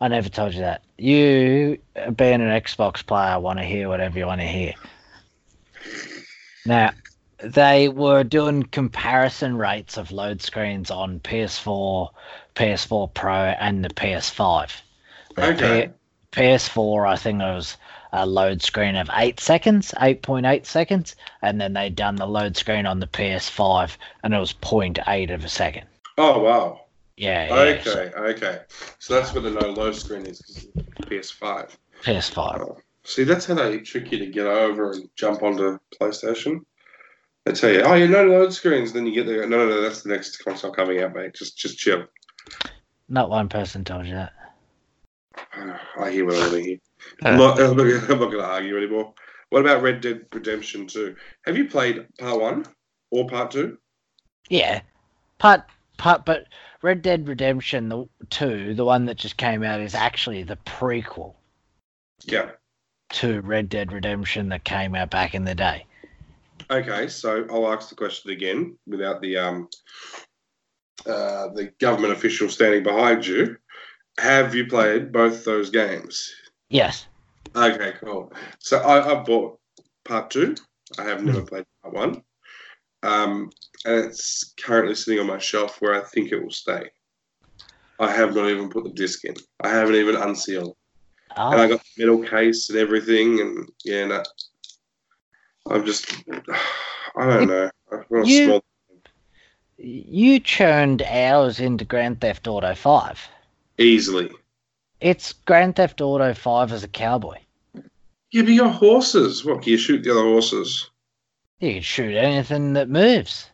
I 0.00 0.08
never 0.08 0.28
told 0.28 0.54
you 0.54 0.60
that. 0.60 0.82
You, 0.96 1.78
being 2.14 2.40
an 2.40 2.60
Xbox 2.60 3.04
player, 3.04 3.38
want 3.40 3.58
to 3.58 3.64
hear 3.64 3.88
whatever 3.88 4.18
you 4.18 4.26
want 4.26 4.40
to 4.40 4.46
hear. 4.46 4.74
Now, 6.66 6.90
they 7.38 7.88
were 7.88 8.24
doing 8.24 8.64
comparison 8.64 9.56
rates 9.56 9.96
of 9.96 10.12
load 10.12 10.42
screens 10.42 10.90
on 10.90 11.20
PS4, 11.20 12.10
PS4 12.54 13.14
Pro, 13.14 13.34
and 13.34 13.84
the 13.84 13.88
PS5. 13.90 14.70
The 15.36 15.52
Okay. 15.52 15.90
P- 16.30 16.40
PS4, 16.42 17.08
I 17.08 17.16
think 17.16 17.40
it 17.40 17.44
was 17.44 17.76
a 18.12 18.26
load 18.26 18.62
screen 18.62 18.96
of 18.96 19.10
8 19.12 19.38
seconds, 19.40 19.92
8.8 20.00 20.66
seconds, 20.66 21.16
and 21.42 21.60
then 21.60 21.72
they 21.72 21.90
done 21.90 22.16
the 22.16 22.26
load 22.26 22.56
screen 22.56 22.86
on 22.86 23.00
the 23.00 23.06
PS5, 23.06 23.96
and 24.22 24.34
it 24.34 24.38
was 24.38 24.52
0.8 24.52 25.32
of 25.32 25.44
a 25.44 25.48
second. 25.48 25.86
Oh 26.16 26.40
wow. 26.40 26.80
Yeah, 27.18 27.48
yeah. 27.48 27.54
Okay, 27.54 27.82
so 27.82 28.00
okay. 28.16 28.60
So 29.00 29.14
that's 29.14 29.32
where 29.34 29.42
the 29.42 29.50
no 29.50 29.70
load 29.70 29.96
screen 29.96 30.24
is. 30.24 30.40
'cause 30.40 30.66
it's 30.76 31.08
PS5. 31.08 31.76
PS5. 32.04 32.60
Oh. 32.60 32.78
See, 33.04 33.24
that's 33.24 33.46
how 33.46 33.54
they 33.54 33.78
trick 33.80 34.12
you 34.12 34.18
to 34.18 34.26
get 34.26 34.46
over 34.46 34.92
and 34.92 35.08
jump 35.16 35.42
onto 35.42 35.78
PlayStation. 36.00 36.60
They 37.44 37.52
tell 37.52 37.72
you, 37.72 37.80
oh, 37.80 37.94
yeah, 37.94 38.06
no 38.06 38.24
load 38.24 38.52
screens. 38.52 38.92
Then 38.92 39.06
you 39.06 39.14
get 39.14 39.26
there. 39.26 39.48
No, 39.48 39.58
no, 39.58 39.68
no, 39.68 39.80
that's 39.80 40.02
the 40.02 40.10
next 40.10 40.36
console 40.44 40.70
coming 40.70 41.00
out, 41.00 41.14
mate. 41.14 41.34
Just, 41.34 41.56
just 41.58 41.78
chill. 41.78 42.04
Not 43.08 43.30
one 43.30 43.48
person 43.48 43.84
told 43.84 44.06
you 44.06 44.14
that. 44.14 44.32
Ah, 45.54 45.80
I 46.00 46.10
hear 46.10 46.26
what 46.26 46.34
I 46.36 46.40
want 46.40 46.52
to 46.52 46.62
hear. 46.62 46.78
I'm 47.22 47.36
not, 47.38 47.60
I'm 47.60 47.76
not, 47.76 47.84
gonna- 47.84 48.12
I'm 48.12 48.20
not 48.20 48.30
going 48.30 48.38
to 48.38 48.44
argue 48.44 48.76
anymore. 48.76 49.14
What 49.50 49.60
about 49.60 49.82
Red 49.82 50.02
Dead 50.02 50.26
Redemption 50.32 50.86
2? 50.86 51.16
Have 51.46 51.56
you 51.56 51.66
played 51.68 52.06
part 52.18 52.38
one 52.40 52.66
or 53.10 53.26
part 53.26 53.50
two? 53.50 53.78
Yeah, 54.50 54.82
part 55.38 55.62
part, 55.96 56.26
but 56.26 56.44
Red 56.82 57.02
Dead 57.02 57.26
Redemption 57.26 57.88
the 57.88 58.08
two, 58.30 58.74
the 58.74 58.84
one 58.84 59.06
that 59.06 59.16
just 59.16 59.36
came 59.36 59.62
out, 59.62 59.80
is 59.80 59.94
actually 59.94 60.42
the 60.44 60.56
prequel 60.56 61.34
Yeah. 62.24 62.50
to 63.14 63.40
Red 63.40 63.68
Dead 63.68 63.92
Redemption 63.92 64.48
that 64.50 64.64
came 64.64 64.94
out 64.94 65.10
back 65.10 65.34
in 65.34 65.44
the 65.44 65.54
day. 65.54 65.86
Okay, 66.70 67.08
so 67.08 67.46
I'll 67.50 67.72
ask 67.72 67.88
the 67.88 67.94
question 67.94 68.30
again 68.30 68.76
without 68.86 69.20
the 69.20 69.38
um, 69.38 69.68
uh, 71.06 71.48
the 71.54 71.72
government 71.78 72.12
official 72.12 72.48
standing 72.48 72.82
behind 72.82 73.26
you. 73.26 73.56
Have 74.18 74.54
you 74.54 74.66
played 74.66 75.12
both 75.12 75.44
those 75.44 75.70
games? 75.70 76.30
Yes. 76.68 77.06
Okay, 77.54 77.92
cool. 78.00 78.32
So 78.58 78.78
I, 78.78 79.12
I 79.18 79.22
bought 79.22 79.58
part 80.04 80.30
two. 80.30 80.56
I 80.98 81.04
have 81.04 81.24
never 81.24 81.42
played 81.42 81.64
part 81.82 81.94
one. 81.94 82.22
Um, 83.02 83.50
and 83.84 84.04
it's 84.06 84.54
currently 84.60 84.94
sitting 84.94 85.20
on 85.20 85.26
my 85.26 85.38
shelf 85.38 85.80
where 85.80 85.94
I 85.94 86.04
think 86.04 86.32
it 86.32 86.42
will 86.42 86.50
stay. 86.50 86.88
I 88.00 88.10
have 88.12 88.34
not 88.34 88.48
even 88.48 88.68
put 88.70 88.84
the 88.84 88.90
disc 88.90 89.24
in. 89.24 89.34
I 89.62 89.68
haven't 89.68 89.94
even 89.96 90.16
unsealed. 90.16 90.76
Oh, 91.36 91.50
And 91.52 91.60
I 91.60 91.68
got 91.68 91.80
the 91.96 92.04
metal 92.04 92.22
case 92.22 92.70
and 92.70 92.78
everything. 92.78 93.40
And 93.40 93.68
yeah, 93.84 94.06
no, 94.06 94.22
I'm 95.70 95.84
just, 95.84 96.12
I 97.16 97.26
don't 97.26 97.48
know. 97.48 97.70
I've 97.92 98.08
got 98.08 98.24
a 98.24 98.28
You- 98.28 98.44
small, 98.46 98.64
you 99.76 100.40
churned 100.40 101.02
hours 101.02 101.60
into 101.60 101.84
Grand 101.84 102.20
Theft 102.20 102.48
Auto 102.48 102.74
5. 102.74 103.28
easily. 103.78 104.30
It's 105.00 105.32
Grand 105.32 105.76
Theft 105.76 106.00
Auto 106.00 106.34
5 106.34 106.72
as 106.72 106.82
a 106.82 106.88
cowboy. 106.88 107.36
Yeah, 108.32 108.42
but 108.42 108.48
you 108.48 108.58
got 108.60 108.74
horses. 108.74 109.44
What, 109.44 109.62
can 109.62 109.70
you 109.70 109.78
shoot 109.78 110.02
the 110.02 110.10
other 110.10 110.22
horses? 110.22 110.90
You 111.60 111.74
can 111.74 111.82
shoot 111.82 112.16
anything 112.16 112.74
that 112.74 112.88
moves. 112.88 113.50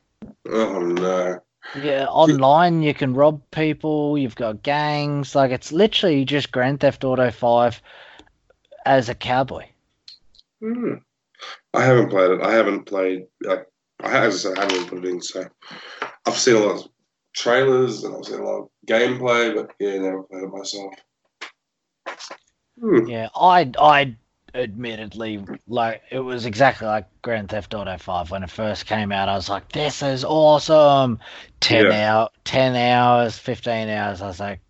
Oh, 0.48 0.80
no. 0.80 1.40
Yeah, 1.82 2.06
online 2.06 2.82
you 2.82 2.94
can 2.94 3.14
rob 3.14 3.40
people. 3.50 4.18
You've 4.18 4.36
got 4.36 4.62
gangs. 4.62 5.34
Like 5.34 5.50
it's 5.50 5.72
literally 5.72 6.24
just 6.24 6.52
Grand 6.52 6.80
Theft 6.80 7.04
Auto 7.04 7.30
Five 7.30 7.80
as 8.84 9.08
a 9.08 9.14
cowboy. 9.14 9.66
Hmm. 10.60 10.94
I 11.72 11.84
haven't 11.84 12.10
played 12.10 12.30
it. 12.30 12.42
I 12.42 12.52
haven't 12.52 12.84
played. 12.84 13.26
Like, 13.42 13.66
I 14.00 14.26
as 14.26 14.46
I 14.46 14.50
said, 14.50 14.58
I 14.58 14.62
haven't 14.62 14.88
put 14.88 15.04
it 15.04 15.10
in. 15.10 15.20
So 15.20 15.44
I've 16.26 16.36
seen 16.36 16.56
a 16.56 16.60
lot 16.60 16.80
of 16.80 16.88
trailers 17.34 18.04
and 18.04 18.14
I've 18.14 18.24
seen 18.24 18.40
a 18.40 18.44
lot 18.44 18.62
of 18.62 18.68
gameplay, 18.86 19.54
but 19.54 19.70
yeah, 19.80 19.98
never 19.98 20.22
played 20.24 20.44
it 20.44 20.52
myself. 20.52 20.94
Hmm. 22.80 23.06
Yeah, 23.06 23.28
I 23.34 23.72
I 23.78 24.16
admittedly 24.54 25.44
like 25.66 26.02
it 26.10 26.20
was 26.20 26.46
exactly 26.46 26.86
like 26.86 27.06
Grand 27.22 27.48
Theft 27.48 27.74
Auto 27.74 27.98
Five 27.98 28.30
when 28.30 28.42
it 28.42 28.50
first 28.50 28.86
came 28.86 29.12
out. 29.12 29.28
I 29.28 29.34
was 29.34 29.48
like, 29.48 29.72
this 29.72 30.02
is 30.02 30.24
awesome. 30.24 31.18
Ten 31.60 31.90
hour, 31.90 32.28
ten 32.44 32.76
hours, 32.76 33.36
fifteen 33.36 33.88
hours. 33.88 34.22
I 34.22 34.26
was 34.28 34.40
like, 34.40 34.60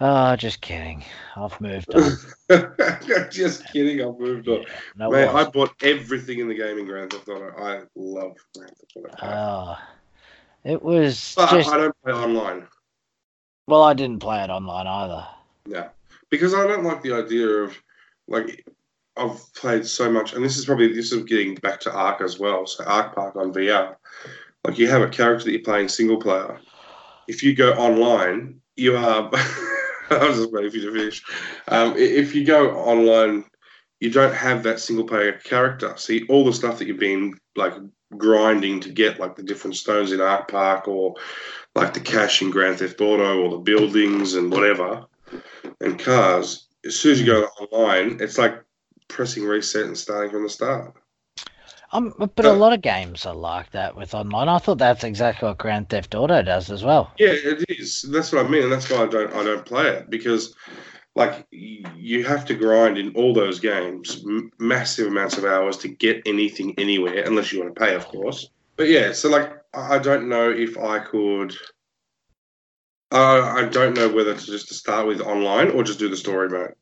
oh, 0.00 0.36
just 0.36 0.60
kidding. 0.60 1.04
I've 1.34 1.58
moved 1.60 1.94
on. 1.94 2.12
Just 3.30 3.66
kidding. 3.72 4.00
I've 4.06 4.18
moved 4.18 4.48
on. 4.48 4.62
Yeah, 4.62 4.68
no, 4.96 5.12
it 5.14 5.28
I 5.28 5.44
bought 5.44 5.74
everything 5.82 6.38
in 6.38 6.48
the 6.48 6.54
game 6.54 6.78
in 6.78 6.86
Grand 6.86 7.12
Theft 7.12 7.28
Auto. 7.28 7.52
I 7.58 7.82
love 7.96 8.36
Grand 8.56 8.72
Theft 8.76 9.14
Auto. 9.22 9.26
Oh, 9.26 9.78
it 10.64 10.82
was 10.82 11.34
but 11.36 11.50
just 11.50 11.70
I 11.70 11.78
don't 11.78 12.02
play 12.02 12.12
online. 12.12 12.66
well, 13.66 13.82
I 13.82 13.94
didn't 13.94 14.20
play 14.20 14.42
it 14.42 14.50
online 14.50 14.86
either. 14.86 15.26
Yeah, 15.66 15.88
because 16.30 16.54
I 16.54 16.66
don't 16.66 16.84
like 16.84 17.02
the 17.02 17.12
idea 17.12 17.46
of 17.46 17.76
like 18.28 18.64
I've 19.16 19.54
played 19.54 19.86
so 19.86 20.10
much, 20.10 20.34
and 20.34 20.44
this 20.44 20.56
is 20.56 20.66
probably 20.66 20.92
this 20.92 21.12
is 21.12 21.24
getting 21.24 21.54
back 21.56 21.80
to 21.80 21.92
Ark 21.92 22.20
as 22.20 22.38
well. 22.38 22.66
So 22.66 22.84
Ark 22.84 23.14
Park 23.14 23.36
on 23.36 23.52
VR, 23.52 23.96
like 24.64 24.78
you 24.78 24.88
have 24.88 25.02
a 25.02 25.08
character 25.08 25.44
that 25.46 25.52
you're 25.52 25.62
playing 25.62 25.88
single 25.88 26.18
player. 26.18 26.60
If 27.28 27.42
you 27.42 27.54
go 27.54 27.72
online, 27.74 28.60
you 28.76 28.96
are. 28.96 29.30
I 30.08 30.28
was 30.28 30.38
just 30.38 30.52
waiting 30.52 30.70
for 30.70 30.76
you 30.76 30.90
to 30.90 30.98
finish. 30.98 31.22
Um, 31.66 31.94
if 31.96 32.32
you 32.34 32.44
go 32.44 32.76
online, 32.76 33.44
you 33.98 34.10
don't 34.10 34.34
have 34.34 34.62
that 34.62 34.78
single 34.78 35.06
player 35.06 35.32
character. 35.32 35.94
See 35.96 36.24
all 36.28 36.44
the 36.44 36.52
stuff 36.52 36.78
that 36.78 36.86
you've 36.86 37.00
been 37.00 37.34
like 37.56 37.74
grinding 38.16 38.78
to 38.80 38.90
get, 38.90 39.18
like 39.18 39.34
the 39.34 39.42
different 39.42 39.74
stones 39.74 40.12
in 40.12 40.20
Ark 40.20 40.48
Park, 40.48 40.86
or 40.86 41.14
like 41.74 41.92
the 41.92 42.00
cash 42.00 42.40
in 42.40 42.50
Grand 42.50 42.78
Theft 42.78 43.00
Auto, 43.00 43.42
or 43.42 43.50
the 43.50 43.58
buildings 43.58 44.34
and 44.34 44.52
whatever 44.52 45.06
and 45.80 45.98
cars, 45.98 46.68
as 46.84 46.96
soon 46.96 47.12
as 47.12 47.20
you 47.20 47.26
go 47.26 47.44
online, 47.60 48.18
it's 48.20 48.38
like 48.38 48.62
pressing 49.08 49.44
reset 49.44 49.86
and 49.86 49.96
starting 49.98 50.30
from 50.30 50.42
the 50.44 50.50
start. 50.50 50.94
Um, 51.90 52.14
but 52.16 52.46
a 52.46 52.52
Uh, 52.52 52.52
lot 52.52 52.72
of 52.72 52.80
games 52.80 53.26
are 53.26 53.34
like 53.34 53.72
that 53.72 53.96
with 53.96 54.14
online. 54.14 54.48
I 54.48 54.58
thought 54.58 54.78
that's 54.78 55.02
exactly 55.02 55.48
what 55.48 55.58
Grand 55.58 55.88
Theft 55.88 56.14
Auto 56.14 56.40
does 56.42 56.70
as 56.70 56.84
well. 56.84 57.10
Yeah, 57.18 57.32
it 57.32 57.64
is. 57.68 58.02
That's 58.10 58.32
what 58.32 58.44
I 58.44 58.48
mean, 58.48 58.64
and 58.64 58.72
that's 58.72 58.90
why 58.90 58.98
I 59.02 59.06
don't 59.06 59.32
I 59.32 59.42
don't 59.42 59.64
play 59.64 59.88
it 59.88 60.10
because, 60.10 60.54
like, 61.14 61.46
you 61.50 62.24
have 62.24 62.44
to 62.46 62.54
grind 62.54 62.98
in 62.98 63.14
all 63.16 63.32
those 63.34 63.60
games 63.60 64.22
m- 64.26 64.50
massive 64.58 65.08
amounts 65.08 65.38
of 65.38 65.44
hours 65.44 65.78
to 65.78 65.88
get 65.88 66.22
anything 66.26 66.74
anywhere, 66.78 67.24
unless 67.26 67.52
you 67.52 67.60
want 67.60 67.74
to 67.74 67.80
pay, 67.80 67.94
of 67.94 68.08
course. 68.08 68.48
But 68.76 68.88
yeah, 68.88 69.12
so 69.12 69.30
like, 69.30 69.50
I 69.74 69.96
I 69.96 69.98
don't 69.98 70.28
know 70.28 70.50
if 70.50 70.78
I 70.78 70.98
could. 71.00 71.54
Uh, 73.10 73.42
I 73.56 73.64
don't 73.68 73.94
know 73.96 74.08
whether 74.08 74.34
to 74.34 74.46
just 74.46 74.68
to 74.68 74.74
start 74.74 75.06
with 75.08 75.20
online 75.20 75.70
or 75.70 75.82
just 75.82 75.98
do 75.98 76.08
the 76.08 76.16
story 76.16 76.48
mode. 76.48 76.74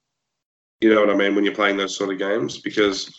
You 0.84 0.94
know 0.94 1.00
what 1.00 1.08
I 1.08 1.14
mean 1.14 1.34
when 1.34 1.44
you're 1.44 1.54
playing 1.54 1.78
those 1.78 1.96
sort 1.96 2.12
of 2.12 2.18
games 2.18 2.58
because 2.58 3.10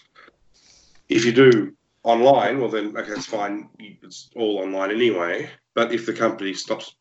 if 1.10 1.26
you 1.26 1.32
do 1.32 1.76
online, 2.04 2.60
well 2.60 2.70
then 2.70 2.96
okay, 2.96 3.14
it's 3.14 3.26
fine. 3.26 3.70
It's 3.80 4.30
all 4.36 4.60
online 4.60 4.92
anyway. 4.92 5.50
But 5.74 5.92
if 5.92 6.06
the 6.06 6.14
company 6.14 6.54
stops 6.54 6.96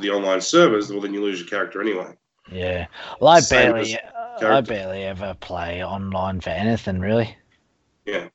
the 0.00 0.10
online 0.10 0.40
servers, 0.40 0.90
well 0.90 1.00
then 1.00 1.14
you 1.14 1.22
lose 1.22 1.38
your 1.38 1.48
character 1.48 1.80
anyway. 1.80 2.12
Yeah. 2.50 2.88
Well, 3.20 3.30
I 3.30 3.38
Same 3.38 3.74
barely, 3.74 3.96
uh, 3.96 4.56
I 4.56 4.60
barely 4.60 5.04
ever 5.04 5.36
play 5.38 5.84
online 5.84 6.40
for 6.40 6.50
anything 6.50 6.98
really. 6.98 7.36
Yeah, 8.06 8.26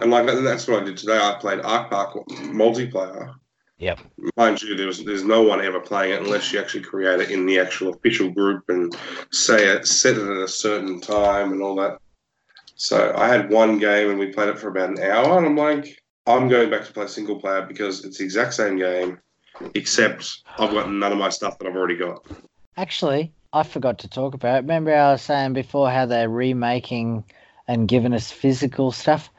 and 0.00 0.12
like 0.12 0.26
that's 0.26 0.68
what 0.68 0.82
I 0.82 0.84
did 0.84 0.96
today. 0.96 1.18
I 1.18 1.36
played 1.40 1.58
Ark 1.64 1.90
Park 1.90 2.14
multiplayer. 2.28 3.34
Yep. 3.78 4.00
Mind 4.36 4.60
you, 4.60 4.76
there's 4.76 5.04
there's 5.04 5.24
no 5.24 5.42
one 5.42 5.64
ever 5.64 5.80
playing 5.80 6.12
it 6.12 6.22
unless 6.22 6.52
you 6.52 6.58
actually 6.58 6.82
create 6.82 7.20
it 7.20 7.30
in 7.30 7.46
the 7.46 7.60
actual 7.60 7.94
official 7.94 8.28
group 8.28 8.64
and 8.68 8.96
say 9.30 9.68
it, 9.68 9.86
set 9.86 10.16
it 10.16 10.28
at 10.28 10.36
a 10.36 10.48
certain 10.48 11.00
time 11.00 11.52
and 11.52 11.62
all 11.62 11.76
that. 11.76 11.98
So 12.74 13.14
I 13.16 13.28
had 13.28 13.50
one 13.50 13.78
game 13.78 14.10
and 14.10 14.18
we 14.18 14.32
played 14.32 14.48
it 14.48 14.58
for 14.58 14.68
about 14.68 14.90
an 14.90 15.02
hour, 15.02 15.38
and 15.38 15.46
I'm 15.46 15.56
like, 15.56 16.02
I'm 16.26 16.48
going 16.48 16.70
back 16.70 16.84
to 16.84 16.92
play 16.92 17.06
single 17.06 17.40
player 17.40 17.62
because 17.62 18.04
it's 18.04 18.18
the 18.18 18.24
exact 18.24 18.54
same 18.54 18.76
game, 18.76 19.18
except 19.74 20.42
I've 20.58 20.72
got 20.72 20.90
none 20.90 21.12
of 21.12 21.18
my 21.18 21.28
stuff 21.28 21.58
that 21.58 21.68
I've 21.68 21.76
already 21.76 21.96
got. 21.96 22.26
Actually, 22.76 23.32
I 23.52 23.62
forgot 23.62 23.98
to 24.00 24.08
talk 24.08 24.34
about. 24.34 24.58
it. 24.58 24.62
Remember, 24.62 24.94
I 24.94 25.12
was 25.12 25.22
saying 25.22 25.52
before 25.52 25.90
how 25.90 26.06
they're 26.06 26.28
remaking 26.28 27.24
and 27.66 27.88
giving 27.88 28.12
us 28.12 28.30
physical 28.30 28.92
stuff. 28.92 29.30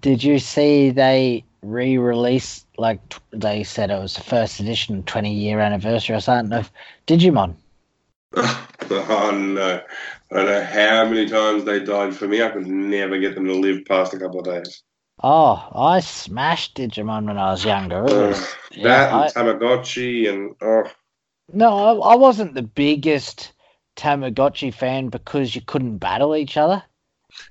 Did 0.00 0.22
you 0.22 0.38
see 0.38 0.90
they 0.90 1.44
re-released? 1.62 2.66
Like 2.78 3.06
t- 3.08 3.18
they 3.32 3.62
said, 3.64 3.90
it 3.90 4.00
was 4.00 4.14
the 4.14 4.22
first 4.22 4.60
edition, 4.60 5.02
twenty-year 5.04 5.60
anniversary 5.60 6.16
or 6.16 6.20
something 6.20 6.56
of 6.58 6.70
Digimon. 7.06 7.56
oh 8.36 9.30
no. 9.34 9.82
I 10.32 10.34
don't 10.34 10.46
know 10.46 10.62
how 10.64 11.04
many 11.06 11.28
times 11.28 11.64
they 11.64 11.80
died 11.80 12.14
for 12.14 12.28
me. 12.28 12.42
I 12.42 12.50
could 12.50 12.66
never 12.66 13.18
get 13.18 13.34
them 13.34 13.46
to 13.46 13.54
live 13.54 13.84
past 13.86 14.14
a 14.14 14.18
couple 14.18 14.40
of 14.40 14.46
days. 14.46 14.82
Oh, 15.22 15.68
I 15.74 16.00
smashed 16.00 16.76
Digimon 16.76 17.26
when 17.26 17.36
I 17.36 17.50
was 17.50 17.64
younger. 17.64 18.02
Was, 18.04 18.54
yeah, 18.72 18.88
that 18.88 19.12
I- 19.12 19.26
and 19.26 19.34
Tamagotchi 19.34 20.28
and 20.32 20.54
oh 20.62 20.84
No, 21.52 22.00
I, 22.02 22.12
I 22.12 22.16
wasn't 22.16 22.54
the 22.54 22.62
biggest 22.62 23.52
Tamagotchi 23.96 24.72
fan 24.72 25.08
because 25.08 25.54
you 25.54 25.60
couldn't 25.60 25.98
battle 25.98 26.34
each 26.36 26.56
other. 26.56 26.82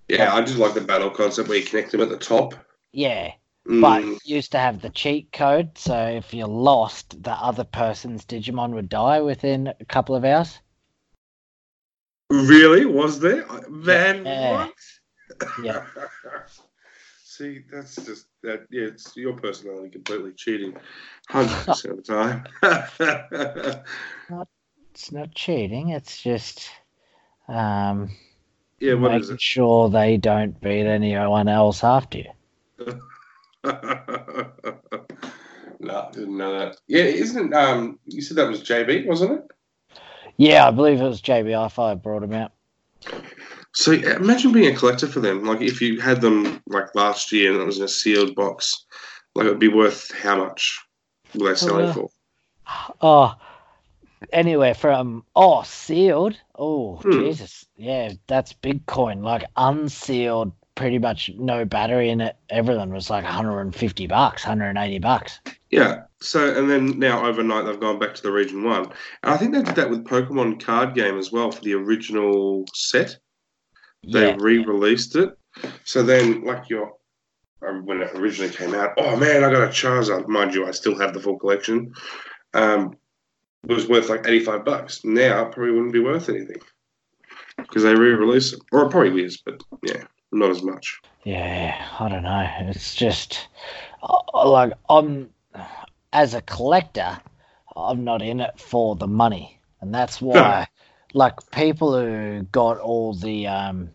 yeah, 0.07 0.33
I 0.33 0.41
just 0.41 0.57
like 0.57 0.73
the 0.73 0.81
battle 0.81 1.09
concept 1.11 1.49
where 1.49 1.57
you 1.57 1.65
connect 1.65 1.91
them 1.91 2.01
at 2.01 2.09
the 2.09 2.17
top. 2.17 2.53
Yeah, 2.91 3.33
Mm, 3.67 3.81
but 3.81 4.03
you 4.03 4.35
used 4.35 4.51
to 4.53 4.59
have 4.59 4.81
the 4.81 4.89
cheat 4.89 5.31
code, 5.31 5.77
so 5.77 5.95
if 6.07 6.33
you 6.33 6.45
lost, 6.45 7.21
the 7.23 7.31
other 7.31 7.63
person's 7.63 8.25
Digimon 8.25 8.71
would 8.73 8.89
die 8.89 9.21
within 9.21 9.67
a 9.79 9.85
couple 9.85 10.15
of 10.15 10.23
hours. 10.25 10.59
really, 12.29 12.85
was 12.85 13.19
there? 13.19 13.45
Man, 13.69 14.25
Yeah. 14.25 14.65
what? 14.65 14.73
Yeah. 15.63 15.85
See, 17.23 17.63
that's 17.71 17.95
just 18.05 18.27
that. 18.43 18.65
Yeah, 18.69 18.87
it's 18.87 19.15
your 19.15 19.33
personality 19.33 19.89
completely 19.89 20.33
cheating, 20.35 20.75
hundred 21.29 21.55
percent 21.65 21.99
of 21.99 22.05
the 22.05 22.13
time. 22.61 23.83
not, 24.29 24.47
It's 24.91 25.11
not 25.11 25.33
cheating, 25.33 25.89
it's 25.89 26.21
just 26.21 26.69
um, 27.47 28.09
yeah, 28.79 28.93
what 28.95 29.11
making 29.11 29.21
is 29.21 29.29
it? 29.31 29.41
sure 29.41 29.89
they 29.89 30.17
don't 30.17 30.59
beat 30.61 30.85
anyone 30.85 31.47
else 31.47 31.83
after 31.83 32.19
you. 32.19 32.31
no, 33.63 34.51
didn't 36.13 36.37
know 36.37 36.59
that. 36.59 36.77
Yeah, 36.87 37.03
isn't 37.03 37.53
um? 37.53 37.99
You 38.05 38.21
said 38.21 38.37
that 38.37 38.47
was 38.47 38.61
JB, 38.61 39.05
wasn't 39.05 39.31
it? 39.31 39.47
Yeah, 40.37 40.67
I 40.67 40.71
believe 40.71 41.01
it 41.01 41.03
was 41.03 41.21
JB 41.21 41.47
JBI5 41.47 42.01
brought 42.01 42.23
him 42.23 42.33
out. 42.33 42.51
So 43.73 43.91
imagine 43.91 44.51
being 44.51 44.73
a 44.73 44.77
collector 44.77 45.07
for 45.07 45.19
them. 45.19 45.43
Like 45.43 45.61
if 45.61 45.81
you 45.81 45.99
had 45.99 46.21
them 46.21 46.61
like 46.67 46.93
last 46.95 47.31
year 47.31 47.51
and 47.51 47.61
it 47.61 47.65
was 47.65 47.77
in 47.77 47.83
a 47.83 47.89
sealed 47.89 48.35
box, 48.35 48.85
like 49.35 49.45
it 49.45 49.49
would 49.49 49.59
be 49.59 49.67
worth 49.67 50.11
how 50.15 50.37
much 50.37 50.79
were 51.35 51.49
they 51.49 51.55
selling 51.55 51.87
Uh, 51.87 51.93
for? 51.93 52.09
Oh, 53.01 53.35
anywhere 54.31 54.73
from 54.73 55.23
oh 55.35 55.63
sealed. 55.63 56.37
Oh 56.57 56.97
Hmm. 56.97 57.11
Jesus, 57.11 57.65
yeah, 57.77 58.13
that's 58.27 58.53
Bitcoin. 58.53 59.23
Like 59.23 59.45
unsealed, 59.55 60.51
pretty 60.79 60.97
much 60.97 61.29
no 61.37 61.65
battery 61.65 62.09
in 62.09 62.21
it. 62.21 62.37
Everything 62.49 62.93
was 62.93 63.09
like 63.09 63.25
150 63.25 64.07
bucks, 64.07 64.45
180 64.45 64.99
bucks. 64.99 65.41
Yeah. 65.69 66.03
So 66.21 66.57
and 66.57 66.69
then 66.69 66.97
now 66.97 67.25
overnight 67.25 67.65
they've 67.65 67.79
gone 67.79 67.99
back 67.99 68.15
to 68.15 68.21
the 68.23 68.31
region 68.31 68.63
one, 68.63 68.85
and 69.21 69.33
I 69.33 69.35
think 69.35 69.53
they 69.53 69.61
did 69.61 69.75
that 69.75 69.89
with 69.89 70.05
Pokemon 70.05 70.63
card 70.63 70.95
game 70.95 71.17
as 71.17 71.33
well 71.33 71.51
for 71.51 71.61
the 71.61 71.73
original 71.73 72.63
set. 72.73 73.17
They 74.09 74.29
Yeah, 74.29 74.37
re-released 74.39 75.17
it, 75.17 75.37
So 75.83 76.01
then, 76.01 76.45
like 76.45 76.69
your 76.69 76.93
um, 77.67 77.85
when 77.85 78.01
it 78.01 78.15
originally 78.15 78.53
came 78.53 78.73
out, 78.73 78.93
oh 78.97 79.17
man, 79.17 79.43
I 79.43 79.51
got 79.51 79.63
a 79.63 79.67
Charizard. 79.67 80.29
Mind 80.29 80.53
you, 80.55 80.65
I 80.65 80.71
still 80.71 80.97
have 80.97 81.13
the 81.13 81.19
full 81.19 81.37
collection. 81.37 81.93
Um, 82.53 82.95
it 83.67 83.73
was 83.73 83.89
worth 83.89 84.07
like 84.07 84.25
eighty 84.27 84.45
five 84.45 84.63
bucks. 84.63 85.03
Now 85.03 85.47
it 85.47 85.51
probably 85.51 85.73
wouldn't 85.73 85.91
be 85.91 85.99
worth 85.99 86.29
anything 86.29 86.61
because 87.57 87.83
they 87.83 87.93
re-release 87.93 88.53
it, 88.53 88.61
or 88.71 88.85
it 88.85 88.91
probably 88.91 89.23
is, 89.23 89.41
but 89.45 89.61
yeah, 89.83 90.03
not 90.31 90.51
as 90.51 90.63
much. 90.63 91.01
Yeah, 91.23 91.75
I 91.99 92.09
don't 92.09 92.23
know. 92.23 92.47
It's 92.69 92.95
just 92.95 93.47
uh, 94.01 94.47
like 94.47 94.73
I'm 94.89 95.29
as 96.13 96.33
a 96.33 96.41
collector, 96.41 97.19
I'm 97.75 98.03
not 98.03 98.21
in 98.21 98.39
it 98.39 98.59
for 98.59 98.95
the 98.95 99.07
money, 99.07 99.59
and 99.81 99.93
that's 99.93 100.21
why, 100.21 100.67
like 101.13 101.51
people 101.51 101.99
who 101.99 102.43
got 102.51 102.79
all 102.79 103.13
the 103.13 103.47
um, 103.47 103.89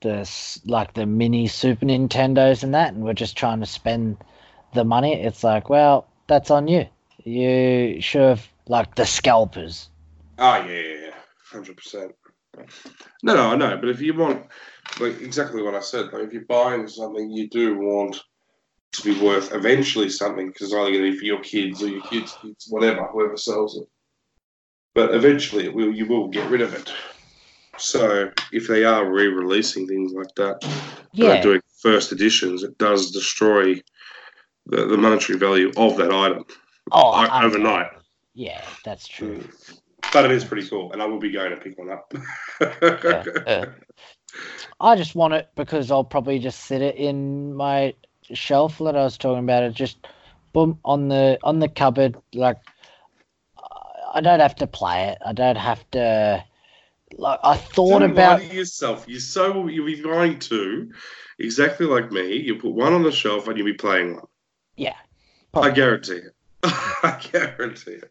the 0.00 0.28
like 0.64 0.94
the 0.94 1.06
mini 1.06 1.46
Super 1.48 1.86
Nintendos 1.86 2.62
and 2.62 2.74
that, 2.74 2.94
and 2.94 3.02
we're 3.02 3.12
just 3.14 3.36
trying 3.36 3.60
to 3.60 3.66
spend 3.66 4.18
the 4.74 4.84
money. 4.84 5.14
It's 5.14 5.44
like, 5.44 5.68
well, 5.68 6.06
that's 6.26 6.50
on 6.50 6.68
you. 6.68 6.86
You 7.24 8.00
should 8.00 8.22
have 8.22 8.48
like 8.68 8.94
the 8.94 9.06
scalpers. 9.06 9.88
Oh 10.38 10.64
yeah, 10.64 11.10
hundred 11.50 11.76
percent. 11.76 12.14
No, 13.22 13.34
no, 13.34 13.50
I 13.50 13.56
know, 13.56 13.76
but 13.76 13.90
if 13.90 14.00
you 14.00 14.14
want, 14.14 14.46
like 15.00 15.20
exactly 15.20 15.62
what 15.62 15.74
I 15.74 15.80
said, 15.80 16.12
like 16.12 16.24
if 16.24 16.32
you're 16.32 16.44
buying 16.44 16.86
something, 16.88 17.30
you 17.30 17.48
do 17.48 17.78
want 17.78 18.20
to 18.92 19.02
be 19.02 19.20
worth 19.20 19.52
eventually 19.52 20.08
something 20.08 20.48
because 20.48 20.68
it's 20.68 20.74
either 20.74 20.90
going 20.90 21.04
to 21.04 21.12
be 21.12 21.18
for 21.18 21.24
your 21.24 21.40
kids 21.40 21.82
or 21.82 21.88
your 21.88 22.02
kids' 22.02 22.36
kids, 22.40 22.66
whatever, 22.70 23.04
whoever 23.04 23.36
sells 23.36 23.76
it. 23.76 23.88
But 24.94 25.14
eventually, 25.14 25.64
it 25.64 25.74
will 25.74 25.94
you 25.94 26.06
will 26.06 26.28
get 26.28 26.48
rid 26.50 26.62
of 26.62 26.74
it. 26.74 26.90
So 27.78 28.30
if 28.52 28.68
they 28.68 28.84
are 28.84 29.10
re-releasing 29.10 29.86
things 29.86 30.12
like 30.12 30.34
that, 30.36 30.66
Yeah, 31.12 31.42
doing 31.42 31.60
first 31.82 32.12
editions, 32.12 32.62
it 32.62 32.78
does 32.78 33.10
destroy 33.10 33.74
the, 34.66 34.86
the 34.86 34.96
monetary 34.96 35.38
value 35.38 35.70
of 35.76 35.96
that 35.98 36.10
item 36.10 36.44
oh, 36.92 37.28
overnight. 37.44 37.90
Yeah, 38.34 38.62
that's 38.84 39.06
true. 39.06 39.38
Mm. 39.38 39.78
But 40.12 40.24
it 40.24 40.30
is 40.30 40.44
pretty 40.44 40.68
cool, 40.68 40.92
and 40.92 41.02
I 41.02 41.06
will 41.06 41.18
be 41.18 41.30
going 41.30 41.50
to 41.50 41.56
pick 41.56 41.78
one 41.78 41.90
up. 41.90 42.12
yeah. 43.04 43.66
I 44.80 44.96
just 44.96 45.14
want 45.14 45.34
it 45.34 45.50
because 45.54 45.90
I'll 45.90 46.04
probably 46.04 46.38
just 46.38 46.60
sit 46.60 46.82
it 46.82 46.96
in 46.96 47.54
my 47.54 47.94
shelf 48.32 48.78
that 48.78 48.96
I 48.96 49.04
was 49.04 49.16
talking 49.16 49.44
about. 49.44 49.62
It 49.62 49.74
just 49.74 50.06
boom 50.52 50.78
on 50.84 51.08
the 51.08 51.38
on 51.42 51.60
the 51.60 51.68
cupboard. 51.68 52.16
Like 52.34 52.58
I 54.14 54.20
don't 54.20 54.40
have 54.40 54.56
to 54.56 54.66
play 54.66 55.08
it. 55.08 55.18
I 55.24 55.32
don't 55.32 55.56
have 55.56 55.88
to. 55.92 56.44
Like 57.16 57.40
I 57.42 57.56
thought 57.56 58.00
Don't 58.00 58.10
about. 58.12 58.40
lie 58.40 58.48
to 58.48 58.54
yourself. 58.54 59.04
You're 59.06 59.20
so 59.20 59.68
you'll 59.68 59.86
be 59.86 60.00
going 60.00 60.38
to 60.40 60.90
exactly 61.38 61.86
like 61.86 62.10
me. 62.10 62.36
You 62.36 62.56
put 62.56 62.72
one 62.72 62.92
on 62.92 63.02
the 63.02 63.12
shelf 63.12 63.48
and 63.48 63.56
you'll 63.56 63.66
be 63.66 63.74
playing 63.74 64.16
one. 64.16 64.26
Yeah, 64.76 64.96
I 65.54 65.70
guarantee 65.70 66.14
it. 66.14 66.34
I 66.62 67.20
guarantee 67.32 67.92
it. 67.92 68.10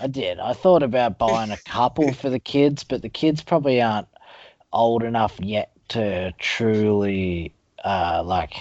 I 0.00 0.06
did. 0.06 0.38
I 0.38 0.52
thought 0.52 0.82
about 0.82 1.18
buying 1.18 1.50
a 1.50 1.56
couple 1.56 2.12
for 2.12 2.30
the 2.30 2.38
kids, 2.38 2.84
but 2.84 3.02
the 3.02 3.08
kids 3.08 3.42
probably 3.42 3.80
aren't 3.80 4.08
old 4.72 5.02
enough 5.02 5.38
yet 5.40 5.70
to 5.88 6.32
truly 6.38 7.52
uh 7.84 8.22
like 8.24 8.54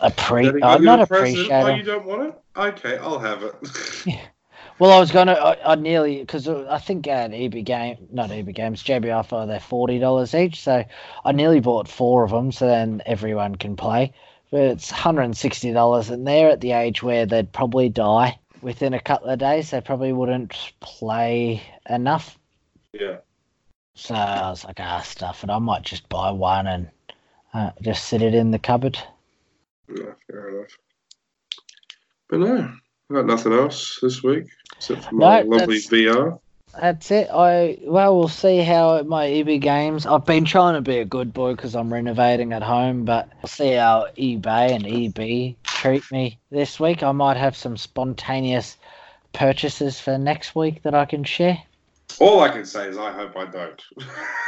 appreciate. 0.00 0.54
Then 0.54 0.62
Uh, 0.62 0.78
not 0.78 1.00
appreciate. 1.00 1.50
Oh, 1.50 1.74
you 1.74 1.82
don't 1.82 2.06
want 2.06 2.22
it? 2.22 2.34
Okay, 2.56 2.98
I'll 2.98 3.18
have 3.18 3.42
it. 3.42 3.54
Well, 4.78 4.92
I 4.92 5.00
was 5.00 5.10
gonna. 5.10 5.32
I, 5.32 5.72
I 5.72 5.74
nearly 5.74 6.20
because 6.20 6.48
I 6.48 6.78
think 6.78 7.08
at 7.08 7.34
EB 7.34 7.64
Game, 7.64 7.96
not 8.12 8.30
EB 8.30 8.54
Games, 8.54 8.84
JB 8.84 9.12
Hi-Fi, 9.12 9.46
they're 9.46 9.58
forty 9.58 9.98
dollars 9.98 10.36
each. 10.36 10.62
So 10.62 10.84
I 11.24 11.32
nearly 11.32 11.58
bought 11.58 11.88
four 11.88 12.22
of 12.22 12.30
them, 12.30 12.52
so 12.52 12.68
then 12.68 13.02
everyone 13.04 13.56
can 13.56 13.74
play. 13.74 14.12
But 14.52 14.60
it's 14.60 14.88
hundred 14.88 15.22
and 15.22 15.36
sixty 15.36 15.72
dollars, 15.72 16.10
and 16.10 16.24
they're 16.24 16.50
at 16.50 16.60
the 16.60 16.72
age 16.72 17.02
where 17.02 17.26
they'd 17.26 17.52
probably 17.52 17.88
die 17.88 18.38
within 18.62 18.94
a 18.94 19.00
couple 19.00 19.28
of 19.28 19.38
days. 19.38 19.70
They 19.70 19.80
probably 19.80 20.12
wouldn't 20.12 20.54
play 20.80 21.62
enough. 21.88 22.38
yeah. 22.92 23.16
So 23.94 24.14
I 24.14 24.48
was 24.50 24.64
like, 24.64 24.78
ah, 24.78 25.00
stuff 25.00 25.42
it. 25.42 25.50
I 25.50 25.58
might 25.58 25.82
just 25.82 26.08
buy 26.08 26.30
one 26.30 26.68
and 26.68 26.88
uh, 27.52 27.70
just 27.82 28.04
sit 28.06 28.22
it 28.22 28.32
in 28.32 28.52
the 28.52 28.58
cupboard. 28.60 28.96
No, 29.88 30.14
fair 30.30 30.50
enough. 30.56 30.70
But 32.28 32.38
no, 32.40 32.58
I've 33.10 33.14
got 33.16 33.26
nothing 33.26 33.52
else 33.54 33.98
this 34.00 34.22
week 34.22 34.46
except 34.76 35.04
for 35.06 35.14
my 35.16 35.42
No, 35.42 35.56
lovely 35.56 35.80
that's- 35.80 35.88
VR. 35.88 36.38
That's 36.80 37.10
it. 37.10 37.28
I 37.32 37.78
well, 37.82 38.16
we'll 38.16 38.28
see 38.28 38.58
how 38.58 39.02
my 39.02 39.26
EB 39.26 39.60
games. 39.60 40.06
I've 40.06 40.24
been 40.24 40.44
trying 40.44 40.74
to 40.74 40.80
be 40.80 40.98
a 40.98 41.04
good 41.04 41.32
boy 41.32 41.54
because 41.54 41.74
I'm 41.74 41.92
renovating 41.92 42.52
at 42.52 42.62
home, 42.62 43.04
but 43.04 43.28
we'll 43.42 43.48
see 43.48 43.72
how 43.72 44.06
eBay 44.16 44.74
and 44.76 44.86
EB 44.86 45.56
treat 45.64 46.04
me 46.12 46.38
this 46.50 46.78
week. 46.78 47.02
I 47.02 47.10
might 47.12 47.36
have 47.36 47.56
some 47.56 47.76
spontaneous 47.76 48.76
purchases 49.32 49.98
for 49.98 50.18
next 50.18 50.54
week 50.54 50.82
that 50.84 50.94
I 50.94 51.04
can 51.04 51.24
share. 51.24 51.58
All 52.20 52.40
I 52.40 52.48
can 52.48 52.64
say 52.64 52.88
is 52.88 52.96
I 52.96 53.12
hope 53.12 53.36
I 53.36 53.44
don't. 53.46 53.82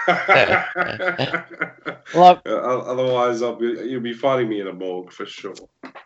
Well, 2.14 2.42
Uh, 2.44 2.50
Otherwise, 2.50 3.42
I'll 3.42 3.54
be, 3.54 3.66
you'll 3.66 4.00
be 4.00 4.12
finding 4.12 4.48
me 4.48 4.60
in 4.60 4.66
a 4.66 4.72
morgue 4.72 5.12
for 5.12 5.26
sure. 5.26 5.54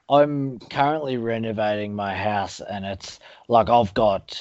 I'm 0.08 0.58
currently 0.58 1.16
renovating 1.16 1.94
my 1.94 2.14
house, 2.14 2.60
and 2.60 2.84
it's 2.84 3.18
like 3.48 3.70
I've 3.70 3.94
got 3.94 4.38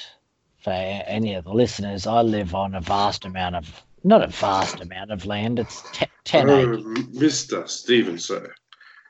for 0.63 0.71
any 0.71 1.33
of 1.35 1.43
the 1.43 1.53
listeners. 1.53 2.07
I 2.07 2.21
live 2.21 2.55
on 2.55 2.73
a 2.75 2.81
vast 2.81 3.25
amount 3.25 3.55
of 3.55 3.83
not 4.03 4.23
a 4.23 4.27
vast 4.27 4.81
amount 4.81 5.11
of 5.11 5.25
land. 5.25 5.59
It's 5.59 5.83
ten 5.91 6.09
ten 6.23 6.49
oh, 6.49 6.59
acres. 6.59 6.83
Mr. 6.83 7.67
Steven, 7.67 8.17
sir. 8.17 8.53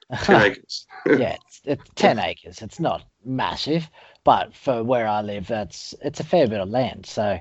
10 0.23 0.41
acres. 0.41 0.85
yeah, 1.07 1.37
it's, 1.45 1.61
it's 1.63 1.89
ten 1.95 2.19
acres. 2.19 2.61
It's 2.61 2.79
not 2.79 3.03
massive, 3.25 3.89
but 4.23 4.53
for 4.53 4.83
where 4.83 5.07
I 5.07 5.21
live, 5.21 5.47
that's 5.47 5.95
it's 6.01 6.19
a 6.19 6.23
fair 6.23 6.47
bit 6.47 6.59
of 6.59 6.69
land. 6.69 7.05
So 7.05 7.39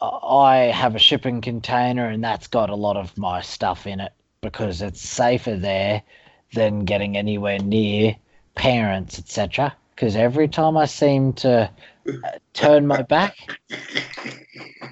I- 0.00 0.72
have 0.74 0.96
a 0.96 1.00
shipping 1.00 1.40
container, 1.40 2.08
and 2.08 2.22
that's 2.22 2.46
got 2.46 2.70
a 2.70 2.74
lot 2.74 2.96
of 2.96 3.16
my 3.16 3.40
stuff 3.42 3.86
in 3.86 4.00
it 4.00 4.12
because 4.40 4.82
it's 4.82 5.00
safer 5.00 5.56
there 5.56 6.02
than 6.54 6.84
getting 6.84 7.16
anywhere 7.16 7.58
near 7.58 8.16
parents, 8.54 9.18
etc. 9.18 9.74
Because 9.94 10.16
every 10.16 10.48
time 10.48 10.76
I 10.76 10.86
seem 10.86 11.32
to 11.34 11.70
turn 12.52 12.86
my 12.86 13.02
back, 13.02 13.36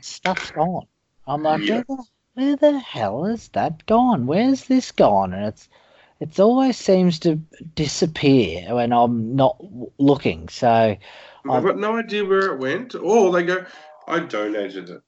stuff's 0.01 0.51
gone. 0.51 0.87
I'm 1.27 1.43
like, 1.43 1.61
Yeah. 1.63 1.75
where, 1.75 1.85
the, 1.89 2.05
where 2.35 2.57
the 2.57 2.79
hell 2.79 3.27
is 3.27 3.49
that 3.49 3.87
gone? 3.87 4.27
Where's 4.27 4.65
this 4.65 4.93
gone? 4.93 5.33
And 5.33 5.47
it's 5.47 5.69
it's 6.21 6.39
always 6.39 6.77
seems 6.77 7.19
to 7.21 7.37
disappear 7.75 8.75
when 8.75 8.93
I'm 8.93 9.35
not 9.37 9.57
looking. 9.99 10.51
So 10.51 10.97
I've 11.49 11.65
got 11.65 11.79
no 11.79 11.97
idea 11.97 12.25
where 12.27 12.53
it 12.53 12.59
went. 12.59 12.95
Or 12.95 13.33
they 13.33 13.43
go, 13.43 13.65
I 14.07 14.21
donated 14.21 14.91
it. 14.91 15.03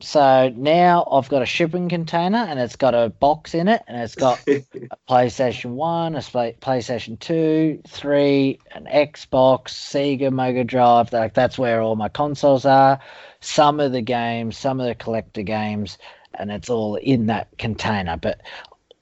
So 0.00 0.52
now 0.56 1.06
I've 1.10 1.28
got 1.28 1.42
a 1.42 1.46
shipping 1.46 1.88
container 1.88 2.38
and 2.38 2.58
it's 2.58 2.76
got 2.76 2.94
a 2.94 3.10
box 3.10 3.54
in 3.54 3.68
it 3.68 3.82
and 3.86 4.00
it's 4.00 4.14
got 4.14 4.40
a 4.48 4.64
PlayStation 5.08 5.72
1, 5.72 6.14
a 6.14 6.18
PlayStation 6.18 7.18
2, 7.18 7.82
3, 7.86 8.58
an 8.72 8.86
Xbox, 8.86 9.68
Sega 9.68 10.32
Mega 10.32 10.64
Drive. 10.64 11.12
Like 11.12 11.34
that's 11.34 11.58
where 11.58 11.82
all 11.82 11.96
my 11.96 12.08
consoles 12.08 12.64
are. 12.64 12.98
Some 13.40 13.78
of 13.80 13.92
the 13.92 14.02
games, 14.02 14.56
some 14.56 14.80
of 14.80 14.86
the 14.86 14.94
collector 14.94 15.42
games, 15.42 15.98
and 16.34 16.50
it's 16.50 16.70
all 16.70 16.96
in 16.96 17.26
that 17.26 17.48
container. 17.58 18.16
But 18.16 18.40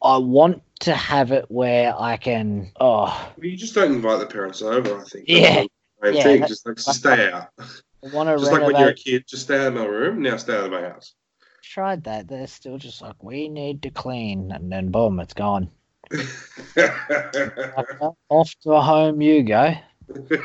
I 0.03 0.17
want 0.17 0.63
to 0.81 0.95
have 0.95 1.33
it 1.33 1.47
where 1.49 1.95
I 1.99 2.17
can. 2.17 2.71
Oh, 2.81 3.33
Well, 3.37 3.47
you 3.47 3.57
just 3.57 3.75
don't 3.75 3.93
invite 3.93 4.21
the 4.21 4.27
parents 4.27 4.63
over, 4.63 4.99
I 4.99 5.05
think. 5.05 5.25
Yeah. 5.29 5.55
That's 5.55 5.69
the 6.01 6.07
main 6.07 6.15
Yeah, 6.17 6.23
thing. 6.23 6.47
Just 6.47 6.67
like 6.67 6.77
just 6.77 6.95
stay 6.99 7.31
out. 7.31 7.49
I 8.05 8.09
want 8.09 8.29
to 8.29 8.37
Just 8.37 8.53
like 8.53 8.67
when 8.67 8.77
you're 8.77 8.91
a 8.91 8.95
kid, 8.95 9.25
just 9.27 9.45
stay 9.45 9.59
out 9.59 9.69
of 9.69 9.75
my 9.75 9.85
room. 9.85 10.23
Now 10.23 10.37
stay 10.37 10.55
out 10.55 10.65
of 10.67 10.71
my 10.71 10.83
house. 10.83 11.15
Tried 11.63 12.05
that. 12.05 12.29
They're 12.29 12.47
still 12.47 12.79
just 12.79 13.03
like 13.03 13.23
we 13.23 13.49
need 13.49 13.83
to 13.83 13.91
clean, 13.91 14.53
and 14.53 14.71
then 14.71 14.91
boom, 14.91 15.19
it's 15.21 15.35
gone. 15.35 15.71
Off 18.31 18.55
to 18.63 18.73
a 18.73 18.81
home 18.81 19.21
you 19.21 19.43
go. 19.43 19.75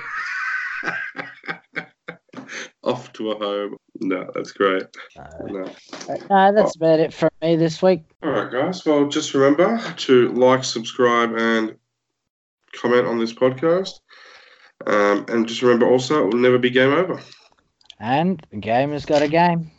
Off 2.83 3.13
to 3.13 3.31
a 3.31 3.37
home. 3.37 3.77
No, 4.01 4.29
that's 4.33 4.51
great. 4.51 4.83
So, 5.11 5.23
No. 5.47 5.63
no, 6.29 6.53
that's 6.53 6.75
about 6.75 6.99
it 6.99 7.13
for 7.13 7.29
me 7.41 7.55
this 7.55 7.81
week. 7.81 8.03
All 8.21 8.31
right, 8.31 8.51
guys. 8.51 8.85
Well, 8.85 9.07
just 9.07 9.33
remember 9.33 9.81
to 9.97 10.29
like, 10.33 10.65
subscribe, 10.65 11.33
and 11.37 11.75
comment 12.73 13.07
on 13.07 13.19
this 13.19 13.31
podcast. 13.33 13.99
Um, 14.85 15.25
and 15.29 15.47
just 15.47 15.61
remember 15.61 15.87
also, 15.87 16.23
it 16.23 16.33
will 16.33 16.39
never 16.39 16.57
be 16.57 16.69
game 16.69 16.91
over. 16.91 17.21
And 18.03 18.45
the 18.51 18.57
game 18.57 18.91
has 18.91 19.05
got 19.05 19.21
a 19.21 19.29
game. 19.29 19.71